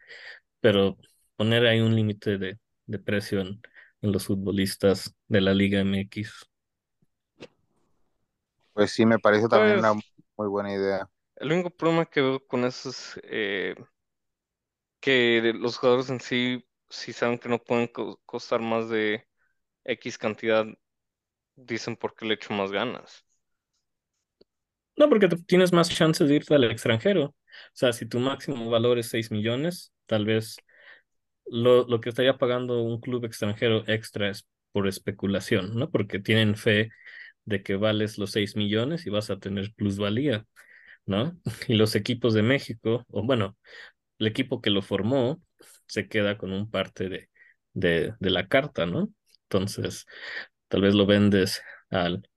pero 0.61 0.97
poner 1.37 1.67
ahí 1.67 1.81
un 1.81 1.95
límite 1.97 2.39
de, 2.39 2.59
de 2.87 2.99
precio 2.99 3.41
en, 3.41 3.61
en 4.03 4.13
los 4.13 4.27
futbolistas 4.27 5.15
de 5.29 5.41
la 5.41 5.55
Liga 5.55 5.81
MX. 5.81 6.33
Pues 8.73 8.93
sí, 8.93 9.07
me 9.07 9.19
parece 9.19 9.49
también 9.49 9.77
Pues, 9.77 9.85
una 9.85 9.95
muy 9.95 10.49
buena 10.49 10.73
idea. 10.73 11.09
el 11.37 11.53
único 11.53 11.71
problema 11.71 12.07
que 12.07 12.21
veo 12.21 12.45
con 12.47 12.65
eso 12.65 12.91
es 12.91 13.21
eh, 13.25 13.75
que 15.01 15.53
los 15.55 15.79
jugadores 15.79 16.11
en 16.11 16.21
sí, 16.21 16.65
si 16.89 17.13
saben 17.13 17.39
que 17.39 17.49
no 17.49 17.59
pueden 17.63 17.89
co- 17.89 18.21
costar 18.27 18.61
más 18.61 18.89
de 18.89 19.27
X 19.85 20.19
cantidad, 20.19 20.67
dicen 21.57 21.97
por 21.97 22.15
qué 22.17 22.27
le 22.27 22.35
echo 22.35 22.55
más 22.55 22.73
ganas. 22.73 23.27
No, 24.97 25.09
porque 25.09 25.29
tienes 25.47 25.73
más 25.73 25.91
chances 25.91 26.29
de 26.29 26.37
irte 26.37 26.55
al 26.55 26.65
extranjero. 26.65 27.25
O 27.27 27.35
sea, 27.73 27.93
si 27.93 28.07
tu 28.07 28.21
máximo 28.21 28.71
valor 28.71 28.99
es 28.99 29.09
6 29.09 29.31
millones, 29.31 29.93
tal 30.07 30.25
vez 30.25 30.57
lo, 31.47 31.87
lo 31.87 32.01
que 32.01 32.11
estaría 32.11 32.39
pagando 32.39 32.83
un 32.83 33.01
club 33.01 33.25
extranjero 33.25 33.85
extra 33.89 34.31
es 34.31 34.49
por 34.73 34.89
especulación, 34.89 35.75
¿no? 35.77 35.91
Porque 35.91 36.19
tienen 36.21 36.57
fe 36.57 36.91
de 37.45 37.63
que 37.63 37.77
vales 37.77 38.19
los 38.19 38.33
6 38.33 38.57
millones 38.57 39.07
y 39.07 39.11
vas 39.11 39.31
a 39.31 39.39
tener 39.39 39.73
plusvalía, 39.75 40.47
¿no? 41.07 41.39
Y 41.69 41.75
los 41.77 41.95
equipos 41.97 42.35
de 42.35 42.43
México, 42.43 43.05
o 43.09 43.25
bueno, 43.25 43.57
el 44.19 44.27
equipo 44.29 44.61
que 44.61 44.71
lo 44.71 44.83
formó 44.83 45.43
se 45.87 46.09
queda 46.09 46.39
con 46.39 46.53
un 46.53 46.71
parte 46.71 47.09
de, 47.09 47.31
de, 47.75 48.15
de 48.21 48.31
la 48.31 48.49
carta, 48.49 48.87
¿no? 48.87 49.11
Entonces, 49.45 50.07
tal 50.69 50.83
vez 50.83 50.95
lo 50.95 51.07
vendes 51.07 51.63
al 51.91 52.29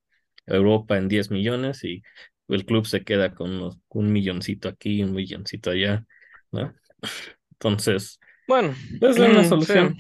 Europa 0.46 0.98
en 0.98 1.08
10 1.08 1.32
millones 1.32 1.84
y 1.84 2.04
el 2.48 2.66
club 2.66 2.86
se 2.88 3.04
queda 3.04 3.34
con 3.36 3.80
un 3.90 4.12
milloncito 4.14 4.70
aquí, 4.70 5.04
un 5.04 5.14
milloncito 5.14 5.72
allá, 5.72 6.06
¿no? 6.52 6.74
Entonces, 7.54 8.20
Bueno, 8.48 8.74
es 9.02 9.18
una 9.20 9.44
sí. 9.44 9.50
solución. 9.50 9.98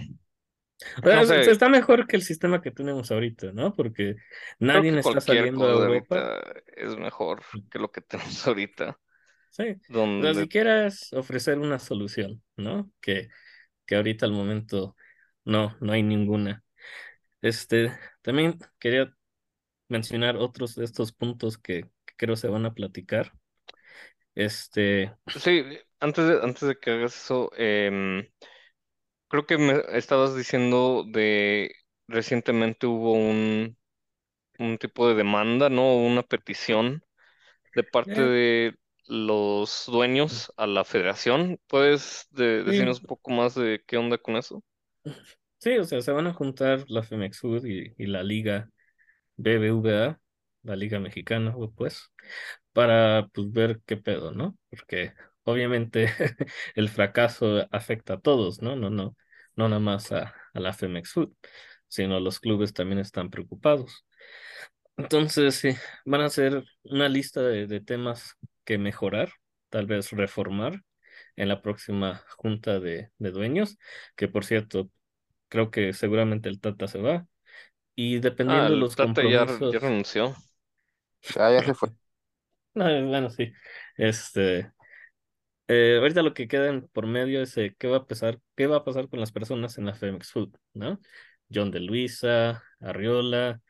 No 1.03 1.23
Es- 1.23 1.27
sé. 1.27 1.51
Está 1.51 1.69
mejor 1.69 2.07
que 2.07 2.15
el 2.15 2.21
sistema 2.23 2.61
que 2.61 2.71
tenemos 2.71 3.11
ahorita, 3.11 3.51
¿no? 3.53 3.73
Porque 3.73 4.15
nadie 4.59 4.91
está 4.99 5.21
saliendo 5.21 5.65
cosa 5.65 5.83
Europa. 5.85 6.41
es 6.75 6.95
mejor 6.97 7.41
que 7.71 7.79
lo 7.79 7.91
que 7.91 8.01
tenemos 8.01 8.45
ahorita, 8.47 8.99
Sí. 9.49 9.63
O 10.17 10.21
sea, 10.21 10.33
si 10.33 10.47
donde 10.47 10.47
quieres 10.47 11.11
ofrecer 11.13 11.57
una 11.59 11.79
solución, 11.79 12.43
¿no? 12.57 12.91
Que, 13.01 13.29
que 13.85 13.95
ahorita 13.95 14.25
al 14.25 14.33
momento 14.33 14.95
no, 15.45 15.77
no 15.81 15.93
hay 15.93 16.03
ninguna. 16.03 16.63
Este, 17.41 17.93
también 18.21 18.59
quería 18.79 19.13
mencionar 19.89 20.37
otros 20.37 20.75
de 20.75 20.85
estos 20.85 21.13
puntos 21.13 21.57
que, 21.57 21.83
que 22.05 22.15
creo 22.17 22.35
se 22.37 22.47
van 22.49 22.65
a 22.65 22.73
platicar. 22.73 23.33
Este, 24.35 25.13
sí, 25.27 25.63
antes 25.99 26.27
de, 26.27 26.39
antes 26.43 26.67
de 26.67 26.75
que 26.79 26.91
hagas 26.91 27.15
eso, 27.15 27.51
em, 27.57 28.25
creo 29.27 29.45
que 29.45 29.57
me 29.57 29.81
estabas 29.97 30.35
diciendo 30.35 31.03
de 31.07 31.71
recientemente 32.07 32.87
hubo 32.87 33.13
un, 33.13 33.77
un 34.59 34.77
tipo 34.77 35.09
de 35.09 35.15
demanda, 35.15 35.69
¿no? 35.69 35.95
Una 35.97 36.23
petición 36.23 37.03
de 37.75 37.83
parte 37.83 38.21
eh, 38.21 38.23
de 38.23 38.75
los 39.07 39.85
dueños 39.87 40.53
a 40.57 40.67
la 40.67 40.85
federación. 40.85 41.59
¿Puedes 41.67 42.27
de- 42.31 42.63
sí, 42.65 42.65
decirnos 42.65 43.01
un 43.01 43.07
poco 43.07 43.31
más 43.31 43.55
de 43.55 43.83
qué 43.87 43.97
onda 43.97 44.17
con 44.19 44.37
eso? 44.37 44.63
sí, 45.59 45.77
o 45.77 45.83
sea, 45.85 46.01
se 46.01 46.11
van 46.11 46.27
a 46.27 46.33
juntar 46.33 46.85
la 46.89 47.03
Femex 47.03 47.39
Food 47.39 47.65
y, 47.65 47.93
y 47.97 48.05
la 48.07 48.23
Liga 48.23 48.69
BBVA, 49.37 50.19
la 50.63 50.75
Liga 50.75 50.99
Mexicana, 50.99 51.55
pues, 51.75 52.11
para 52.73 53.27
pues 53.33 53.51
ver 53.51 53.81
qué 53.85 53.97
pedo, 53.97 54.31
¿no? 54.33 54.57
Porque 54.69 55.13
obviamente 55.47 56.09
el 56.75 56.89
fracaso 56.89 57.67
afecta 57.71 58.15
a 58.15 58.21
todos, 58.21 58.61
¿no? 58.61 58.75
No, 58.77 58.89
no, 58.91 59.15
no 59.55 59.69
nada 59.69 59.79
más 59.81 60.11
a, 60.13 60.35
a 60.53 60.59
la 60.61 60.73
Femex 60.73 61.11
Food, 61.13 61.33
sino 61.89 62.19
los 62.19 62.39
clubes 62.39 62.73
también 62.73 62.99
están 62.99 63.29
preocupados. 63.31 64.05
Entonces, 64.97 65.55
sí, 65.55 65.71
van 66.05 66.21
a 66.21 66.25
hacer 66.25 66.63
una 66.83 67.07
lista 67.09 67.41
de, 67.41 67.67
de 67.67 67.81
temas 67.81 68.35
que 68.65 68.77
mejorar, 68.77 69.31
tal 69.69 69.85
vez 69.85 70.11
reformar 70.11 70.83
en 71.35 71.49
la 71.49 71.61
próxima 71.61 72.23
junta 72.37 72.79
de, 72.79 73.11
de 73.19 73.31
dueños, 73.31 73.77
que 74.15 74.27
por 74.27 74.43
cierto, 74.45 74.89
creo 75.49 75.71
que 75.71 75.93
seguramente 75.93 76.49
el 76.49 76.61
Tata 76.61 76.87
se 76.87 76.99
va. 77.01 77.27
Y 77.95 78.19
Ah, 78.45 78.65
dependiendo 78.65 78.73
de 78.73 78.77
el 78.77 78.79
los 78.79 78.95
Tata 78.95 79.23
ya, 79.23 79.45
ya 79.69 79.79
compromisos, 79.79 79.79
renunció. 79.79 80.35
Ya, 81.35 81.51
ya 81.51 81.63
se 81.63 81.73
fue. 81.73 81.89
No, 82.73 82.85
bueno, 83.07 83.29
sí. 83.29 83.51
Este, 83.97 84.71
eh, 85.67 85.97
ahorita 85.99 86.21
lo 86.23 86.33
que 86.33 86.47
queda 86.47 86.69
en 86.69 86.87
por 86.87 87.07
medio 87.07 87.41
es 87.41 87.57
eh, 87.57 87.75
qué 87.79 87.87
va 87.87 87.97
a 87.97 88.07
pasar, 88.07 88.39
qué 88.55 88.67
va 88.67 88.77
a 88.77 88.83
pasar 88.85 89.09
con 89.09 89.19
las 89.19 89.31
personas 89.31 89.77
en 89.77 89.85
la 89.85 89.93
Femex 89.95 90.31
Food, 90.31 90.55
¿no? 90.73 90.99
John 91.53 91.71
de 91.71 91.79
Luisa, 91.81 92.63
Arriola, 92.79 93.61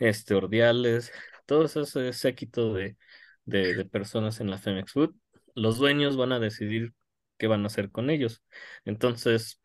este, 0.00 0.34
Ordiales, 0.34 1.12
todo 1.46 1.64
ese 1.66 2.12
séquito 2.12 2.74
de, 2.74 2.96
de, 3.44 3.74
de 3.74 3.84
personas 3.86 4.40
en 4.40 4.50
la 4.50 4.58
Femex 4.58 4.92
Food. 4.92 5.14
Los 5.54 5.78
dueños 5.78 6.16
van 6.16 6.32
a 6.32 6.40
decidir 6.40 6.94
qué 7.38 7.46
van 7.48 7.64
a 7.64 7.66
hacer 7.68 7.90
con 7.90 8.10
ellos. 8.10 8.42
Entonces, 8.84 9.62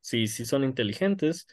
si, 0.00 0.26
si 0.28 0.44
son 0.44 0.64
inteligentes, 0.64 1.46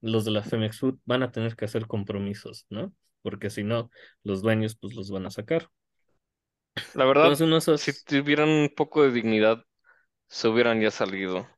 los 0.00 0.24
de 0.24 0.30
la 0.32 0.42
Femex 0.42 0.78
Food 0.80 0.98
van 1.04 1.22
a 1.22 1.32
tener 1.32 1.56
que 1.56 1.64
hacer 1.66 1.86
compromisos, 1.86 2.66
¿no? 2.70 2.94
Porque 3.22 3.50
si 3.50 3.64
no, 3.64 3.90
los 4.22 4.42
dueños 4.42 4.76
pues 4.76 4.94
los 4.94 5.10
van 5.10 5.26
a 5.26 5.30
sacar. 5.30 5.70
La 6.94 7.04
verdad, 7.04 7.34
si 7.76 8.04
tuvieran 8.04 8.48
un 8.48 8.70
poco 8.74 9.02
de 9.02 9.12
dignidad, 9.12 9.64
se 10.28 10.48
hubieran 10.48 10.80
ya 10.80 10.90
salido 10.90 11.48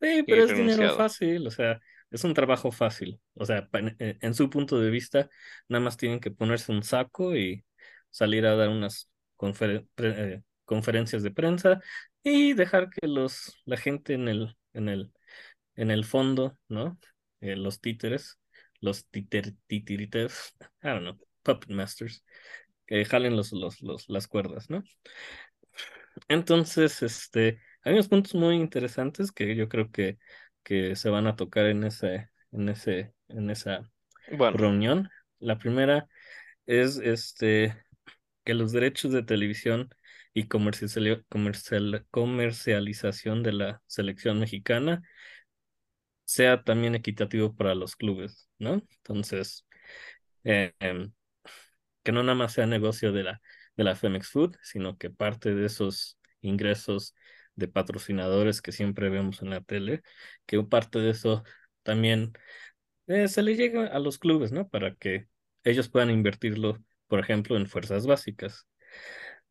Sí, 0.00 0.22
pero 0.26 0.44
es 0.44 0.56
dinero 0.56 0.96
fácil, 0.96 1.46
o 1.46 1.50
sea, 1.50 1.80
es 2.10 2.22
un 2.22 2.34
trabajo 2.34 2.70
fácil. 2.70 3.20
O 3.34 3.44
sea, 3.44 3.68
en, 3.72 4.34
su 4.34 4.48
punto 4.48 4.78
de 4.78 4.90
vista, 4.90 5.28
nada 5.68 5.84
más 5.84 5.96
tienen 5.96 6.20
que 6.20 6.30
ponerse 6.30 6.70
un 6.70 6.82
saco 6.82 7.36
y 7.36 7.64
salir 8.10 8.46
a 8.46 8.54
dar 8.54 8.68
unas 8.68 9.10
conferen- 9.36 9.88
eh, 9.96 10.42
conferencias 10.64 11.22
de 11.22 11.32
prensa 11.32 11.80
y 12.22 12.52
dejar 12.52 12.90
que 12.90 13.08
los, 13.08 13.60
la 13.64 13.76
gente 13.76 14.14
en 14.14 14.28
el, 14.28 14.56
en 14.72 14.88
el, 14.88 15.12
en 15.74 15.90
el 15.90 16.04
fondo, 16.04 16.56
¿no? 16.68 16.98
Eh, 17.40 17.56
los 17.56 17.80
títeres, 17.80 18.38
los 18.80 19.06
títer, 19.08 19.54
titirites, 19.66 20.54
I 20.82 20.88
don't 20.88 21.00
know, 21.00 21.18
puppet 21.42 21.70
masters, 21.70 22.24
que 22.88 23.06
jalen 23.06 23.36
los, 23.36 23.52
los, 23.54 23.82
los, 23.82 24.10
las 24.10 24.28
cuerdas, 24.28 24.70
¿no? 24.70 24.84
Entonces, 26.28 27.02
este, 27.02 27.60
hay 27.82 27.92
unos 27.94 28.08
puntos 28.08 28.34
muy 28.34 28.56
interesantes 28.56 29.32
que 29.32 29.54
yo 29.56 29.68
creo 29.68 29.90
que, 29.90 30.18
que 30.62 30.96
se 30.96 31.10
van 31.10 31.26
a 31.26 31.36
tocar 31.36 31.66
en 31.66 31.84
ese, 31.84 32.30
en 32.52 32.68
ese, 32.68 33.14
en 33.28 33.50
esa 33.50 33.90
Bueno, 34.26 34.60
reunión. 34.60 35.10
La 35.40 35.58
primera 35.58 36.08
es 36.66 36.98
este 36.98 37.76
que 38.44 38.54
los 38.54 38.72
derechos 38.72 39.12
de 39.12 39.22
televisión 39.24 39.90
y 40.34 40.48
comerciali- 40.48 41.24
comercial- 41.30 42.06
comercialización 42.10 43.42
de 43.42 43.52
la 43.52 43.82
selección 43.86 44.40
mexicana 44.40 45.02
sea 46.24 46.62
también 46.62 46.94
equitativo 46.94 47.54
para 47.56 47.74
los 47.74 47.96
clubes, 47.96 48.48
¿no? 48.58 48.74
Entonces, 48.98 49.66
eh, 50.44 50.74
em, 50.80 51.12
que 52.08 52.12
no 52.12 52.22
nada 52.22 52.36
más 52.36 52.54
sea 52.54 52.64
negocio 52.64 53.12
de 53.12 53.22
la, 53.22 53.42
de 53.76 53.84
la 53.84 53.94
Femex 53.94 54.30
Food, 54.30 54.56
sino 54.62 54.96
que 54.96 55.10
parte 55.10 55.54
de 55.54 55.66
esos 55.66 56.18
ingresos 56.40 57.14
de 57.54 57.68
patrocinadores 57.68 58.62
que 58.62 58.72
siempre 58.72 59.10
vemos 59.10 59.42
en 59.42 59.50
la 59.50 59.60
tele, 59.60 60.00
que 60.46 60.62
parte 60.62 61.00
de 61.00 61.10
eso 61.10 61.44
también 61.82 62.32
eh, 63.08 63.28
se 63.28 63.42
le 63.42 63.56
llegue 63.56 63.80
a 63.88 63.98
los 63.98 64.18
clubes, 64.18 64.52
¿no? 64.52 64.66
Para 64.70 64.94
que 64.94 65.28
ellos 65.64 65.90
puedan 65.90 66.08
invertirlo, 66.08 66.78
por 67.08 67.20
ejemplo, 67.20 67.58
en 67.58 67.66
fuerzas 67.66 68.06
básicas. 68.06 68.66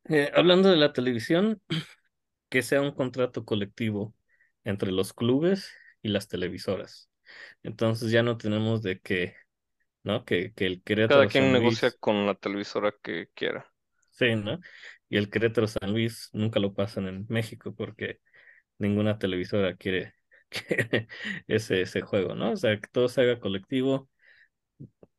Eh, 0.06 0.32
hablando 0.34 0.72
de 0.72 0.78
la 0.78 0.94
televisión, 0.94 1.62
que 2.50 2.64
sea 2.64 2.82
un 2.82 2.92
contrato 2.92 3.46
colectivo 3.46 4.16
entre 4.64 4.92
los 4.92 5.14
clubes 5.14 5.70
y 6.02 6.08
las 6.10 6.28
televisoras. 6.28 7.12
Entonces 7.62 8.10
ya 8.10 8.24
no 8.24 8.36
tenemos 8.40 8.82
de 8.82 9.00
que, 9.00 9.36
¿no? 10.08 10.26
Que, 10.26 10.54
que 10.56 10.68
el 10.68 10.84
cada 11.06 11.26
Querétaro 11.26 11.30
quien 11.30 11.52
San 11.52 11.52
negocia 11.52 11.92
con 11.92 12.26
la 12.26 12.36
televisora 12.36 12.94
que 13.04 13.28
quiera. 13.34 13.74
Sí, 14.12 14.36
¿no? 14.36 14.60
Y 15.10 15.18
el 15.18 15.30
Querétaro 15.30 15.68
San 15.68 15.92
Luis 15.92 16.30
nunca 16.34 16.60
lo 16.60 16.74
pasan 16.74 17.08
en 17.08 17.26
México 17.30 17.76
porque 17.76 18.20
ninguna 18.80 19.20
televisora 19.20 19.76
quiere, 19.78 20.14
quiere 20.50 21.08
ese, 21.48 21.82
ese 21.82 22.02
juego, 22.02 22.36
¿no? 22.36 22.52
O 22.54 22.58
sea, 22.58 22.80
que 22.80 22.88
todo 22.92 23.10
se 23.10 23.22
haga 23.22 23.40
colectivo. 23.40 24.10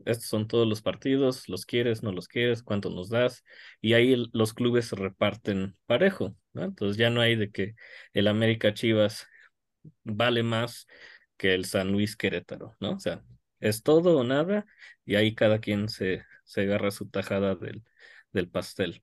Estos 0.05 0.28
son 0.28 0.49
todos 0.49 0.66
los 0.66 0.80
partidos, 0.82 1.49
los 1.49 1.66
quieres, 1.66 2.03
no 2.03 2.12
los 2.12 2.28
quieres, 2.28 2.62
cuánto 2.62 2.91
nos 2.91 3.09
das. 3.11 3.45
Y 3.80 3.93
ahí 3.95 4.12
el- 4.12 4.30
los 4.32 4.55
clubes 4.55 4.86
se 4.86 4.97
reparten 4.97 5.76
parejo, 5.86 6.34
¿no? 6.53 6.64
Entonces 6.64 6.97
ya 6.97 7.11
no 7.11 7.20
hay 7.20 7.36
de 7.36 7.51
que 7.51 7.74
el 8.14 8.28
América 8.28 8.72
Chivas 8.74 9.26
vale 10.05 10.43
más 10.43 10.86
que 11.39 11.55
el 11.55 11.64
San 11.66 11.93
Luis 11.93 12.16
Querétaro, 12.16 12.76
¿no? 12.80 12.93
O 12.95 13.01
sea, 13.01 13.24
es 13.61 13.82
todo 13.82 14.18
o 14.18 14.24
nada 14.24 14.66
y 15.04 15.16
ahí 15.16 15.34
cada 15.34 15.61
quien 15.61 15.88
se, 15.88 16.24
se 16.44 16.62
agarra 16.62 16.90
su 16.90 17.09
tajada 17.11 17.54
del, 17.56 17.84
del 18.32 18.48
pastel. 18.50 19.02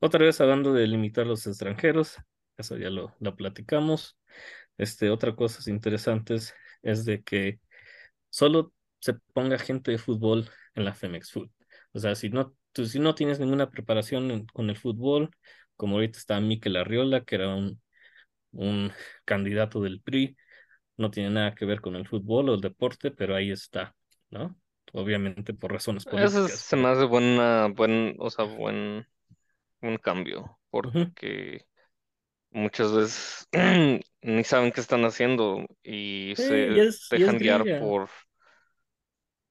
Otra 0.00 0.24
vez 0.24 0.40
hablando 0.40 0.72
de 0.72 0.86
limitar 0.86 1.26
los 1.26 1.46
extranjeros, 1.46 2.16
eso 2.56 2.76
ya 2.76 2.90
lo, 2.90 3.14
lo 3.20 3.36
platicamos. 3.36 4.18
Este, 4.78 5.10
otra 5.10 5.34
cosa 5.36 5.68
interesantes 5.70 6.54
es 6.82 7.04
de 7.04 7.22
que 7.22 7.60
solo 8.30 8.74
se 9.00 9.14
ponga 9.34 9.58
gente 9.58 9.90
de 9.92 9.98
fútbol 9.98 10.50
en 10.74 10.84
la 10.84 10.94
Femex 10.94 11.32
Food. 11.32 11.50
O 11.92 11.98
sea, 12.00 12.14
si 12.14 12.30
no, 12.30 12.54
tú, 12.72 12.86
si 12.86 12.98
no 13.00 13.14
tienes 13.14 13.40
ninguna 13.40 13.70
preparación 13.70 14.46
con 14.52 14.70
el 14.70 14.76
fútbol, 14.76 15.30
como 15.76 15.96
ahorita 15.96 16.18
está 16.18 16.40
Mikel 16.40 16.76
Arriola, 16.76 17.24
que 17.24 17.36
era 17.36 17.54
un, 17.54 17.80
un 18.52 18.92
candidato 19.24 19.80
del 19.82 20.00
PRI, 20.02 20.36
no 21.02 21.10
tiene 21.10 21.30
nada 21.30 21.54
que 21.54 21.66
ver 21.66 21.82
con 21.82 21.96
el 21.96 22.08
fútbol 22.08 22.48
o 22.48 22.54
el 22.54 22.62
deporte, 22.62 23.10
pero 23.10 23.36
ahí 23.36 23.50
está, 23.50 23.94
¿no? 24.30 24.56
Obviamente 24.94 25.54
por 25.54 25.72
razones 25.72 26.06
Eso 26.06 26.48
políticas, 26.48 26.52
se 26.52 26.76
me 26.76 26.88
hace 26.88 27.04
buena, 27.04 27.68
buen, 27.68 28.16
o 28.18 28.30
sea, 28.30 28.44
buen, 28.44 29.06
un 29.82 29.96
cambio, 29.98 30.58
porque 30.70 31.66
muchas 32.50 32.92
veces 32.92 33.48
ni 34.22 34.44
saben 34.44 34.72
qué 34.72 34.80
están 34.80 35.04
haciendo 35.04 35.66
y 35.82 36.34
Sí, 36.34 36.42
se 36.44 36.80
es, 36.80 37.12
y 37.14 37.22
es 37.22 37.28
dejan 37.28 37.38
guiar 37.38 37.68
por, 37.78 38.10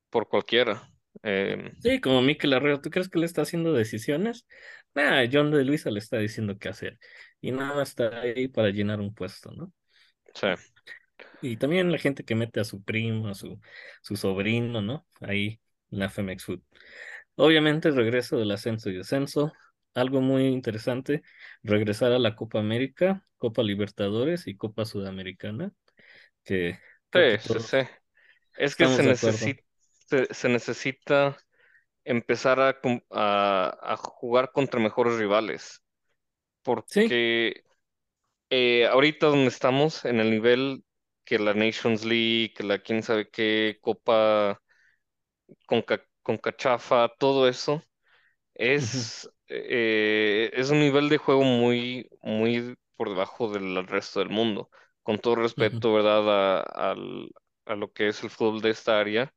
por 0.09 0.27
cualquiera. 0.27 0.89
Em, 1.23 1.71
Sí, 1.79 1.99
como 1.99 2.21
Mikel 2.21 2.53
Arreo, 2.53 2.79
¿tú 2.81 2.89
crees 2.89 3.09
que 3.09 3.19
le 3.19 3.25
está 3.25 3.41
haciendo 3.41 3.73
decisiones? 3.73 4.45
Nah, 4.93 5.23
John 5.31 5.51
de 5.51 5.63
Luisa 5.65 5.89
le 5.89 5.99
está 5.99 6.17
diciendo 6.17 6.57
qué 6.59 6.69
hacer. 6.69 6.99
Y 7.41 7.51
nada 7.51 7.75
más 7.75 7.89
está 7.89 8.21
ahí 8.21 8.47
para 8.47 8.69
llenar 8.69 8.99
un 8.99 9.13
puesto, 9.15 9.51
¿no? 9.51 9.73
sí. 10.35 10.47
Y 11.41 11.57
también 11.57 11.91
la 11.91 11.97
gente 11.97 12.23
que 12.23 12.35
mete 12.35 12.59
a 12.59 12.63
su 12.63 12.83
primo, 12.83 13.27
a 13.29 13.33
su, 13.35 13.59
su 14.01 14.15
sobrino, 14.15 14.81
¿no? 14.81 15.07
Ahí 15.21 15.61
en 15.91 15.99
la 15.99 16.09
Femex 16.09 16.45
Food. 16.45 16.61
Obviamente 17.35 17.89
el 17.89 17.95
regreso 17.95 18.37
del 18.37 18.51
ascenso 18.51 18.89
y 18.89 18.97
descenso. 18.97 19.53
Algo 19.93 20.21
muy 20.21 20.45
interesante, 20.47 21.21
regresar 21.63 22.13
a 22.13 22.19
la 22.19 22.35
Copa 22.35 22.59
América, 22.59 23.27
Copa 23.37 23.63
Libertadores 23.63 24.47
y 24.47 24.55
Copa 24.57 24.85
Sudamericana, 24.85 25.73
que 26.45 26.79
Sí, 27.13 27.37
sí, 27.39 27.59
sí. 27.59 27.77
Es 28.57 28.75
que 28.75 28.87
se 28.87 29.03
necesita, 29.03 29.63
se, 30.07 30.33
se 30.33 30.49
necesita 30.49 31.37
empezar 32.05 32.59
a, 32.61 32.79
a, 33.11 33.93
a 33.93 33.97
jugar 33.97 34.51
contra 34.53 34.79
mejores 34.79 35.17
rivales, 35.17 35.83
Sí. 36.85 37.11
porque 37.11 37.63
eh, 38.49 38.87
ahorita 38.87 39.27
donde 39.27 39.47
estamos, 39.49 40.05
en 40.05 40.19
el 40.19 40.31
nivel 40.31 40.83
que 41.31 41.39
la 41.39 41.53
Nations 41.53 42.03
League, 42.05 42.53
que 42.53 42.63
la 42.63 42.79
quién 42.79 43.03
sabe 43.03 43.29
qué, 43.31 43.79
Copa 43.81 44.61
Conca, 45.65 46.01
Concachafa, 46.23 47.09
todo 47.19 47.47
eso, 47.47 47.81
es, 48.55 49.29
eh, 49.49 50.51
es 50.53 50.69
un 50.71 50.79
nivel 50.81 51.09
de 51.09 51.17
juego 51.17 51.43
muy, 51.43 52.09
muy 52.21 52.75
por 52.97 53.09
debajo 53.09 53.51
del 53.51 53.87
resto 53.87 54.19
del 54.19 54.29
mundo. 54.29 54.69
Con 55.03 55.19
todo 55.19 55.35
respeto, 55.35 55.93
¿verdad? 55.93 56.63
A, 56.65 56.95
a 57.65 57.75
lo 57.75 57.91
que 57.93 58.09
es 58.09 58.23
el 58.23 58.29
fútbol 58.29 58.61
de 58.61 58.71
esta 58.71 58.99
área 58.99 59.33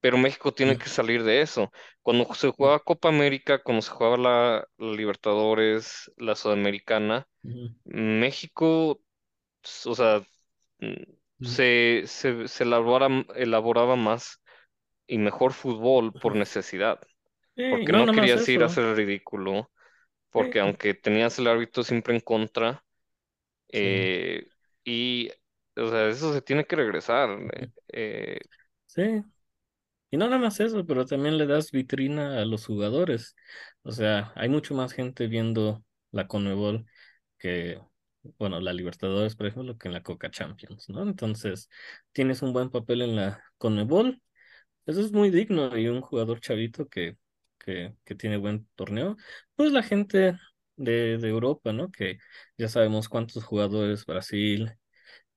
pero 0.00 0.18
México 0.18 0.54
tiene 0.54 0.76
que 0.78 0.88
salir 0.90 1.24
de 1.24 1.42
eso. 1.42 1.72
Cuando 2.02 2.32
se 2.34 2.50
jugaba 2.50 2.80
Copa 2.80 3.08
América, 3.08 3.62
cuando 3.62 3.82
se 3.82 3.90
jugaba 3.90 4.16
la, 4.18 4.68
la 4.78 4.92
Libertadores, 4.96 6.12
la 6.18 6.36
Sudamericana, 6.36 7.28
México, 7.84 9.00
o 9.86 9.94
sea, 9.94 10.22
se, 11.40 12.04
se, 12.06 12.48
se 12.48 12.64
elaboraba, 12.64 13.24
elaboraba 13.36 13.96
más 13.96 14.42
y 15.06 15.18
mejor 15.18 15.52
fútbol 15.54 16.16
por 16.18 16.36
necesidad, 16.36 17.00
Sí, 17.56 17.62
porque 17.68 17.92
no, 17.92 18.06
querías 18.12 18.48
ir 18.48 18.62
a 18.62 18.66
hacer 18.66 18.96
ridículo, 18.96 19.70
porque 20.30 20.60
Sí, 20.60 20.60
aunque 20.60 20.94
tenías 20.94 21.38
el 21.40 21.48
árbitro 21.48 21.82
siempre 21.84 22.14
en 22.14 22.20
contra, 22.22 22.84
sí, 23.72 23.88
eh, 23.88 24.48
y, 24.84 25.30
o 25.76 25.88
sea, 25.90 26.08
eso 26.08 26.32
se 26.34 26.42
tiene 26.42 26.66
que 26.66 26.76
regresar. 26.76 27.30
ujú, 27.38 27.70
eh, 27.88 28.38
sí. 28.86 29.02
Y 30.10 30.16
no 30.16 30.26
nada 30.26 30.38
más 30.38 30.60
eso, 30.60 30.86
pero 30.86 31.06
también 31.06 31.38
le 31.38 31.46
das 31.46 31.72
vitrina 31.72 32.40
a 32.40 32.44
los 32.44 32.66
jugadores. 32.66 33.36
O 33.82 33.92
sea, 33.92 34.32
hay 34.36 34.48
mucho 34.48 34.74
más 34.74 34.92
gente 34.92 35.26
viendo 35.28 35.84
la 36.12 36.28
Conmebol 36.28 36.86
que, 37.38 37.80
bueno, 38.38 38.60
la 38.60 38.72
Libertadores, 38.72 39.36
por 39.36 39.46
ejemplo, 39.46 39.76
que 39.78 39.88
en 39.88 39.94
la 39.94 40.02
Coca 40.02 40.30
Champions, 40.30 40.88
¿no? 40.88 41.02
Entonces, 41.02 41.68
tienes 42.12 42.42
un 42.42 42.52
buen 42.52 42.70
papel 42.70 43.02
en 43.02 43.16
la 43.16 43.42
Conmebol, 43.58 44.20
eso 44.86 45.00
es 45.00 45.12
muy 45.12 45.30
digno 45.30 45.76
y 45.78 45.88
un 45.88 46.00
jugador 46.02 46.40
chavito 46.40 46.88
que, 46.88 47.16
que, 47.58 47.94
que 48.04 48.14
tiene 48.14 48.36
buen 48.36 48.68
torneo, 48.76 49.16
pues 49.56 49.72
la 49.72 49.82
gente 49.82 50.38
de, 50.76 51.18
de 51.18 51.28
Europa, 51.28 51.72
¿no? 51.72 51.90
Que 51.90 52.18
ya 52.58 52.68
sabemos 52.68 53.08
cuántos 53.08 53.44
jugadores, 53.44 54.06
Brasil, 54.06 54.72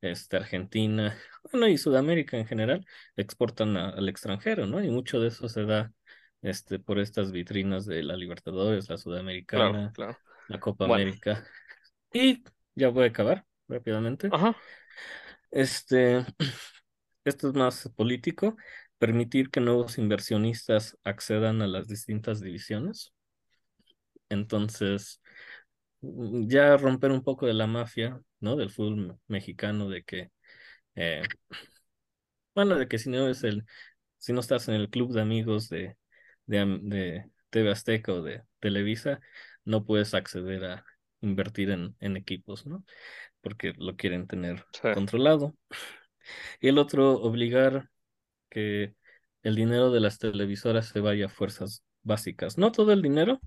este, 0.02 0.38
Argentina, 0.38 1.18
bueno, 1.52 1.68
y 1.68 1.78
Sudamérica 1.78 2.38
en 2.38 2.48
general, 2.48 2.86
exportan 3.16 3.78
a- 3.78 3.90
al 3.90 4.10
extranjero, 4.10 4.66
¿no? 4.68 4.84
Y 4.84 4.90
mucho 4.92 5.20
de 5.20 5.30
eso 5.30 5.50
se 5.50 5.66
da 5.66 5.94
este, 6.42 6.80
por 6.80 7.00
estas 7.00 7.32
vitrinas 7.32 7.86
de 7.86 8.04
la 8.04 8.16
Libertadores, 8.16 8.90
la 8.90 8.98
Claro, 9.52 9.78
Sudamericana, 9.78 9.94
claro. 9.94 10.18
la 10.48 10.60
Copa 10.60 10.86
Bueno, 10.86 11.06
América. 11.06 11.46
Y 12.14 12.44
ya 12.78 12.90
voy 12.90 13.06
a 13.06 13.08
acabar 13.10 13.46
rápidamente. 13.68 14.30
ajá, 14.30 14.54
Este, 15.52 16.26
esto 17.26 17.50
es 17.50 17.54
más 17.56 17.90
político, 17.96 18.58
permitir 18.98 19.50
que 19.52 19.60
nuevos 19.62 19.98
inversionistas 19.98 20.98
accedan 21.04 21.62
a 21.62 21.68
las 21.68 21.88
distintas 21.88 22.42
divisiones. 22.42 23.14
Entonces, 24.30 25.22
mm, 26.02 26.48
ya 26.50 26.78
romper 26.78 27.12
un 27.12 27.24
poco 27.24 27.46
de 27.48 27.54
la 27.54 27.68
mafia, 27.68 28.22
¿no? 28.40 28.56
Del 28.56 28.70
fútbol 28.72 29.20
mexicano, 29.28 29.90
de 29.90 30.04
que, 30.04 30.32
eh, 30.96 31.24
bueno, 32.56 32.78
de 32.78 32.88
que 32.88 33.00
si 33.00 33.10
no 33.10 33.30
es 33.30 33.44
el, 33.44 33.66
si 34.18 34.34
no 34.34 34.42
estás 34.42 34.68
en 34.70 34.76
el 34.76 34.90
club 34.90 35.14
de 35.14 35.22
amigos 35.22 35.70
de, 35.70 35.98
de, 36.48 36.66
de 36.84 37.32
TV 37.52 37.72
Azteca 37.72 38.14
o 38.14 38.22
de 38.24 38.44
Televisa, 38.60 39.22
no 39.66 39.86
puedes 39.86 40.14
acceder 40.14 40.66
a 40.66 40.86
invertir 41.22 41.72
en, 41.72 41.96
en 42.00 42.18
equipos, 42.18 42.66
¿no? 42.66 42.84
Porque 43.42 43.74
lo 43.78 43.96
quieren 43.96 44.28
tener 44.28 44.66
sí, 44.74 44.90
controlado. 44.94 45.56
Y 46.60 46.68
el 46.68 46.78
otro, 46.78 47.14
obligar 47.14 47.90
que 48.50 48.96
el 49.44 49.56
dinero 49.56 49.92
de 49.92 50.00
las 50.00 50.20
televisoras 50.20 50.88
se 50.88 51.00
vaya 51.00 51.28
a 51.28 51.30
fuerzas 51.30 51.84
básicas. 52.04 52.58
No 52.58 52.72
todo 52.72 52.92
el 52.92 53.02
dinero, 53.02 53.40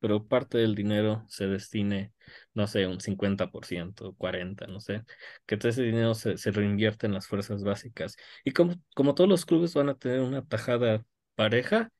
pero 0.00 0.26
parte 0.26 0.58
del 0.58 0.74
dinero 0.74 1.24
se 1.28 1.46
destine, 1.46 2.12
no 2.54 2.66
sé, 2.66 2.86
un 2.86 3.00
50%, 3.00 4.14
40%, 4.16 4.66
no 4.68 4.80
sé, 4.80 5.02
que 5.46 5.56
todo 5.56 5.68
ese 5.70 5.82
dinero 5.82 6.14
se, 6.14 6.36
se 6.38 6.50
reinvierte 6.50 7.06
en 7.06 7.14
las 7.14 7.26
fuerzas 7.26 7.64
básicas. 7.64 8.16
Y 8.44 8.52
como, 8.52 8.74
como 8.94 9.14
todos 9.14 9.28
los 9.28 9.46
clubes 9.46 9.74
van 9.74 9.88
a 9.88 9.98
tener 9.98 10.20
una 10.20 10.44
tajada 10.44 11.04
pareja, 11.34 11.90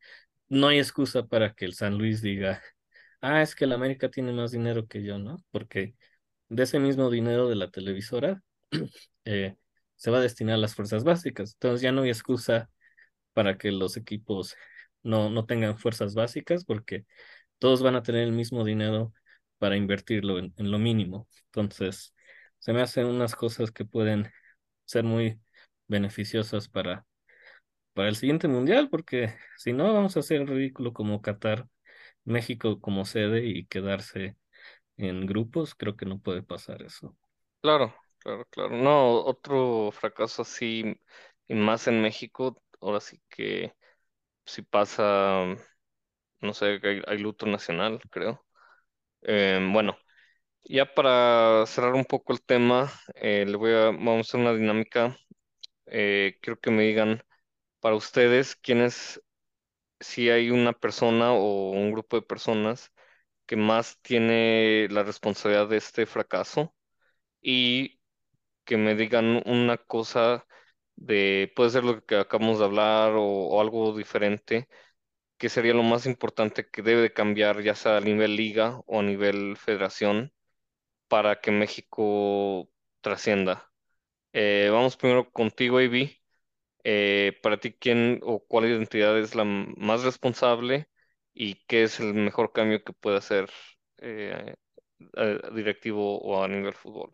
no 0.48 0.68
hay 0.68 0.78
excusa 0.78 1.26
para 1.26 1.54
que 1.54 1.64
el 1.64 1.74
San 1.74 1.98
Luis 1.98 2.22
diga, 2.22 2.62
ah, 3.20 3.42
es 3.42 3.54
que 3.54 3.64
el 3.64 3.72
América 3.72 4.10
tiene 4.10 4.32
más 4.32 4.52
dinero 4.52 4.86
que 4.86 5.02
yo, 5.02 5.18
¿no? 5.18 5.36
Porque 5.50 5.94
de 6.48 6.62
ese 6.64 6.78
mismo 6.80 7.10
dinero 7.10 7.48
de 7.48 7.56
la 7.56 7.70
televisora 7.70 8.42
eh, 9.24 9.56
se 9.96 10.10
va 10.10 10.18
a 10.18 10.20
destinar 10.22 10.56
a 10.56 10.58
las 10.58 10.74
fuerzas 10.74 11.04
básicas. 11.04 11.54
Entonces 11.54 11.82
ya 11.82 11.92
no 11.92 12.02
hay 12.02 12.10
excusa 12.10 12.70
para 13.32 13.58
que 13.58 13.72
los 13.72 13.96
equipos 13.96 14.56
no, 15.02 15.30
no 15.30 15.46
tengan 15.46 15.78
fuerzas 15.78 16.14
básicas 16.14 16.64
porque 16.64 17.06
todos 17.58 17.82
van 17.82 17.96
a 17.96 18.02
tener 18.02 18.24
el 18.24 18.32
mismo 18.32 18.64
dinero 18.64 19.12
para 19.58 19.76
invertirlo 19.76 20.38
en, 20.38 20.52
lo 20.58 20.78
mínimo. 20.78 21.28
Entonces, 21.46 22.14
se 22.58 22.72
me 22.72 22.82
hacen 22.82 23.06
unas 23.06 23.34
cosas 23.36 23.70
que 23.72 23.84
pueden 23.84 24.30
ser 24.84 25.04
muy 25.04 25.40
beneficiosas 25.88 26.68
para, 26.68 27.06
para 27.94 28.08
el 28.08 28.16
siguiente 28.16 28.48
mundial, 28.48 28.88
porque 28.90 29.34
si 29.58 29.72
no, 29.72 29.92
vamos 29.94 30.16
a 30.16 30.20
hacer 30.20 30.46
ridículo 30.46 30.92
como 30.92 31.22
Qatar, 31.22 31.68
México 32.26 32.80
como 32.82 33.06
sede 33.06 33.46
y 33.46 33.66
quedarse 33.66 34.36
en 34.98 35.26
grupos. 35.26 35.74
Creo 35.76 35.96
que 35.96 36.06
no 36.06 36.20
puede 36.20 36.42
pasar 36.44 36.82
eso. 36.82 37.16
claro, 37.60 37.94
claro, 38.18 38.44
claro. 38.50 38.76
No, 38.76 39.20
otro 39.24 39.90
fracaso 39.92 40.42
así, 40.42 40.96
y 41.48 41.54
más 41.54 41.86
en 41.88 42.02
México, 42.02 42.62
ahora 42.80 43.00
sí 43.00 43.20
que 43.28 43.74
si 44.46 44.62
pasa, 44.62 45.44
no 46.40 46.54
sé, 46.54 46.80
hay 47.06 47.18
luto 47.18 47.46
nacional, 47.46 48.00
creo. 48.10 48.44
Eh, 49.22 49.60
bueno, 49.72 49.98
ya 50.64 50.86
para 50.94 51.66
cerrar 51.66 51.94
un 51.94 52.04
poco 52.06 52.32
el 52.32 52.42
tema, 52.42 52.92
eh, 53.16 53.44
le 53.46 53.56
voy 53.56 53.72
a, 53.72 53.86
vamos 53.86 54.18
a 54.18 54.20
hacer 54.22 54.40
una 54.40 54.54
dinámica. 54.54 55.16
Eh, 55.86 56.38
quiero 56.42 56.60
que 56.60 56.70
me 56.70 56.84
digan 56.84 57.22
para 57.80 57.96
ustedes 57.96 58.56
quién 58.56 58.80
es, 58.82 59.22
si 60.00 60.30
hay 60.30 60.50
una 60.50 60.72
persona 60.72 61.32
o 61.32 61.70
un 61.72 61.92
grupo 61.92 62.16
de 62.16 62.22
personas 62.26 62.92
que 63.46 63.56
más 63.56 64.00
tiene 64.02 64.88
la 64.90 65.04
responsabilidad 65.04 65.68
de 65.68 65.78
este 65.78 66.06
fracaso 66.06 66.74
y 67.42 68.00
que 68.64 68.76
me 68.78 68.94
digan 68.96 69.42
una 69.46 69.78
cosa 69.78 70.46
de, 70.96 71.52
puede 71.56 71.70
ser 71.70 71.84
lo 71.84 72.04
que 72.06 72.16
acabamos 72.16 72.58
de 72.58 72.66
hablar 72.66 73.14
o, 73.16 73.60
algo 73.60 73.96
diferente, 73.96 74.68
que 75.38 75.48
sería 75.48 75.74
lo 75.74 75.82
más 75.82 76.06
importante 76.06 76.68
que 76.70 76.82
debe 76.82 77.02
de 77.02 77.12
cambiar, 77.12 77.62
ya 77.62 77.74
sea 77.74 77.98
a 77.98 78.00
nivel 78.00 78.36
liga 78.36 78.80
o 78.86 79.00
a 79.00 79.02
nivel 79.02 79.56
federación, 79.56 80.32
para 81.08 81.40
que 81.40 81.50
México 81.52 82.70
trascienda. 83.00 83.70
Eh, 84.32 84.70
vamos 84.72 84.96
primero 84.96 85.30
contigo, 85.32 85.80
Ivy. 85.80 86.20
Eh, 86.88 87.38
para 87.42 87.58
ti, 87.58 87.72
¿quién 87.74 88.20
o 88.22 88.40
cuál 88.46 88.66
identidad 88.66 89.18
es 89.18 89.34
la 89.34 89.44
más 89.44 90.04
responsable 90.04 90.88
y 91.34 91.56
qué 91.66 91.82
es 91.84 91.98
el 92.00 92.14
mejor 92.14 92.52
cambio 92.52 92.84
que 92.84 92.92
puede 92.92 93.16
hacer 93.18 93.50
eh, 93.98 94.54
directivo 95.54 96.18
o 96.20 96.42
a 96.42 96.48
nivel 96.48 96.74
fútbol? 96.74 97.10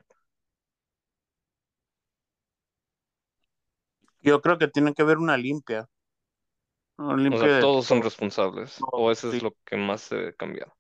Yo 4.23 4.41
creo 4.41 4.59
que 4.59 4.69
tiene 4.69 4.95
que 4.95 5.03
haber 5.03 5.19
una 5.19 5.37
limpia, 5.37 5.87
una 6.99 7.17
O 7.29 7.37
sea, 7.37 7.49
de 7.49 7.59
todos 7.59 7.87
son 7.87 8.01
responsables 8.03 8.87
No, 8.87 8.89
o 8.93 9.11
eso 9.11 9.29
es 9.31 9.43
lo 9.43 9.57
que 9.65 9.77
más 9.77 10.03
se 10.03 10.15
debe 10.17 10.37
cambiar. 10.37 10.73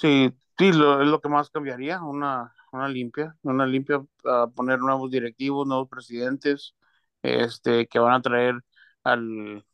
sí, 0.00 0.30
sí, 0.58 0.72
lo, 0.72 1.02
es 1.02 1.08
lo 1.08 1.20
que 1.20 1.28
más 1.28 1.50
cambiaría, 1.50 2.02
una, 2.02 2.54
una 2.72 2.88
limpia, 2.88 3.36
una 3.42 3.66
limpia, 3.66 4.04
a 4.24 4.48
poner 4.48 4.78
nuevos 4.80 5.10
directivos, 5.10 5.66
nuevos 5.66 5.88
presidentes, 5.88 6.74
este, 7.24 7.86
que 7.88 7.98
van 7.98 8.14
a 8.14 8.22
traer 8.22 8.56
al, 9.04 9.64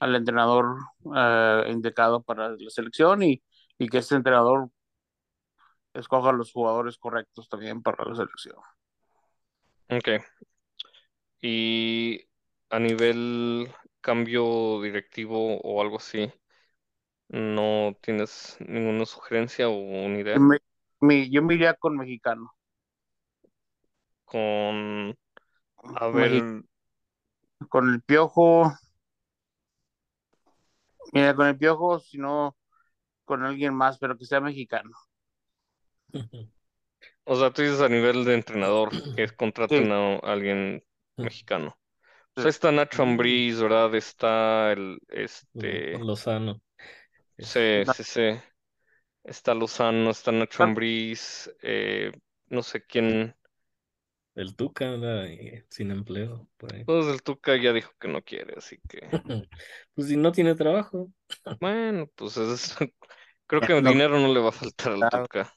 al 0.00 0.14
entrenador 0.16 0.76
eh, 1.16 1.64
indicado 1.70 2.22
para 2.22 2.50
la 2.50 2.70
selección 2.70 3.22
y, 3.22 3.42
y 3.78 3.88
que 3.88 3.98
ese 3.98 4.16
entrenador 4.16 4.70
escoja 5.94 6.32
los 6.32 6.52
jugadores 6.52 6.98
correctos 6.98 7.48
también 7.48 7.80
para 7.82 8.04
la 8.04 8.14
selección. 8.16 8.56
Ok. 9.90 10.08
Y 11.42 12.26
a 12.70 12.78
nivel 12.78 13.70
cambio 14.00 14.80
directivo 14.82 15.58
o 15.60 15.80
algo 15.82 15.96
así, 15.98 16.32
¿no 17.28 17.96
tienes 18.02 18.56
ninguna 18.60 19.06
sugerencia 19.06 19.68
o 19.68 19.74
una 19.78 20.18
idea? 20.20 20.46
me, 20.46 20.58
me- 21.00 21.30
yo 21.30 21.42
me 21.42 21.54
iría 21.54 21.74
con 21.74 21.96
mexicano. 21.96 22.52
Con, 24.24 25.14
a 25.84 26.08
ver, 26.08 26.44
con 27.70 27.88
el 27.88 28.02
piojo, 28.02 28.70
mira, 31.12 31.34
con 31.34 31.46
el 31.46 31.56
piojo, 31.58 31.98
si 32.00 32.18
no, 32.18 32.56
con 33.24 33.44
alguien 33.44 33.74
más, 33.74 33.98
pero 33.98 34.16
que 34.18 34.26
sea 34.26 34.40
mexicano. 34.40 34.92
o 37.24 37.36
sea, 37.36 37.50
tú 37.52 37.62
dices 37.62 37.80
a 37.80 37.88
nivel 37.88 38.24
de 38.24 38.34
entrenador, 38.34 38.92
que 39.14 39.28
Sí, 39.68 39.76
contraten 39.76 39.92
a 39.92 40.16
alguien 40.18 40.84
mexicano. 41.20 41.78
Pues 42.34 42.46
está 42.46 42.72
Nacho 42.72 43.02
Ambriz, 43.02 43.60
¿verdad? 43.60 43.94
Está 43.94 44.72
el, 44.72 45.00
este, 45.08 46.06
Lozano. 46.06 46.60
sí, 47.38 47.84
No, 47.86 47.94
sí, 47.94 48.04
sí. 48.04 48.20
Está 49.24 49.54
Lozano, 49.54 50.10
está 50.10 50.32
Nacho 50.32 50.62
Ambriz, 50.64 51.50
eh, 51.62 52.12
no 52.48 52.62
sé 52.62 52.84
quién. 52.86 53.36
El 54.40 54.56
Tuca 54.56 54.88
anda 54.92 55.22
ahí 55.22 55.62
sin 55.68 55.92
empleo 55.92 56.48
por 56.56 56.74
ahí. 56.74 56.84
Pues 56.84 57.06
el 57.06 57.22
Tuca 57.22 57.56
ya 57.56 57.72
dijo 57.72 57.92
que 57.98 58.08
no 58.08 58.22
quiere, 58.22 58.54
así 58.58 58.78
que, 58.88 59.00
Pues 59.94 60.08
si 60.08 60.16
no 60.16 60.32
tiene 60.32 60.54
trabajo. 60.54 61.12
bueno, 61.60 62.06
pues 62.16 62.36
es, 62.36 62.74
creo 63.46 63.64
que 63.64 63.80
No, 63.80 63.80
dinero 63.82 64.18
no 64.18 64.32
le 64.32 64.40
va 64.40 64.48
a 64.50 64.52
faltar 64.52 64.92
al 64.92 65.08
claro, 65.08 65.08
Tuca. 65.08 65.54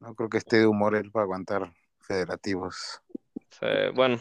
no 0.00 0.14
creo 0.16 0.28
que 0.28 0.38
esté 0.38 0.56
de 0.58 0.66
humor 0.66 0.96
él 0.96 1.10
para 1.12 1.22
aguantar 1.24 1.72
federativos. 2.00 3.00
Sí, 3.50 3.66
bueno, 3.94 4.18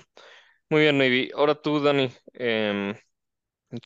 muy 0.70 0.82
bien, 0.84 1.00
Navy. 1.00 1.32
Ahora 1.36 1.56
tú, 1.62 1.82
Dani, 1.82 2.12
em, 2.34 2.96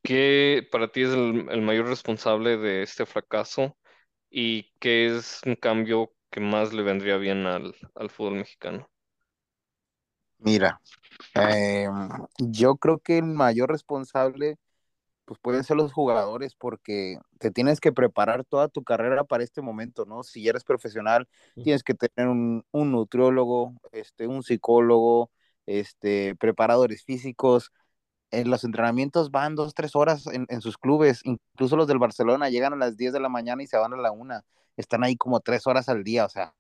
¿qué 0.04 0.68
para 0.72 0.92
ti 0.92 1.04
es 1.04 1.12
el, 1.12 1.50
el 1.52 1.62
mayor 1.64 1.88
responsable 1.88 2.58
de 2.58 2.84
este 2.84 3.08
fracaso 3.08 3.78
y 4.32 4.74
qué 4.82 5.08
es 5.08 5.42
un 5.48 5.58
cambio 5.58 6.14
que 6.32 6.42
más 6.42 6.74
le 6.74 6.84
vendría 6.84 7.18
bien 7.18 7.48
al, 7.48 7.76
al 7.96 8.12
fútbol 8.12 8.36
mexicano? 8.36 8.91
Mira, 10.42 10.82
eh, 11.36 11.88
yo 12.40 12.76
creo 12.76 13.00
que 13.00 13.20
el 13.20 13.26
mayor 13.26 13.70
responsable 13.70 14.58
pues 15.26 15.40
pueden 15.40 15.64
ser 15.64 15.78
los 15.78 15.94
jugadores 15.94 16.56
porque 16.56 17.18
te 17.40 17.52
tienes 17.52 17.80
que 17.80 17.94
preparar 17.94 18.44
toda 18.44 18.68
tu 18.68 18.84
carrera 18.84 19.24
para 19.24 19.44
este 19.44 19.62
momento, 19.62 20.06
¿no? 20.06 20.24
Si 20.24 20.48
eres 20.48 20.64
profesional, 20.64 21.28
tienes 21.64 21.84
que 21.84 21.94
tener 21.94 22.30
un, 22.30 22.66
un 22.72 22.92
nutriólogo, 22.92 23.74
este, 23.94 24.28
un 24.28 24.44
psicólogo, 24.44 25.32
este, 25.68 26.36
preparadores 26.36 27.06
físicos, 27.06 27.72
en 28.32 28.50
los 28.50 28.64
entrenamientos 28.64 29.32
van 29.32 29.56
dos, 29.56 29.74
tres 29.74 29.96
horas 29.96 30.28
en, 30.28 30.48
en, 30.50 30.62
sus 30.62 30.78
clubes, 30.78 31.22
incluso 31.24 31.78
los 31.78 31.88
del 31.88 32.00
Barcelona 32.00 32.50
llegan 32.50 32.74
a 32.74 32.78
las 32.78 32.98
10 32.98 33.14
de 33.14 33.20
la 33.20 33.30
mañana 33.30 33.64
y 33.64 33.68
se 33.68 33.78
van 33.78 33.94
a 33.94 33.98
la 33.98 34.12
una, 34.12 34.44
están 34.78 35.04
ahí 35.04 35.16
como 35.18 35.40
tres 35.42 35.68
horas 35.68 35.88
al 35.90 36.04
día, 36.04 36.26
o 36.26 36.30
sea, 36.30 36.54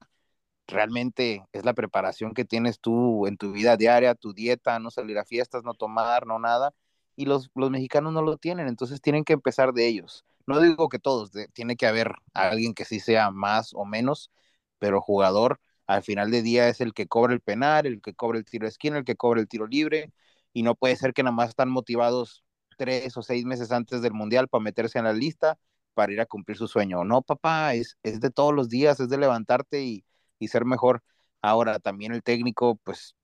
realmente 0.71 1.45
es 1.53 1.65
la 1.65 1.73
preparación 1.73 2.33
que 2.33 2.45
tienes 2.45 2.79
tú 2.79 3.27
en 3.27 3.37
tu 3.37 3.51
vida 3.51 3.77
diaria, 3.77 4.15
tu 4.15 4.33
dieta, 4.33 4.79
no 4.79 4.91
salir 4.91 5.17
a 5.19 5.25
fiestas, 5.25 5.63
no 5.63 5.73
tomar, 5.73 6.25
no 6.25 6.39
nada, 6.39 6.73
y 7.15 7.25
los, 7.25 7.49
los 7.55 7.69
mexicanos 7.71 8.13
no 8.13 8.21
lo 8.21 8.37
tienen, 8.37 8.67
entonces 8.67 9.01
tienen 9.01 9.23
que 9.23 9.33
empezar 9.33 9.73
de 9.73 9.87
ellos. 9.87 10.25
No 10.47 10.59
digo 10.59 10.89
que 10.89 10.99
todos, 10.99 11.31
de, 11.31 11.47
tiene 11.49 11.75
que 11.75 11.87
haber 11.87 12.13
alguien 12.33 12.73
que 12.73 12.85
sí 12.85 12.99
sea 12.99 13.31
más 13.31 13.73
o 13.73 13.85
menos, 13.85 14.31
pero 14.79 15.01
jugador 15.01 15.59
al 15.87 16.03
final 16.03 16.31
de 16.31 16.41
día 16.41 16.69
es 16.69 16.81
el 16.81 16.93
que 16.93 17.07
cobra 17.07 17.33
el 17.33 17.41
penal, 17.41 17.85
el 17.85 18.01
que 18.01 18.13
cobra 18.13 18.39
el 18.39 18.45
tiro 18.45 18.65
de 18.65 18.69
esquina, 18.69 18.97
el 18.97 19.05
que 19.05 19.15
cobra 19.15 19.41
el 19.41 19.47
tiro 19.47 19.67
libre, 19.67 20.11
y 20.53 20.63
no 20.63 20.75
puede 20.75 20.95
ser 20.95 21.13
que 21.13 21.23
nada 21.23 21.35
más 21.35 21.49
están 21.49 21.69
motivados 21.69 22.43
tres 22.77 23.15
o 23.17 23.21
seis 23.21 23.45
meses 23.45 23.71
antes 23.71 24.01
del 24.01 24.13
mundial 24.13 24.47
para 24.47 24.63
meterse 24.63 24.97
en 24.99 25.05
la 25.05 25.13
lista 25.13 25.59
para 25.93 26.13
ir 26.13 26.21
a 26.21 26.25
cumplir 26.25 26.57
su 26.57 26.67
sueño. 26.67 27.03
No, 27.03 27.21
papá, 27.21 27.73
es, 27.75 27.97
es 28.03 28.19
de 28.21 28.31
todos 28.31 28.53
los 28.53 28.69
días, 28.69 28.99
es 28.99 29.09
de 29.09 29.17
levantarte 29.17 29.83
y, 29.83 30.05
y 30.41 30.49
ser 30.49 30.65
mejor. 30.65 31.03
Ahora 31.41 31.79
también 31.79 32.13
el 32.13 32.23
técnico, 32.23 32.77
pues, 32.83 33.15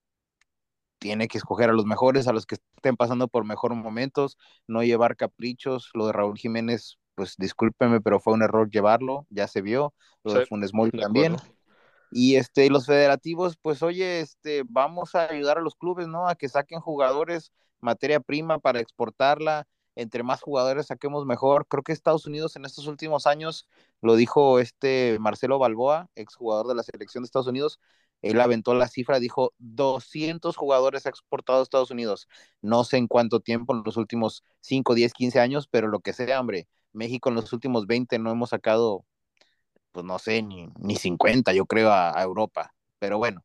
tiene 1.00 1.28
que 1.28 1.38
escoger 1.38 1.70
a 1.70 1.74
los 1.74 1.86
mejores, 1.86 2.28
a 2.28 2.34
los 2.34 2.46
que 2.46 2.56
estén 2.56 2.96
pasando 2.96 3.28
por 3.28 3.44
mejores 3.44 3.78
momentos, 3.78 4.38
no 4.68 4.84
llevar 4.84 5.16
caprichos. 5.16 5.90
Lo 5.94 6.08
de 6.08 6.14
Raúl 6.14 6.38
Jiménez, 6.38 6.98
pues 7.16 7.36
discúlpeme, 7.38 8.02
pero 8.02 8.20
fue 8.20 8.34
un 8.34 8.44
error 8.44 8.70
llevarlo, 8.70 9.26
ya 9.30 9.48
se 9.48 9.62
vio. 9.62 9.94
Lo 10.24 10.32
sí, 10.32 10.40
de 10.40 10.46
Funes 10.46 10.74
Mori 10.74 10.92
también. 10.92 11.34
Acuerdo. 11.34 11.56
Y 12.12 12.36
este, 12.36 12.70
los 12.70 12.86
federativos, 12.86 13.58
pues 13.62 13.84
oye, 13.84 14.22
este, 14.22 14.64
vamos 14.68 15.14
a 15.16 15.30
ayudar 15.30 15.58
a 15.58 15.62
los 15.62 15.76
clubes, 15.76 16.08
¿no? 16.08 16.28
A 16.28 16.36
que 16.36 16.48
saquen 16.48 16.80
jugadores, 16.80 17.52
materia 17.82 18.20
prima 18.20 18.60
para 18.60 18.80
exportarla. 18.80 19.68
Entre 19.98 20.24
más 20.24 20.42
jugadores 20.42 20.88
saquemos 20.88 21.26
mejor. 21.26 21.68
Creo 21.68 21.84
que 21.84 21.92
Estados 21.92 22.26
Unidos 22.28 22.56
en 22.56 22.66
estos 22.66 22.88
últimos 22.88 23.28
años, 23.28 23.68
lo 24.02 24.16
dijo 24.16 24.60
este 24.60 25.18
Marcelo 25.20 25.60
Balboa, 25.60 26.10
exjugador 26.16 26.68
de 26.68 26.76
la 26.76 26.84
selección 26.84 27.24
de 27.24 27.26
Estados 27.26 27.48
Unidos, 27.48 27.80
él 28.22 28.40
aventó 28.42 28.74
la 28.74 28.88
cifra, 28.88 29.20
dijo 29.20 29.54
200 29.60 30.56
jugadores 30.56 31.06
exportados 31.06 31.62
a 31.62 31.64
Estados 31.64 31.92
Unidos. 31.92 32.28
No 32.62 32.84
sé 32.84 32.98
en 32.98 33.08
cuánto 33.08 33.40
tiempo, 33.42 33.74
en 33.74 33.84
los 33.86 33.98
últimos 33.98 34.44
5, 34.62 34.96
10, 34.96 35.14
15 35.14 35.40
años, 35.40 35.68
pero 35.68 35.88
lo 35.88 36.00
que 36.00 36.14
sea, 36.14 36.40
hombre, 36.40 36.68
México 36.94 37.30
en 37.30 37.36
los 37.36 37.54
últimos 37.54 37.88
20 37.88 38.20
no 38.20 38.32
hemos 38.32 38.50
sacado 38.52 39.06
pues 39.98 40.06
no 40.06 40.20
sé, 40.20 40.44
ni, 40.44 40.70
ni 40.80 40.96
50, 40.96 41.54
yo 41.54 41.66
creo, 41.66 41.92
a, 41.92 42.22
Europa. 42.22 42.76
Pero 43.00 43.18
bueno, 43.18 43.44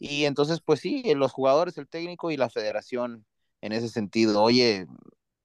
y 0.00 0.24
entonces, 0.24 0.60
pues 0.60 0.80
sí, 0.80 1.14
los 1.14 1.32
jugadores, 1.32 1.78
el 1.78 1.88
técnico 1.88 2.32
y 2.32 2.36
la 2.36 2.50
federación 2.50 3.24
en 3.60 3.72
ese 3.72 3.88
sentido, 3.88 4.42
oye, 4.42 4.86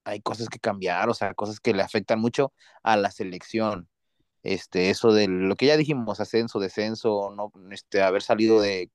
hay 0.08 0.22
cosas 0.22 0.48
que 0.50 0.60
cambiar, 0.60 1.10
o 1.10 1.14
sea, 1.14 1.34
cosas 1.34 1.60
que 1.60 1.74
le 1.74 1.84
afectan 1.84 2.20
mucho 2.20 2.54
a 2.84 2.96
la 2.98 3.12
selección. 3.12 3.90
Este, 4.42 4.90
eso 4.90 5.12
de 5.12 5.28
lo 5.28 5.56
que 5.56 5.66
ya 5.66 5.76
dijimos, 5.76 6.20
ascenso, 6.22 6.60
descenso, 6.60 7.34
no, 7.36 7.52
este, 7.72 8.02
haber 8.02 8.22
salido 8.22 8.62
de, 8.62 8.90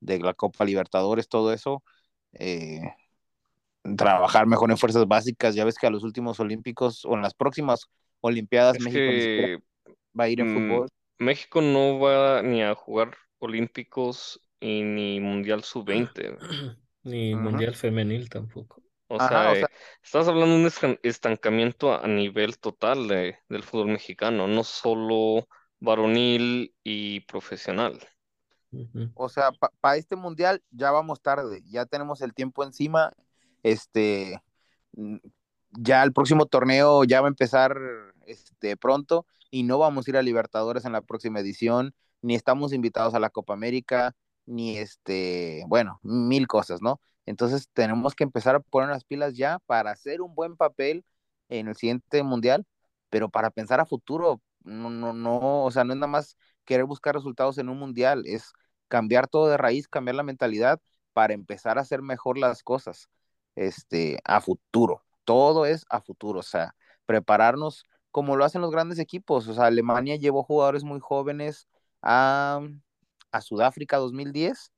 de 0.00 0.18
la 0.18 0.34
Copa 0.34 0.64
Libertadores, 0.64 1.28
todo 1.28 1.52
eso, 1.52 1.82
eh, 2.34 2.82
trabajar 3.96 4.46
mejor 4.46 4.70
en 4.70 4.76
fuerzas 4.76 5.06
básicas, 5.06 5.54
ya 5.54 5.64
ves 5.64 5.78
que 5.78 5.86
a 5.86 5.90
los 5.90 6.04
últimos 6.04 6.38
olímpicos 6.40 7.04
o 7.06 7.14
en 7.14 7.22
las 7.22 7.34
próximas 7.34 7.88
Olimpiadas 8.20 8.76
es 8.76 8.82
México 8.82 9.00
que, 9.00 9.58
va 10.18 10.24
a 10.24 10.28
ir 10.28 10.40
en 10.40 10.48
mm, 10.48 10.54
fútbol. 10.54 10.88
México 11.18 11.62
no 11.62 11.98
va 11.98 12.42
ni 12.42 12.62
a 12.62 12.74
jugar 12.74 13.16
Olímpicos 13.38 14.42
y 14.60 14.82
ni 14.82 15.20
Mundial 15.20 15.62
Sub-20. 15.62 16.38
Ni. 17.04 17.34
Mundial 17.34 17.74
Femenil 17.74 18.28
tampoco. 18.28 18.82
O 19.08 19.18
Ajá, 19.18 19.20
sea, 19.20 19.52
o 19.52 19.56
sea, 19.56 19.68
eh, 19.68 19.70
estás 20.02 20.28
hablando 20.28 20.56
de 20.56 20.62
un 20.86 20.98
estancamiento 21.02 21.94
a 21.94 22.06
nivel 22.06 22.58
total 22.58 23.08
de- 23.08 23.38
del 23.48 23.62
fútbol 23.62 23.88
mexicano, 23.88 24.46
no 24.48 24.64
solo 24.64 25.48
varonil 25.80 26.74
y 26.84 27.20
profesional. 27.20 27.98
O 29.14 29.28
sea, 29.28 29.50
para 29.80 29.96
este 29.96 30.14
mundial 30.16 30.62
ya 30.70 30.90
vamos 30.92 31.20
tarde, 31.22 31.62
ya 31.66 31.86
tenemos 31.86 32.20
el 32.22 32.34
tiempo 32.34 32.62
encima, 32.64 33.12
este, 33.64 34.40
mm, 34.92 35.16
ya 35.72 36.02
el 36.04 36.12
próximo 36.12 36.46
torneo 36.46 37.02
ya 37.04 37.20
va 37.20 37.26
a 37.28 37.30
empezar 37.30 37.76
este, 38.26 38.76
pronto 38.76 39.26
y 39.50 39.64
no 39.64 39.78
vamos 39.78 40.06
a 40.06 40.10
ir 40.10 40.16
a 40.16 40.22
Libertadores 40.22 40.84
en 40.84 40.92
la 40.92 41.02
próxima 41.02 41.40
edición, 41.40 41.94
ni 42.22 42.34
estamos 42.36 42.72
invitados 42.72 43.14
a 43.14 43.20
la 43.20 43.30
Copa 43.30 43.54
América, 43.54 44.14
ni 44.46 44.78
este, 44.78 45.64
bueno, 45.68 45.98
mil 46.02 46.46
cosas, 46.46 46.80
¿no? 46.82 47.00
Entonces 47.28 47.68
tenemos 47.72 48.14
que 48.14 48.24
empezar 48.24 48.54
a 48.56 48.60
poner 48.60 48.88
las 48.90 49.04
pilas 49.04 49.34
ya 49.34 49.58
para 49.66 49.90
hacer 49.90 50.22
un 50.22 50.34
buen 50.34 50.56
papel 50.56 51.04
en 51.48 51.68
el 51.68 51.76
siguiente 51.76 52.22
mundial, 52.22 52.66
pero 53.10 53.28
para 53.28 53.50
pensar 53.50 53.80
a 53.80 53.86
futuro, 53.86 54.40
no, 54.64 54.90
no, 54.90 55.12
no, 55.12 55.64
o 55.64 55.70
sea, 55.70 55.84
no 55.84 55.92
es 55.92 55.98
nada 55.98 56.10
más 56.10 56.36
querer 56.64 56.84
buscar 56.86 57.14
resultados 57.14 57.58
en 57.58 57.68
un 57.68 57.78
mundial, 57.78 58.24
es 58.26 58.52
cambiar 58.88 59.28
todo 59.28 59.48
de 59.48 59.56
raíz, 59.56 59.88
cambiar 59.88 60.16
la 60.16 60.22
mentalidad 60.22 60.80
para 61.12 61.34
empezar 61.34 61.78
a 61.78 61.82
hacer 61.82 62.02
mejor 62.02 62.38
las 62.38 62.62
cosas 62.62 63.08
este, 63.56 64.18
a 64.24 64.40
futuro. 64.40 65.04
Todo 65.24 65.66
es 65.66 65.84
a 65.90 66.00
futuro, 66.00 66.40
o 66.40 66.42
sea, 66.42 66.74
prepararnos 67.06 67.84
como 68.10 68.36
lo 68.36 68.44
hacen 68.44 68.62
los 68.62 68.70
grandes 68.70 68.98
equipos. 68.98 69.48
O 69.48 69.54
sea, 69.54 69.66
Alemania 69.66 70.16
llevó 70.16 70.42
jugadores 70.42 70.84
muy 70.84 71.00
jóvenes 71.00 71.68
a, 72.02 72.60
a 73.32 73.40
Sudáfrica 73.42 73.98
2010 73.98 74.72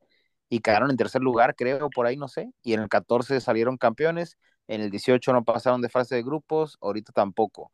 y 0.51 0.61
quedaron 0.61 0.91
en 0.91 0.97
tercer 0.99 1.23
lugar, 1.23 1.55
creo, 1.57 1.91
por 1.91 2.07
ahí 2.07 2.17
no 2.19 2.29
sé. 2.29 2.53
Y 2.63 2.75
en 2.75 2.81
el 2.81 2.89
14 2.91 3.41
salieron 3.41 3.79
campeones, 3.79 4.37
en 4.69 4.83
el 4.83 4.91
18 4.91 5.33
no 5.33 5.45
pasaron 5.45 5.81
de 5.81 5.89
fase 5.89 6.17
de 6.17 6.23
grupos, 6.23 6.77
ahorita 6.83 7.13
tampoco. 7.13 7.73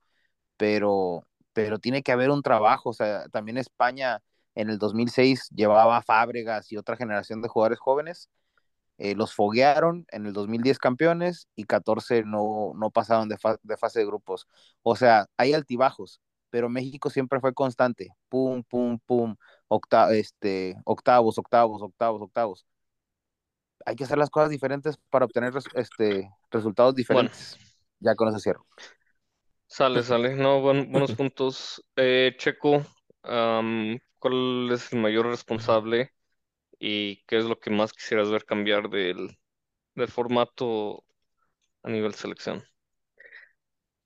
Pero, 0.57 1.27
pero 1.53 1.79
tiene 1.79 2.03
que 2.03 2.13
haber 2.13 2.31
un 2.31 2.43
trabajo, 2.43 2.91
o 2.91 2.93
sea, 2.95 3.29
también 3.31 3.59
España 3.59 4.23
en 4.55 4.71
el 4.71 4.79
2006 4.79 5.51
llevaba 5.55 6.03
Fábregas 6.03 6.73
y 6.73 6.77
otra 6.77 6.97
generación 6.97 7.43
de 7.43 7.49
jugadores 7.49 7.79
jóvenes, 7.81 8.31
eh, 8.99 9.15
los 9.15 9.35
foguearon 9.35 10.07
en 10.11 10.27
el 10.27 10.33
2010 10.33 10.79
campeones 10.79 11.49
y 11.55 11.65
14 11.65 12.25
no, 12.25 12.73
no 12.77 12.91
pasaron 12.91 13.29
de, 13.29 13.37
de, 13.63 13.77
fase 13.77 14.01
de 14.01 14.07
grupos. 14.07 14.49
O 14.83 14.97
sea, 14.97 15.27
hay 15.37 15.53
altibajos, 15.55 16.21
pero 16.51 16.69
México 16.71 17.11
siempre 17.11 17.41
fue 17.41 17.53
constante. 17.55 18.09
Pum, 18.29 18.63
pum, 18.65 18.99
pum, 19.07 19.37
octa 19.69 20.13
este, 20.15 20.77
octavos, 20.85 21.39
octavos, 21.39 21.83
octavos, 21.83 22.23
octavos. 22.23 22.67
Hay 23.87 23.95
que 23.97 24.05
hacer 24.05 24.19
las 24.19 24.31
cosas 24.31 24.51
diferentes 24.51 24.99
para 25.11 25.25
obtener 25.27 25.55
res 25.55 25.65
este, 25.75 26.29
resultados 26.51 26.95
Bueno, 27.09 27.31
diferentes. 27.31 27.57
Ya 28.01 28.15
con 28.15 28.29
eso 28.29 28.39
cierro. 28.39 28.67
sale, 29.67 30.03
sale. 30.03 30.35
No, 30.37 30.61
buen- 30.61 30.91
buenos 30.91 31.13
puntos. 31.15 31.83
Eh, 31.97 32.35
Checo, 32.39 32.83
¿cuál 34.19 34.71
es 34.73 34.93
el 34.93 35.01
mayor 35.01 35.27
responsable 35.27 36.13
y 36.79 37.25
qué 37.27 37.39
es 37.39 37.45
lo 37.47 37.59
que 37.61 37.71
más 37.71 37.93
quisieras 37.93 38.31
ver 38.31 38.45
cambiar 38.45 38.91
del, 38.91 39.39
del 39.95 40.09
formato 40.09 41.05
a 41.83 41.91
nivel 41.91 42.15
selección? 42.15 42.65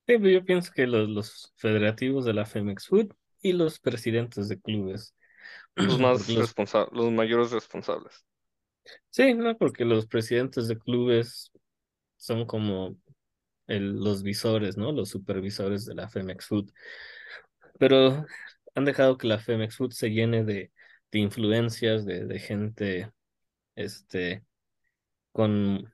Sí, 0.06 0.18
pues 0.18 0.32
yo 0.34 0.44
pienso 0.44 0.72
que 0.74 0.86
los, 0.86 1.08
los 1.08 1.52
federativos 1.56 2.24
de 2.24 2.34
la 2.34 2.44
Femex 2.44 2.86
Food 2.88 3.12
y 3.40 3.52
los 3.52 3.78
presidentes 3.78 4.48
de 4.48 4.60
clubes. 4.60 5.14
Los 5.78 5.98
más 5.98 6.28
los, 6.28 6.36
responsables, 6.36 6.92
los 6.92 7.10
mayores 7.12 7.50
responsables. 7.50 8.24
sí, 9.10 9.34
¿no? 9.34 9.56
Porque 9.58 9.84
los 9.84 10.06
presidentes 10.06 10.68
de 10.68 10.78
clubes 10.78 11.50
son 12.16 12.46
como 12.46 12.96
el- 13.68 14.00
los 14.02 14.22
visores, 14.22 14.76
¿no? 14.76 14.92
Los 14.92 15.10
supervisores 15.10 15.86
de 15.86 15.94
la 15.94 16.08
Femex 16.08 16.46
Food. 16.46 16.70
Pero 17.78 18.26
han 18.74 18.84
dejado 18.84 19.18
que 19.18 19.26
la 19.26 19.38
Femex 19.38 19.76
Food 19.76 19.92
se 19.92 20.10
llene 20.10 20.44
de, 20.44 20.72
de 21.12 21.18
influencias, 21.18 22.04
de, 22.04 22.26
de 22.26 22.38
gente, 22.38 23.10
este, 23.76 24.44
con, 25.32 25.92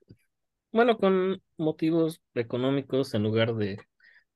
bueno, 0.72 0.99
con 0.99 1.43
motivos 1.59 2.22
económicos 2.35 3.14
en 3.14 3.22
lugar 3.24 3.55
de, 3.57 3.79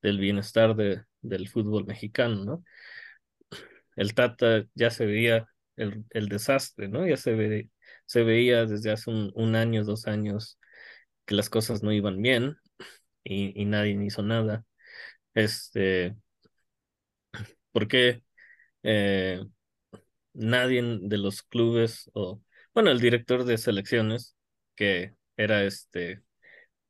del 0.02 0.18
bienestar 0.20 0.76
de, 0.76 1.04
del 1.22 1.48
fútbol 1.48 1.86
mexicano, 1.86 2.44
¿no? 2.44 2.64
El 4.00 4.14
Tata 4.14 4.64
ya 4.74 4.90
se 4.90 5.06
veía 5.06 5.46
el, 5.76 6.04
el 6.10 6.28
desastre, 6.28 6.88
¿no? 6.88 7.06
Ya 7.06 7.16
se 7.18 7.34
ve, 7.34 7.70
se 8.06 8.24
veía 8.24 8.66
desde 8.66 8.90
hace 8.92 9.10
un, 9.10 9.32
un 9.36 9.56
año, 9.56 9.84
dos 9.84 10.06
años, 10.08 10.58
que 11.26 11.34
las 11.36 11.50
cosas 11.50 11.82
no 11.82 11.92
iban 11.92 12.22
bien 12.22 12.56
y, 13.24 13.60
y 13.60 13.66
nadie 13.66 13.98
hizo 14.04 14.22
nada. 14.22 14.64
Este, 15.34 16.16
¿por 17.72 17.88
qué 17.88 18.22
eh, 18.84 19.42
nadie 20.34 20.82
de 21.02 21.18
los 21.18 21.42
clubes 21.42 22.10
o, 22.14 22.42
bueno, 22.74 22.90
el 22.90 23.00
director 23.00 23.44
de 23.44 23.58
selecciones, 23.58 24.36
que 24.76 25.14
era 25.36 25.64
este, 25.64 26.22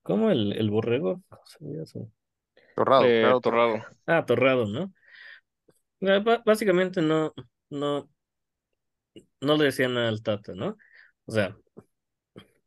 ¿cómo 0.03 0.31
el, 0.33 0.55
el 0.55 0.71
borrego? 0.71 1.23
¿Cómo 1.59 1.87
se? 1.87 2.01
Torrado, 2.75 3.07
Eh, 3.07 3.35
Torrado. 3.41 3.81
Ah, 4.07 4.25
Torrado, 4.27 4.67
¿no? 4.67 4.93
Básicamente 6.45 7.01
no, 7.03 7.33
no, 7.71 8.09
no 9.41 9.57
le 9.57 9.65
decían 9.67 9.95
nada 9.95 10.09
al 10.09 10.23
Tata, 10.23 10.55
¿no? 10.55 10.77
O 11.27 11.33
sea, 11.33 11.57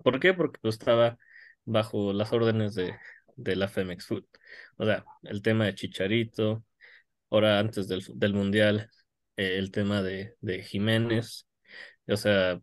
¿por 0.03 0.19
qué? 0.19 0.33
Porque 0.33 0.59
pues, 0.61 0.75
estaba 0.75 1.17
bajo 1.65 2.13
las 2.13 2.33
órdenes 2.33 2.75
de, 2.75 2.95
de 3.35 3.55
la 3.55 3.67
Femex 3.67 4.05
Food. 4.05 4.25
O 4.77 4.85
sea, 4.85 5.05
el 5.23 5.41
tema 5.41 5.65
de 5.65 5.75
Chicharito, 5.75 6.63
ahora 7.29 7.59
antes 7.59 7.87
del, 7.87 8.03
del 8.15 8.33
Mundial, 8.33 8.89
eh, 9.37 9.57
el 9.57 9.71
tema 9.71 10.01
de, 10.01 10.35
de 10.41 10.63
Jiménez, 10.63 11.47
o 12.07 12.17
sea, 12.17 12.61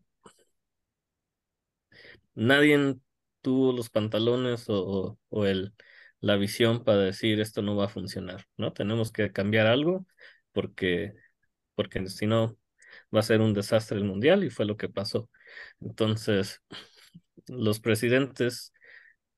nadie 2.35 2.97
tuvo 3.43 3.73
los 3.73 3.91
pantalones 3.91 4.67
o, 4.69 5.19
o 5.29 5.47
el, 5.47 5.75
la 6.21 6.37
visión 6.37 6.85
para 6.85 6.99
decir 6.99 7.41
esto 7.41 7.63
no 7.63 7.77
va 7.77 7.87
a 7.87 7.89
funcionar, 7.89 8.47
¿no? 8.57 8.73
Tenemos 8.73 9.13
que 9.13 9.33
cambiar 9.33 9.67
algo 9.67 10.07
porque, 10.53 11.15
porque 11.75 12.07
si 12.09 12.27
no 12.27 12.57
va 13.15 13.21
a 13.21 13.23
ser 13.23 13.41
un 13.41 13.55
desastre 13.55 13.99
el 13.99 14.05
mundial 14.05 14.45
y 14.45 14.51
fue 14.51 14.67
lo 14.67 14.77
que 14.77 14.89
pasó. 14.89 15.29
Entonces, 15.81 16.63
los 17.49 17.81
presidentes 17.81 18.73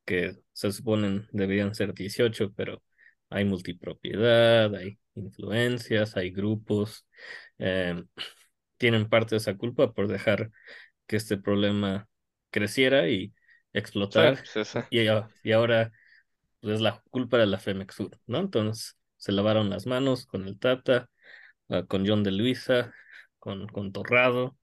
que 0.05 0.37
se 0.53 0.73
suponen 0.73 1.29
deberían 1.33 1.75
ser 1.75 1.95
18, 1.95 2.53
pero 2.55 2.83
hay 3.31 3.45
multipropiedad, 3.45 4.75
hay 4.75 4.99
influencias, 5.15 6.17
hay 6.17 6.31
grupos, 6.31 7.07
eh, 7.59 8.03
tienen 8.79 9.09
parte 9.09 9.35
de 9.35 9.39
esa 9.39 9.57
culpa 9.57 9.93
por 9.93 10.09
dejar 10.09 10.51
que 11.07 11.17
este 11.17 11.37
problema 11.39 12.09
creciera 12.51 13.09
y 13.09 13.33
explotar. 13.73 14.37
Sí, 14.39 14.65
sí, 14.65 14.65
sí. 14.65 14.79
Y, 14.91 15.03
y 15.45 15.53
ahora 15.53 15.93
pues, 16.61 16.77
es 16.77 16.81
la 16.81 17.03
culpa 17.11 17.39
de 17.39 17.47
la 17.47 17.59
Femex 17.59 17.95
Sur, 17.95 18.11
¿no? 18.27 18.41
Entonces 18.41 18.97
se 19.23 19.33
lavaron 19.33 19.71
las 19.71 19.87
manos 19.87 20.27
con 20.27 20.47
el 20.49 20.59
Tata, 20.59 21.09
uh, 21.69 21.87
con 21.87 22.07
John 22.07 22.25
de 22.25 22.33
Luisa, 22.33 22.95
con, 23.39 23.69
con 23.69 23.93
Torrado 23.93 24.59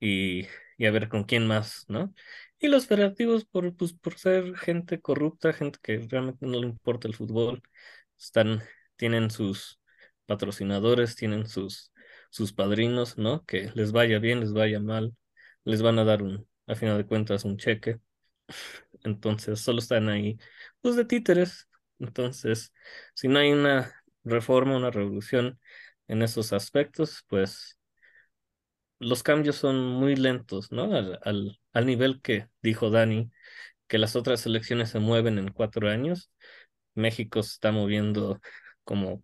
y, 0.00 0.46
y 0.78 0.86
a 0.86 0.90
ver 0.90 1.08
con 1.08 1.24
quién 1.24 1.46
más, 1.46 1.84
¿no? 1.88 2.14
Y 2.58 2.68
los 2.68 2.86
federativos 2.86 3.44
por, 3.44 3.74
pues, 3.76 3.92
por 3.94 4.18
ser 4.18 4.56
gente 4.56 5.00
corrupta, 5.00 5.52
gente 5.52 5.78
que 5.82 5.98
realmente 6.08 6.46
no 6.46 6.60
le 6.60 6.66
importa 6.66 7.08
el 7.08 7.14
fútbol, 7.16 7.62
están, 8.18 8.62
tienen 8.96 9.30
sus 9.30 9.80
patrocinadores, 10.26 11.16
tienen 11.16 11.46
sus, 11.48 11.92
sus 12.30 12.52
padrinos, 12.52 13.18
¿no? 13.18 13.44
Que 13.46 13.70
les 13.74 13.92
vaya 13.92 14.18
bien, 14.18 14.40
les 14.40 14.52
vaya 14.52 14.80
mal, 14.80 15.14
les 15.64 15.82
van 15.82 15.98
a 15.98 16.04
dar 16.04 16.22
un, 16.22 16.48
a 16.66 16.74
final 16.76 16.98
de 16.98 17.06
cuentas, 17.06 17.44
un 17.44 17.56
cheque. 17.58 17.98
Entonces, 19.04 19.60
solo 19.60 19.78
están 19.80 20.08
ahí, 20.08 20.38
pues 20.80 20.96
de 20.96 21.04
títeres. 21.04 21.68
Entonces, 22.00 22.72
si 23.14 23.28
no 23.28 23.38
hay 23.38 23.52
una 23.52 23.92
reforma, 24.24 24.76
una 24.76 24.90
revolución 24.90 25.60
en 26.08 26.22
esos 26.22 26.52
aspectos, 26.52 27.24
pues 27.28 27.78
los 28.98 29.22
cambios 29.22 29.56
son 29.56 29.86
muy 29.88 30.16
lentos, 30.16 30.72
¿no? 30.72 30.94
Al, 30.94 31.58
al, 31.72 31.86
nivel 31.86 32.20
que 32.22 32.48
dijo 32.62 32.90
Dani, 32.90 33.30
que 33.88 33.98
las 33.98 34.16
otras 34.16 34.46
elecciones 34.46 34.90
se 34.90 35.00
mueven 35.00 35.38
en 35.38 35.52
cuatro 35.52 35.88
años. 35.90 36.30
México 36.94 37.42
se 37.42 37.52
está 37.54 37.72
moviendo 37.72 38.40
como, 38.84 39.22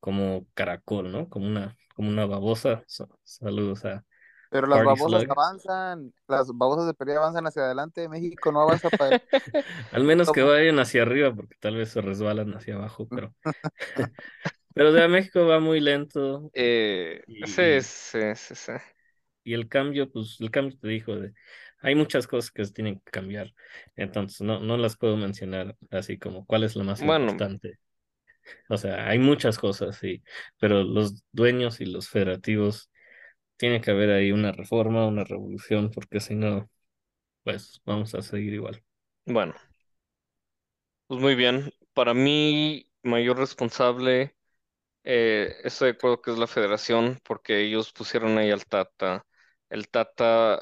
como 0.00 0.46
caracol, 0.54 1.12
¿no? 1.12 1.28
Como 1.28 1.46
una, 1.46 1.76
como 1.94 2.10
una 2.10 2.26
babosa. 2.26 2.84
Saludos 3.24 3.84
a, 3.84 4.04
pero 4.54 4.66
las 4.68 4.82
Party 4.82 4.96
babosas 5.02 5.24
Slug. 5.24 5.28
avanzan, 5.28 6.14
las 6.28 6.48
babosas 6.56 6.86
de 6.86 6.94
Pereira 6.94 7.20
avanzan 7.22 7.46
hacia 7.46 7.62
adelante, 7.64 8.08
México 8.08 8.52
no 8.52 8.60
avanza 8.62 8.90
para 8.90 9.18
Al 9.92 10.04
menos 10.04 10.32
que 10.32 10.42
vayan 10.42 10.78
hacia 10.78 11.02
arriba, 11.02 11.34
porque 11.34 11.56
tal 11.60 11.76
vez 11.76 11.90
se 11.90 12.00
resbalan 12.00 12.52
hacia 12.54 12.74
abajo, 12.76 13.08
pero. 13.12 13.34
pero 14.74 14.92
de 14.92 15.08
México 15.08 15.46
va 15.46 15.60
muy 15.60 15.80
lento. 15.80 16.50
Eh, 16.52 17.24
Y- 17.26 17.44
sí, 17.44 17.80
sí, 17.82 18.20
sí, 18.36 18.54
sí. 18.54 18.72
Y 19.44 19.54
el 19.54 19.68
cambio, 19.68 20.10
pues, 20.10 20.36
el 20.40 20.50
cambio 20.50 20.78
te 20.78 20.88
dijo 20.88 21.16
de. 21.16 21.34
Hay 21.80 21.94
muchas 21.94 22.26
cosas 22.26 22.50
que 22.50 22.64
se 22.64 22.72
tienen 22.72 23.00
que 23.00 23.10
cambiar. 23.10 23.52
Entonces, 23.96 24.40
no, 24.40 24.60
no 24.60 24.76
las 24.78 24.96
puedo 24.96 25.16
mencionar 25.18 25.76
así 25.90 26.18
como 26.18 26.46
cuál 26.46 26.62
es 26.64 26.76
la 26.76 26.84
más 26.84 27.04
Bueno. 27.04 27.44
importante. 27.44 27.78
O 28.68 28.78
sea, 28.78 29.08
hay 29.08 29.18
muchas 29.18 29.58
cosas, 29.58 29.96
sí. 29.98 30.22
Pero 30.60 30.84
los 30.84 31.24
dueños 31.32 31.80
y 31.80 31.86
los 31.86 32.08
federativos 32.08 32.90
tiene 33.64 33.80
que 33.80 33.90
haber 33.92 34.10
ahí 34.10 34.32
una 34.32 34.52
reforma, 34.52 35.06
una 35.06 35.24
revolución, 35.24 35.90
porque 35.90 36.20
si 36.20 36.34
no, 36.34 36.70
pues 37.44 37.80
vamos 37.86 38.14
a 38.14 38.22
seguir 38.22 38.54
igual. 38.54 38.84
Bueno, 39.26 39.54
pues 41.06 41.20
muy 41.20 41.34
bien. 41.34 41.72
Para 41.92 42.14
mí, 42.14 42.90
mayor 43.02 43.38
responsable, 43.38 44.36
eh, 45.04 45.56
estoy 45.64 45.88
de 45.92 45.96
acuerdo 45.98 46.22
que 46.22 46.32
es 46.32 46.38
la 46.38 46.48
federación, 46.48 47.20
porque 47.24 47.62
ellos 47.62 47.92
pusieron 47.92 48.38
ahí 48.38 48.50
al 48.52 48.66
Tata. 48.66 49.26
El 49.70 49.88
Tata, 49.90 50.60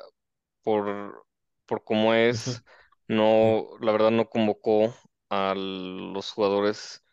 por, 0.62 1.26
por 1.66 1.84
cómo 1.84 2.14
es, 2.14 2.64
no, 3.08 3.68
la 3.80 3.92
verdad 3.92 4.10
no 4.12 4.28
convocó 4.30 4.94
a 5.30 5.54
los 5.56 6.32
jugadores 6.32 7.04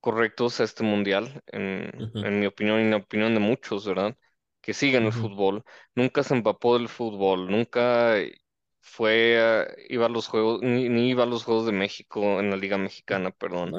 correctos 0.00 0.60
a 0.60 0.64
este 0.64 0.84
mundial, 0.84 1.42
en, 1.48 1.92
en 2.22 2.40
mi 2.40 2.46
opinión 2.46 2.80
y 2.80 2.84
en 2.84 2.90
la 2.92 2.98
opinión 2.98 3.34
de 3.34 3.40
muchos, 3.40 3.86
¿verdad? 3.86 4.16
Que 4.60 4.74
siguen 4.74 5.04
el 5.04 5.12
Ujú. 5.12 5.12
fútbol. 5.12 5.64
Nunca 5.94 6.22
se 6.22 6.34
empapó 6.34 6.78
del 6.78 6.88
fútbol, 6.88 7.50
nunca 7.50 8.16
fue, 8.80 9.38
a- 9.40 9.68
iba 9.88 10.06
a 10.06 10.08
los 10.08 10.28
juegos, 10.28 10.60
ni, 10.62 10.88
ni 10.88 11.10
iba 11.10 11.22
a 11.24 11.26
los 11.26 11.44
Juegos 11.44 11.66
de 11.66 11.72
México 11.72 12.40
en 12.40 12.50
la 12.50 12.56
Liga 12.56 12.78
Mexicana, 12.78 13.30
perdón. 13.30 13.76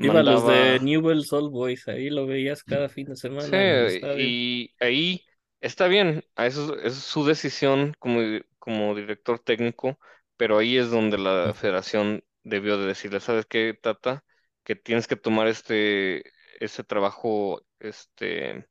Iba 0.00 0.20
a 0.20 0.22
los 0.22 0.44
de 0.44 0.78
Newell's 0.82 1.32
Old 1.32 1.50
Boys, 1.52 1.88
ahí 1.88 2.10
lo 2.10 2.26
veías 2.26 2.62
cada 2.64 2.88
fin 2.88 3.06
de 3.08 3.16
semana 3.16 3.58
Sí, 3.70 4.00
en 4.00 4.00
el 4.02 4.36
y 4.42 4.74
ahí 4.80 5.24
está 5.60 5.86
bien, 5.86 6.24
eso, 6.36 6.74
es- 6.76 6.86
eso 6.86 6.86
es 6.88 6.94
su 7.04 7.24
decisión 7.24 7.94
como, 7.98 8.20
como 8.58 8.94
director 8.94 9.38
técnico, 9.38 9.98
pero 10.36 10.58
ahí 10.58 10.76
es 10.76 10.90
donde 10.90 11.18
la 11.18 11.54
federación 11.54 12.24
debió 12.42 12.78
de 12.78 12.86
decirle, 12.86 13.20
¿sabes 13.20 13.46
qué, 13.46 13.74
Tata? 13.80 14.24
Que 14.64 14.74
tienes 14.76 15.06
que 15.06 15.16
tomar 15.16 15.46
este, 15.46 16.24
ese 16.60 16.82
trabajo, 16.84 17.62
este, 17.78 18.66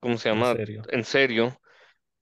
¿cómo 0.00 0.18
se 0.18 0.28
En 0.30 0.44
llama? 0.44 0.44
serio. 0.44 0.88
En 0.88 1.04
serio, 1.04 1.60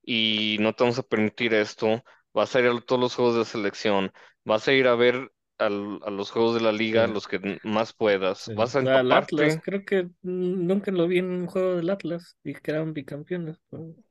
y 0.02 0.58
no 0.60 0.74
te 0.74 0.84
vamos 0.84 0.98
a 0.98 1.02
permitir 1.02 1.54
esto, 1.54 2.04
vas 2.34 2.54
a 2.56 2.60
ir 2.60 2.66
a 2.68 2.80
todos 2.80 3.00
los 3.00 3.14
juegos 3.16 3.36
de 3.36 3.44
selección, 3.46 4.12
vas 4.44 4.68
a 4.68 4.72
ir 4.74 4.86
a 4.88 4.94
ver 4.96 5.32
al- 5.58 6.00
a 6.04 6.10
los 6.10 6.30
juegos 6.32 6.54
de 6.56 6.60
la 6.62 6.72
liga, 6.72 7.06
Sí. 7.06 7.08
los 7.08 7.28
que 7.28 7.60
más 7.64 7.92
puedas, 7.94 8.52
Sí. 8.52 8.52
vas 8.56 8.76
a 8.76 8.80
Al 8.92 9.12
Atlas, 9.12 9.56
empaparte. 9.58 9.62
creo 9.62 9.84
que 9.84 10.10
nunca 10.22 10.90
lo 10.92 11.08
vi 11.08 11.18
en 11.18 11.26
un 11.30 11.46
juego 11.46 11.76
del 11.76 11.90
Atlas 11.90 12.36
y 12.44 12.54
que 12.54 12.70
eran 12.72 12.92
bicampeones. 12.94 13.58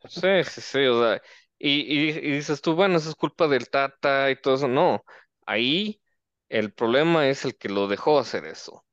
Sí, 0.07 0.43
sí, 0.43 0.61
sí, 0.61 0.79
o 0.87 1.01
sea, 1.01 1.21
y, 1.57 1.69
y, 1.81 2.09
y 2.09 2.31
dices 2.33 2.61
tú, 2.61 2.75
bueno, 2.75 2.97
eso 2.97 3.09
es 3.09 3.15
culpa 3.15 3.47
del 3.47 3.69
Tata 3.69 4.29
y 4.31 4.35
todo 4.41 4.55
eso. 4.55 4.67
No, 4.67 5.03
ahí 5.45 6.01
el 6.49 6.73
problema 6.73 7.27
es 7.29 7.45
el 7.45 7.57
que 7.57 7.69
lo 7.69 7.87
dejó 7.87 8.19
hacer 8.19 8.45
eso. 8.45 8.85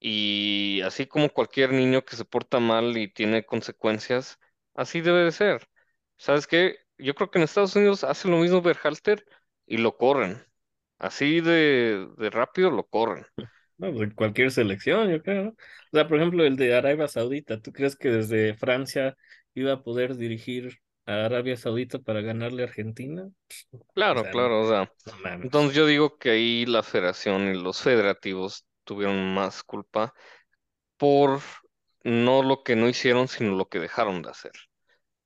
Y 0.00 0.80
así 0.82 1.06
como 1.06 1.30
cualquier 1.30 1.72
niño 1.72 2.04
que 2.04 2.16
se 2.16 2.24
porta 2.24 2.60
mal 2.60 2.96
y 2.96 3.08
tiene 3.12 3.44
consecuencias, 3.46 4.38
así 4.74 5.00
debe 5.00 5.24
de 5.24 5.32
ser. 5.32 5.68
¿Sabes 6.16 6.46
qué? 6.46 6.76
Yo 6.98 7.14
creo 7.14 7.30
que 7.30 7.38
en 7.38 7.44
Estados 7.44 7.76
Unidos 7.76 8.04
hace 8.04 8.28
lo 8.28 8.38
mismo 8.38 8.62
Berhalter 8.62 9.24
y 9.66 9.78
lo 9.78 9.96
corren. 9.96 10.42
Así 10.98 11.40
de, 11.40 12.08
de 12.18 12.30
rápido 12.30 12.70
lo 12.70 12.86
corren. 12.88 13.26
No, 13.78 13.92
pues 13.92 14.14
cualquier 14.14 14.50
selección, 14.50 15.10
yo 15.10 15.22
creo. 15.22 15.44
¿no? 15.44 15.50
O 15.50 15.54
sea, 15.92 16.08
por 16.08 16.16
ejemplo, 16.18 16.44
el 16.44 16.56
de 16.56 16.74
Arabia 16.74 17.08
Saudita, 17.08 17.60
¿tú 17.60 17.72
crees 17.72 17.96
que 17.96 18.08
desde 18.10 18.54
Francia 18.54 19.16
iba 19.54 19.72
a 19.72 19.82
poder 19.82 20.16
dirigir 20.16 20.78
a 21.04 21.26
Arabia 21.26 21.56
Saudita 21.56 21.98
para 21.98 22.22
ganarle 22.22 22.62
a 22.62 22.66
Argentina? 22.66 23.28
Claro, 23.94 24.20
O 24.20 24.22
sea, 24.22 24.30
claro, 24.30 24.62
o 24.62 24.68
sea. 24.68 24.92
No. 25.24 25.40
Entonces 25.40 25.74
yo 25.76 25.86
digo 25.86 26.18
que 26.18 26.30
ahí 26.30 26.66
la 26.66 26.82
federación 26.82 27.48
y 27.48 27.54
los 27.62 27.80
federativos 27.82 28.66
tuvieron 28.86 29.34
más 29.34 29.64
culpa 29.64 30.14
por 30.96 31.40
no 32.04 32.42
lo 32.42 32.62
que 32.64 32.76
no 32.76 32.88
hicieron, 32.88 33.28
sino 33.28 33.56
lo 33.56 33.68
que 33.68 33.80
dejaron 33.80 34.22
de 34.22 34.30
hacer. 34.30 34.52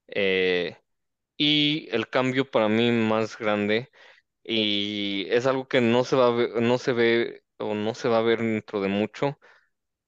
Eh, 0.09 0.79
y 1.39 1.89
el 1.93 2.09
cambio 2.11 2.51
para 2.51 2.69
mí 2.69 2.91
más 2.93 3.39
grande, 3.39 3.91
y 4.45 5.27
es 5.31 5.47
algo 5.47 5.69
que 5.69 5.81
no 5.81 6.05
se 6.05 6.17
va 6.17 6.29
a 6.29 6.31
ver- 6.33 6.63
no 6.63 6.79
se 6.79 6.93
ve 6.95 7.45
o 7.59 7.75
no 7.75 7.95
se 7.95 8.09
va 8.09 8.19
a 8.19 8.23
ver 8.23 8.41
dentro 8.41 8.81
de 8.83 8.89
mucho, 8.89 9.39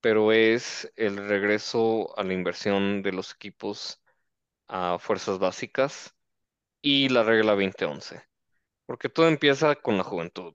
pero 0.00 0.32
es 0.32 0.92
el 0.96 1.16
regreso 1.28 2.18
a 2.18 2.24
la 2.24 2.34
inversión 2.34 3.02
de 3.02 3.12
los 3.12 3.34
equipos 3.34 4.02
a 4.68 4.98
fuerzas 5.00 5.38
básicas 5.38 6.14
y 6.82 7.08
la 7.10 7.22
regla 7.24 7.52
2011. 7.54 8.22
Porque 8.86 9.08
todo 9.10 9.28
empieza 9.28 9.76
con 9.76 9.98
la 9.98 10.04
juventud. 10.04 10.54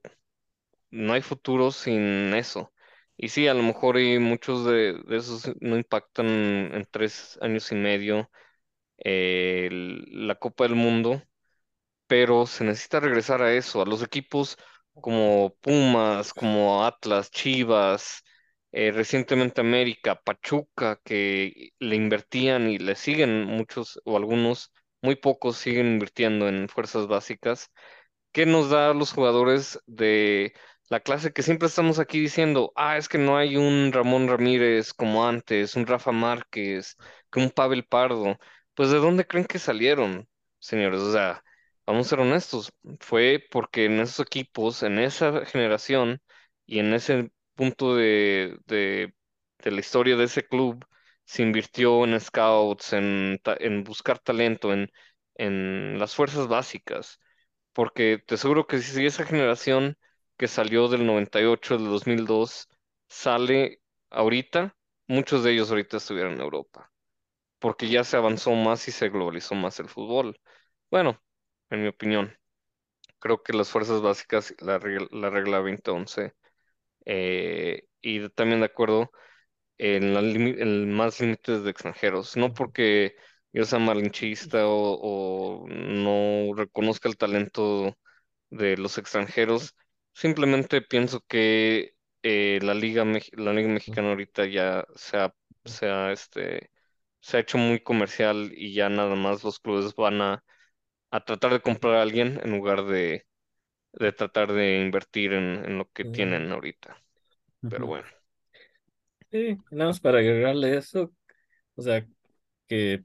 No 0.90 1.14
hay 1.14 1.22
futuro 1.22 1.70
sin 1.72 2.34
eso. 2.34 2.72
Y 3.18 3.28
sí, 3.30 3.48
a 3.48 3.54
lo 3.54 3.62
mejor 3.64 3.98
y 3.98 4.18
muchos 4.20 4.64
de, 4.64 5.02
esos 5.10 5.50
no 5.60 5.76
impactan 5.76 6.26
en 6.28 6.86
tres 6.90 7.38
años 7.42 7.70
y 7.72 7.74
medio 7.74 8.30
eh, 8.98 9.68
la 9.72 10.36
Copa 10.36 10.64
del 10.64 10.76
Mundo, 10.76 11.22
pero 12.06 12.46
se 12.46 12.64
necesita 12.64 13.00
regresar 13.00 13.42
a 13.42 13.54
eso, 13.54 13.82
a 13.82 13.86
los 13.86 14.02
equipos 14.02 14.58
como 14.94 15.56
Pumas, 15.60 16.34
como 16.34 16.84
Atlas, 16.86 17.30
Chivas, 17.30 18.24
eh, 18.72 18.92
recientemente 18.92 19.60
América, 19.62 20.16
Pachuca, 20.22 21.00
que 21.04 21.72
le 21.80 21.96
invertían 21.96 22.70
y 22.70 22.78
le 22.78 22.96
siguen 22.96 23.44
muchos 23.46 24.00
o 24.04 24.16
algunos, 24.16 24.72
muy 25.02 25.16
pocos 25.16 25.56
siguen 25.58 25.86
invirtiendo 25.94 26.48
en 26.48 26.68
fuerzas 26.68 27.06
básicas 27.08 27.70
¿qué 28.32 28.46
nos 28.46 28.70
da 28.70 28.90
a 28.90 28.94
los 28.94 29.12
jugadores 29.12 29.80
de 29.86 30.52
la 30.88 31.00
clase 31.00 31.32
que 31.32 31.42
siempre 31.42 31.68
estamos 31.68 31.98
aquí 31.98 32.20
diciendo, 32.20 32.72
ah, 32.76 32.96
es 32.96 33.08
que 33.08 33.18
no 33.18 33.36
hay 33.36 33.56
un 33.56 33.92
Ramón 33.92 34.28
Ramírez 34.28 34.92
como 34.94 35.26
antes, 35.26 35.76
un 35.76 35.86
Rafa 35.86 36.12
Márquez, 36.12 36.96
que 37.30 37.40
un 37.40 37.50
Pavel 37.50 37.84
Pardo? 37.86 38.38
Pues 38.74 38.90
¿de 38.90 38.98
dónde 38.98 39.26
creen 39.26 39.46
que 39.46 39.58
salieron, 39.58 40.28
señores? 40.58 41.00
O 41.00 41.12
sea, 41.12 41.42
vamos 41.86 42.06
a 42.06 42.10
ser 42.10 42.20
honestos, 42.20 42.72
fue 43.00 43.44
porque 43.50 43.84
en 43.86 44.00
esos 44.00 44.20
equipos, 44.26 44.82
en 44.82 44.98
esa 44.98 45.44
generación 45.46 46.20
y 46.66 46.78
en 46.80 46.92
ese 46.94 47.30
punto 47.54 47.94
de, 47.96 48.56
de, 48.66 49.14
de 49.58 49.70
la 49.70 49.80
historia 49.80 50.16
de 50.16 50.24
ese 50.24 50.46
club, 50.46 50.84
se 51.24 51.42
invirtió 51.42 52.04
en 52.04 52.18
scouts, 52.20 52.92
en, 52.94 53.40
en 53.60 53.84
buscar 53.84 54.18
talento, 54.18 54.72
en, 54.72 54.90
en 55.34 55.98
las 55.98 56.14
fuerzas 56.14 56.48
básicas, 56.48 57.18
porque 57.72 58.22
te 58.26 58.34
aseguro 58.34 58.66
que 58.66 58.78
si 58.80 59.04
esa 59.06 59.24
generación 59.24 59.96
que 60.38 60.48
salió 60.48 60.88
del 60.88 61.06
98, 61.06 61.78
del 61.78 61.88
2002, 61.88 62.68
sale 63.08 63.82
ahorita, 64.10 64.76
muchos 65.08 65.44
de 65.44 65.52
ellos 65.52 65.70
ahorita 65.70 65.98
estuvieran 65.98 66.34
en 66.34 66.40
Europa, 66.42 66.92
porque 67.60 67.88
ya 67.88 68.04
se 68.04 68.16
avanzó 68.16 68.52
más 68.54 68.88
y 68.88 68.92
se 68.92 69.10
globalizó 69.10 69.54
más 69.56 69.80
el 69.80 69.88
fútbol. 69.88 70.40
Bueno, 70.90 71.22
en 71.70 71.82
mi 71.82 71.88
opinión, 71.88 72.36
creo 73.20 73.42
que 73.42 73.52
las 73.54 73.70
fuerzas 73.70 74.02
básicas, 74.02 74.54
la 74.60 74.78
regla, 74.78 75.08
la 75.12 75.30
regla 75.30 75.58
2011, 75.58 76.34
eh, 77.06 77.84
y 78.00 78.28
también 78.30 78.60
de 78.60 78.66
acuerdo 78.66 79.10
en, 79.78 80.14
la 80.14 80.22
más 80.94 81.20
límites 81.20 81.64
de 81.64 81.70
extranjeros. 81.70 82.36
No 82.36 82.54
porque 82.54 83.16
yo 83.52 83.64
sea 83.64 83.78
malinchista 83.78 84.62
o 84.66 85.66
no 85.68 86.54
reconozca 86.56 87.08
el 87.08 87.16
talento 87.16 87.96
de 88.50 88.76
los 88.76 88.98
extranjeros, 88.98 89.74
simplemente 90.20 90.82
pienso 90.82 91.20
que 91.26 91.94
eh, 92.22 92.58
la 92.62 92.74
Liga, 92.74 93.04
Mex- 93.04 93.30
la 93.36 93.52
Liga 93.52 93.68
Mexicana 93.68 94.10
ahorita 94.10 94.46
ya 94.46 94.86
se 94.96 95.16
ha, 95.18 95.34
se 95.64 95.86
ha, 95.88 96.12
este, 96.12 96.70
se 97.20 97.36
ha 97.36 97.40
hecho 97.40 97.58
muy 97.58 97.80
comercial 97.82 98.52
y 98.54 98.74
ya 98.74 98.88
nada 98.88 99.14
más 99.16 99.44
los 99.44 99.60
clubes 99.60 99.94
van 99.94 100.20
a, 100.22 100.44
a 101.10 101.24
tratar 101.24 101.52
de 101.52 101.60
comprar 101.62 101.96
a 101.96 102.02
alguien 102.02 102.40
en 102.44 102.52
lugar 102.52 102.84
de, 102.86 103.26
de 103.94 104.12
tratar 104.12 104.52
de 104.52 104.80
invertir 104.82 105.32
en, 105.34 105.64
en 105.66 105.78
lo 105.78 105.90
que 105.92 106.04
tienen 106.06 106.52
ahorita. 106.52 106.96
Pero 107.68 107.86
bueno. 107.86 108.08
Sí, 109.30 109.58
nada 109.70 109.90
más 109.90 110.00
para 110.00 110.18
agregarle 110.20 110.76
eso, 110.76 111.12
o 111.76 111.82
sea, 111.82 112.06
que 112.68 113.04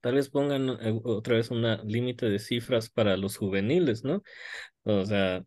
tal 0.00 0.14
vez 0.16 0.30
pongan 0.30 0.70
eh, 0.70 1.00
otra 1.04 1.36
vez 1.36 1.50
un 1.50 1.62
límite 1.84 2.26
de 2.30 2.38
cifras 2.40 2.90
para 2.90 3.16
los 3.16 3.36
juveniles, 3.38 4.04
¿no? 4.04 4.22
O 4.84 5.06
sea, 5.06 5.44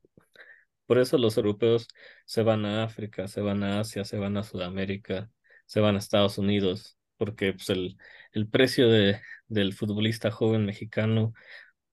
por 0.85 0.99
eso 0.99 1.17
los 1.17 1.37
europeos 1.37 1.87
se 2.25 2.43
van 2.43 2.65
a 2.65 2.83
África, 2.83 3.27
se 3.27 3.41
van 3.41 3.63
a 3.63 3.79
Asia, 3.79 4.05
se 4.05 4.17
van 4.17 4.37
a 4.37 4.43
Sudamérica, 4.43 5.29
se 5.65 5.79
van 5.79 5.95
a 5.95 5.99
Estados 5.99 6.37
Unidos, 6.37 6.97
porque 7.17 7.53
pues, 7.53 7.69
el, 7.69 7.97
el 8.33 8.47
precio 8.49 8.89
de, 8.89 9.21
del 9.47 9.73
futbolista 9.73 10.31
joven 10.31 10.65
mexicano 10.65 11.33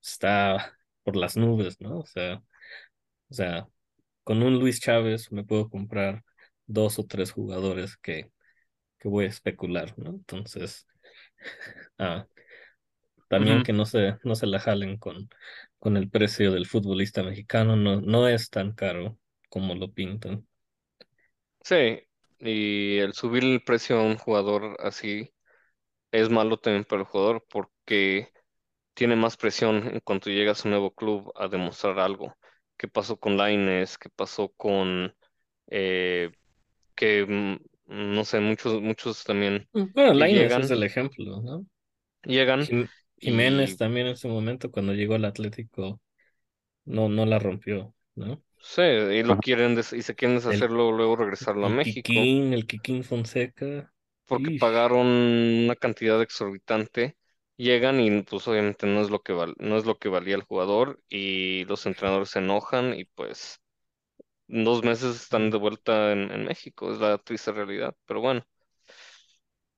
está 0.02 0.76
por 1.02 1.16
las 1.16 1.36
nubes, 1.36 1.80
¿no? 1.80 1.98
O 2.00 2.06
sea, 2.06 2.42
o 3.30 3.34
sea, 3.34 3.68
con 4.24 4.42
un 4.42 4.58
Luis 4.58 4.80
Chávez 4.80 5.32
me 5.32 5.44
puedo 5.44 5.68
comprar 5.70 6.24
dos 6.66 6.98
o 6.98 7.06
tres 7.06 7.32
jugadores 7.32 7.96
que, 7.96 8.30
que 8.98 9.08
voy 9.08 9.26
a 9.26 9.28
especular, 9.28 9.98
¿no? 9.98 10.10
Entonces, 10.10 10.86
ah, 11.98 12.26
también 13.28 13.62
que 13.62 13.72
no 13.72 13.86
se, 13.86 14.18
no 14.24 14.34
se 14.34 14.46
la 14.46 14.60
jalen 14.60 14.98
con, 14.98 15.28
con 15.80 15.96
el 15.98 16.10
precio 16.10 16.52
del 16.52 16.66
futbolista 16.66 17.22
mexicano, 17.24 17.76
no, 17.76 18.00
no 18.02 18.28
es 18.28 18.50
tan 18.50 18.72
caro 18.74 19.18
como 19.50 19.74
lo 19.76 19.92
pintan. 19.92 20.46
Sí, 21.62 22.00
y 22.38 22.98
el 22.98 23.12
subir 23.14 23.44
el 23.44 23.62
precio 23.62 23.98
a 24.00 24.02
un 24.04 24.16
jugador 24.16 24.76
así 24.80 25.32
es 26.12 26.30
malo 26.30 26.58
también 26.58 26.84
para 26.84 27.02
el 27.02 27.08
jugador 27.08 27.46
porque 27.50 28.32
tiene 28.94 29.16
más 29.16 29.36
presión 29.36 29.88
en 29.88 30.00
cuanto 30.00 30.30
llegas 30.30 30.64
a 30.64 30.68
un 30.68 30.72
nuevo 30.72 30.94
club 30.94 31.32
a 31.36 31.48
demostrar 31.48 32.00
algo. 32.00 32.36
¿Qué 32.78 32.88
pasó 32.88 33.18
con 33.18 33.36
Lainez? 33.36 33.98
¿Qué 33.98 34.10
pasó 34.10 34.50
con 34.56 35.14
eh, 35.68 36.32
que 36.96 37.26
mm, 37.26 37.58
no 38.16 38.24
sé, 38.24 38.40
muchos, 38.40 38.80
muchos 38.82 39.24
también 39.24 39.68
Bueno, 39.72 40.14
que 40.14 40.14
Lainez 40.14 40.58
es 40.58 40.70
el 40.70 40.82
ejemplo, 40.84 41.40
¿no? 41.42 41.66
llegan 42.24 42.70
Jiménez 43.20 43.76
y 43.76 43.76
también 43.76 44.06
en 44.08 44.16
su 44.16 44.28
momento 44.28 44.70
cuando 44.70 44.94
llegó 44.94 45.14
al 45.14 45.24
Atlético 45.24 46.00
no, 46.86 47.08
no 47.10 47.26
la 47.26 47.38
rompió, 47.40 47.94
¿no? 48.16 48.42
sí, 48.58 48.82
y 48.82 49.22
lo 49.22 49.38
quieren 49.40 49.74
des- 49.74 49.92
y 49.92 50.02
se 50.02 50.14
quieren 50.14 50.36
El, 50.46 50.70
deshacerlo 50.78 50.92
luego 50.92 51.16
regresarlo 51.16 51.66
a 51.66 51.68
el 51.68 51.76
México 51.76 52.32
Kikín, 52.34 52.52
el 52.54 52.66
Kikín 52.66 53.04
Fonseca, 53.04 53.92
porque 54.26 54.52
ish, 54.56 54.58
pagaron 54.58 55.06
una 55.06 55.76
cantidad 55.76 56.20
exorbitante. 56.22 57.16
Llegan 57.56 58.00
y 58.00 58.22
pues 58.22 58.48
obviamente 58.48 58.86
no 58.86 59.02
es 59.02 59.10
lo 59.10 59.20
que 59.22 59.32
val- 59.34 59.54
no 59.58 59.76
es 59.76 59.84
lo 59.84 59.98
que 59.98 60.08
valía 60.08 60.34
el 60.36 60.42
jugador 60.44 61.00
y 61.10 61.64
los 61.66 61.84
entrenadores 61.86 62.30
se 62.30 62.38
enojan 62.38 62.94
y 62.98 63.04
pues 63.04 63.60
en 64.48 64.64
dos 64.64 64.84
meses 64.84 65.16
están 65.16 65.50
de 65.50 65.58
vuelta 65.58 66.12
en, 66.12 66.30
en 66.32 66.44
México, 66.46 66.92
es 66.92 67.00
la 67.00 67.18
triste 67.18 67.52
realidad, 67.52 67.94
pero 68.06 68.20
bueno. 68.22 68.44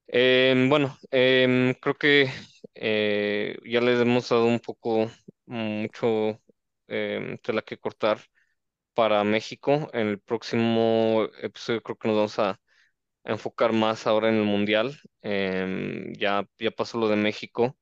Em, 0.08 0.68
bueno, 0.68 0.96
em, 1.10 1.74
creo 1.74 1.94
que 1.96 2.30
eh, 2.74 3.56
ya 3.64 3.80
les 3.80 4.00
hemos 4.00 4.28
dado 4.28 4.46
un 4.46 4.60
poco, 4.60 5.10
mucho 5.46 6.40
em, 6.88 7.38
tela 7.38 7.62
que 7.62 7.78
cortar 7.78 8.20
para 8.94 9.24
México. 9.24 9.90
En 9.92 10.08
el 10.08 10.20
próximo 10.20 11.26
episodio 11.42 11.82
creo 11.82 11.96
que 11.98 12.08
nos 12.08 12.16
vamos 12.16 12.38
a 12.38 12.60
enfocar 13.24 13.72
más 13.72 14.06
ahora 14.06 14.28
en 14.30 14.36
el 14.36 14.44
Mundial. 14.44 14.98
Em, 15.22 16.12
ya, 16.14 16.48
ya 16.58 16.70
pasó 16.72 16.98
lo 16.98 17.08
de 17.08 17.16
México, 17.16 17.76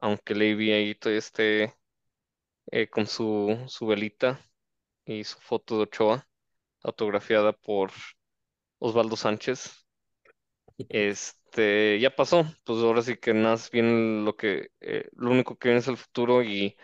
aunque 0.00 0.34
Levy 0.34 0.72
ahí 0.72 0.94
todavía 0.96 1.20
esté 1.20 1.74
eh, 2.70 2.88
con 2.88 3.06
su, 3.06 3.64
su 3.68 3.86
velita 3.86 4.40
y 5.06 5.24
su 5.24 5.38
foto 5.40 5.76
de 5.78 5.82
Ochoa, 5.84 6.28
autografiada 6.82 7.52
por 7.54 7.92
Osvaldo 8.80 9.16
Sánchez. 9.16 9.72
Este, 10.88 11.45
ya 12.00 12.10
pasó, 12.14 12.44
pues 12.64 12.78
ahora 12.80 13.02
sí 13.02 13.16
que 13.16 13.34
más 13.34 13.70
bien 13.70 14.24
lo 14.24 14.36
que, 14.36 14.70
eh, 14.80 15.08
lo 15.16 15.30
único 15.30 15.56
que 15.56 15.68
viene 15.68 15.80
es 15.80 15.88
el 15.88 15.96
futuro 15.96 16.42
y 16.42 16.76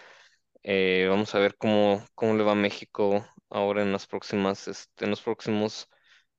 eh, 0.64 1.07
vamos 1.11 1.35
a 1.35 1.41
ver 1.41 1.57
cómo, 1.57 2.05
cómo 2.14 2.35
le 2.37 2.45
va 2.45 2.53
a 2.53 2.55
México 2.57 3.27
ahora 3.51 3.83
en 3.83 3.93
las 3.93 4.07
próximas, 4.07 4.68
este, 4.68 5.05
en 5.05 5.11
los 5.11 5.23
próximos 5.23 5.89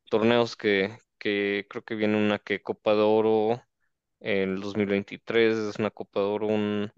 torneos 0.10 0.56
que, 0.58 0.98
que 1.20 1.68
creo 1.70 1.84
que 1.84 1.96
viene 1.96 2.18
una 2.18 2.40
que 2.40 2.62
Copa 2.62 2.96
de 2.96 3.02
Oro 3.02 3.64
en 4.22 4.52
el 4.52 4.62
2023, 4.62 5.58
es 5.58 5.80
una 5.80 5.92
Copa 5.92 6.22
de 6.22 6.28
Oro, 6.28 6.48
un, 6.48 6.92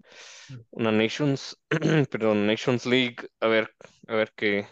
una 0.70 0.92
Nations, 0.92 1.58
perdón, 2.10 2.46
Nations 2.46 2.86
League, 2.86 3.16
a 3.40 3.48
ver, 3.48 3.74
a 4.08 4.14
ver 4.14 4.32
qué, 4.36 4.66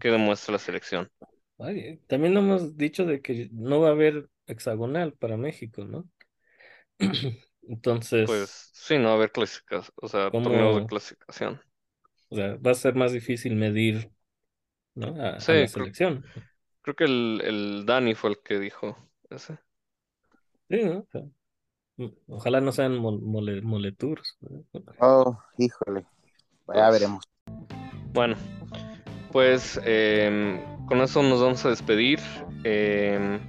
qué 0.00 0.10
demuestra 0.10 0.52
la 0.52 0.58
selección. 0.58 1.10
Ay, 1.58 1.98
también 2.08 2.36
hemos 2.36 2.76
dicho 2.76 3.04
de 3.06 3.22
que 3.22 3.48
no 3.52 3.80
va 3.80 3.88
a 3.88 3.92
haber 3.92 4.28
hexagonal 4.46 5.14
para 5.14 5.36
México, 5.36 5.84
¿no? 5.84 6.08
Entonces, 7.68 8.60
Pues 8.62 8.70
sí, 8.72 8.98
no 8.98 9.04
va 9.04 9.10
a 9.12 9.14
haber 9.14 9.32
clasificación, 9.32 9.94
o 10.02 10.08
sea, 10.08 10.30
torneos 10.32 10.74
de 10.74 10.82
¿cómo, 10.82 10.84
clasificación. 10.84 11.60
o 12.28 12.36
sea, 12.36 12.56
va 12.56 12.70
a 12.72 12.74
ser 12.74 12.94
más 12.94 13.12
difícil 13.12 13.56
medir, 13.56 14.10
¿no? 14.96 15.08
A, 15.22 15.30
a 15.48 15.54
la 15.54 15.66
Sí, 15.66 15.68
creo, 15.72 15.86
selección. 15.86 16.24
creo 16.82 16.96
que 16.96 17.04
el, 17.04 17.40
el 17.44 17.86
Dani 17.86 18.14
fue 18.14 18.30
el 18.30 18.42
que 18.42 18.58
dijo 18.60 18.96
ese. 19.30 19.58
Sí, 20.68 20.82
¿no? 20.84 20.98
O 21.00 21.06
sea, 21.12 21.22
mm, 21.98 22.06
ojalá 22.28 22.60
no 22.62 22.72
sean 22.72 22.98
mol- 22.98 23.20
mole, 23.22 23.62
moletours, 23.62 24.36
¿no? 24.42 24.64
Oh, 24.98 25.36
híjole. 25.56 26.04
Ya 26.72 26.90
Pues 26.90 26.90
veremos. 26.90 27.24
bueno, 28.12 28.36
pues 29.32 29.80
em, 29.84 30.60
con 30.86 31.00
eso 31.00 31.22
nos 31.22 31.40
vamos 31.42 31.64
a 31.64 31.70
despedir. 31.70 32.20
Em, 32.64 33.40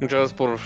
muchas 0.00 0.18
gracias 0.18 0.34
por, 0.34 0.58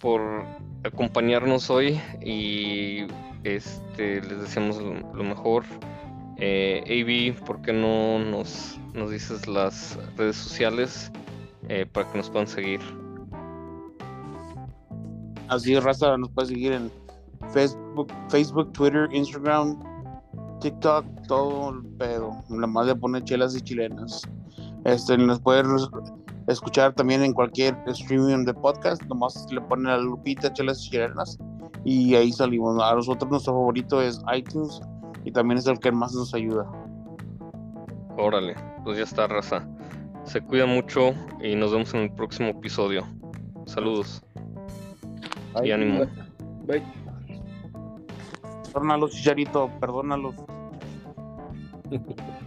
por 0.00 0.44
acompañarnos 0.84 1.70
hoy 1.70 2.00
y 2.20 3.06
este 3.44 4.20
les 4.22 4.40
deseamos 4.40 4.80
lo, 4.80 5.24
mejor. 5.24 5.64
Eh, 6.38 6.82
AB, 6.86 7.44
¿por 7.44 7.62
qué 7.62 7.72
no 7.72 8.18
nos, 8.18 8.78
nos 8.94 9.10
dices 9.10 9.46
las 9.46 9.98
redes 10.16 10.36
sociales 10.36 11.12
eh, 11.68 11.86
para 11.86 12.10
que 12.10 12.18
nos 12.18 12.30
puedan 12.30 12.48
seguir? 12.48 12.80
Así 15.48 15.74
es, 15.74 15.84
Raza 15.84 16.16
nos 16.16 16.30
puede 16.30 16.48
seguir 16.48 16.72
en 16.72 16.90
Facebook, 17.52 18.12
Facebook, 18.28 18.72
Twitter, 18.72 19.08
Instagram, 19.12 19.78
TikTok, 20.60 21.04
todo 21.28 21.70
el 21.70 21.84
pedo. 21.98 22.42
Nada 22.48 22.66
más 22.66 22.86
le 22.86 22.96
pone 22.96 23.22
chelas 23.22 23.54
y 23.54 23.60
chilenas. 23.60 24.22
Este, 24.84 25.16
nos 25.18 25.40
pueden 25.40 25.66
escuchar 26.48 26.94
también 26.94 27.22
en 27.22 27.32
cualquier 27.32 27.76
streaming 27.86 28.44
de 28.44 28.54
podcast. 28.54 29.02
Nomás 29.04 29.46
le 29.50 29.60
ponen 29.60 29.86
a 29.86 29.98
Lupita 29.98 30.52
Chelas 30.52 30.84
y 30.86 30.90
Chirenas 30.90 31.38
y 31.84 32.14
ahí 32.14 32.32
salimos. 32.32 32.82
A 32.82 32.94
nosotros 32.94 33.30
nuestro 33.30 33.54
favorito 33.54 34.00
es 34.00 34.20
iTunes 34.34 34.80
y 35.24 35.32
también 35.32 35.58
es 35.58 35.66
el 35.66 35.78
que 35.78 35.92
más 35.92 36.14
nos 36.14 36.34
ayuda. 36.34 36.70
Órale, 38.16 38.54
pues 38.84 38.98
ya 38.98 39.04
está, 39.04 39.26
raza. 39.26 39.66
Se 40.24 40.40
cuida 40.40 40.66
mucho 40.66 41.14
y 41.42 41.56
nos 41.56 41.72
vemos 41.72 41.92
en 41.94 42.02
el 42.02 42.12
próximo 42.12 42.48
episodio. 42.50 43.06
Saludos. 43.66 44.22
Y 45.62 45.70
ánimo. 45.70 46.06
Bye. 46.66 46.80
bye. 46.80 46.82
Perdónalos, 48.72 49.12
Chicharito, 49.12 49.70
perdónalos. 49.80 50.34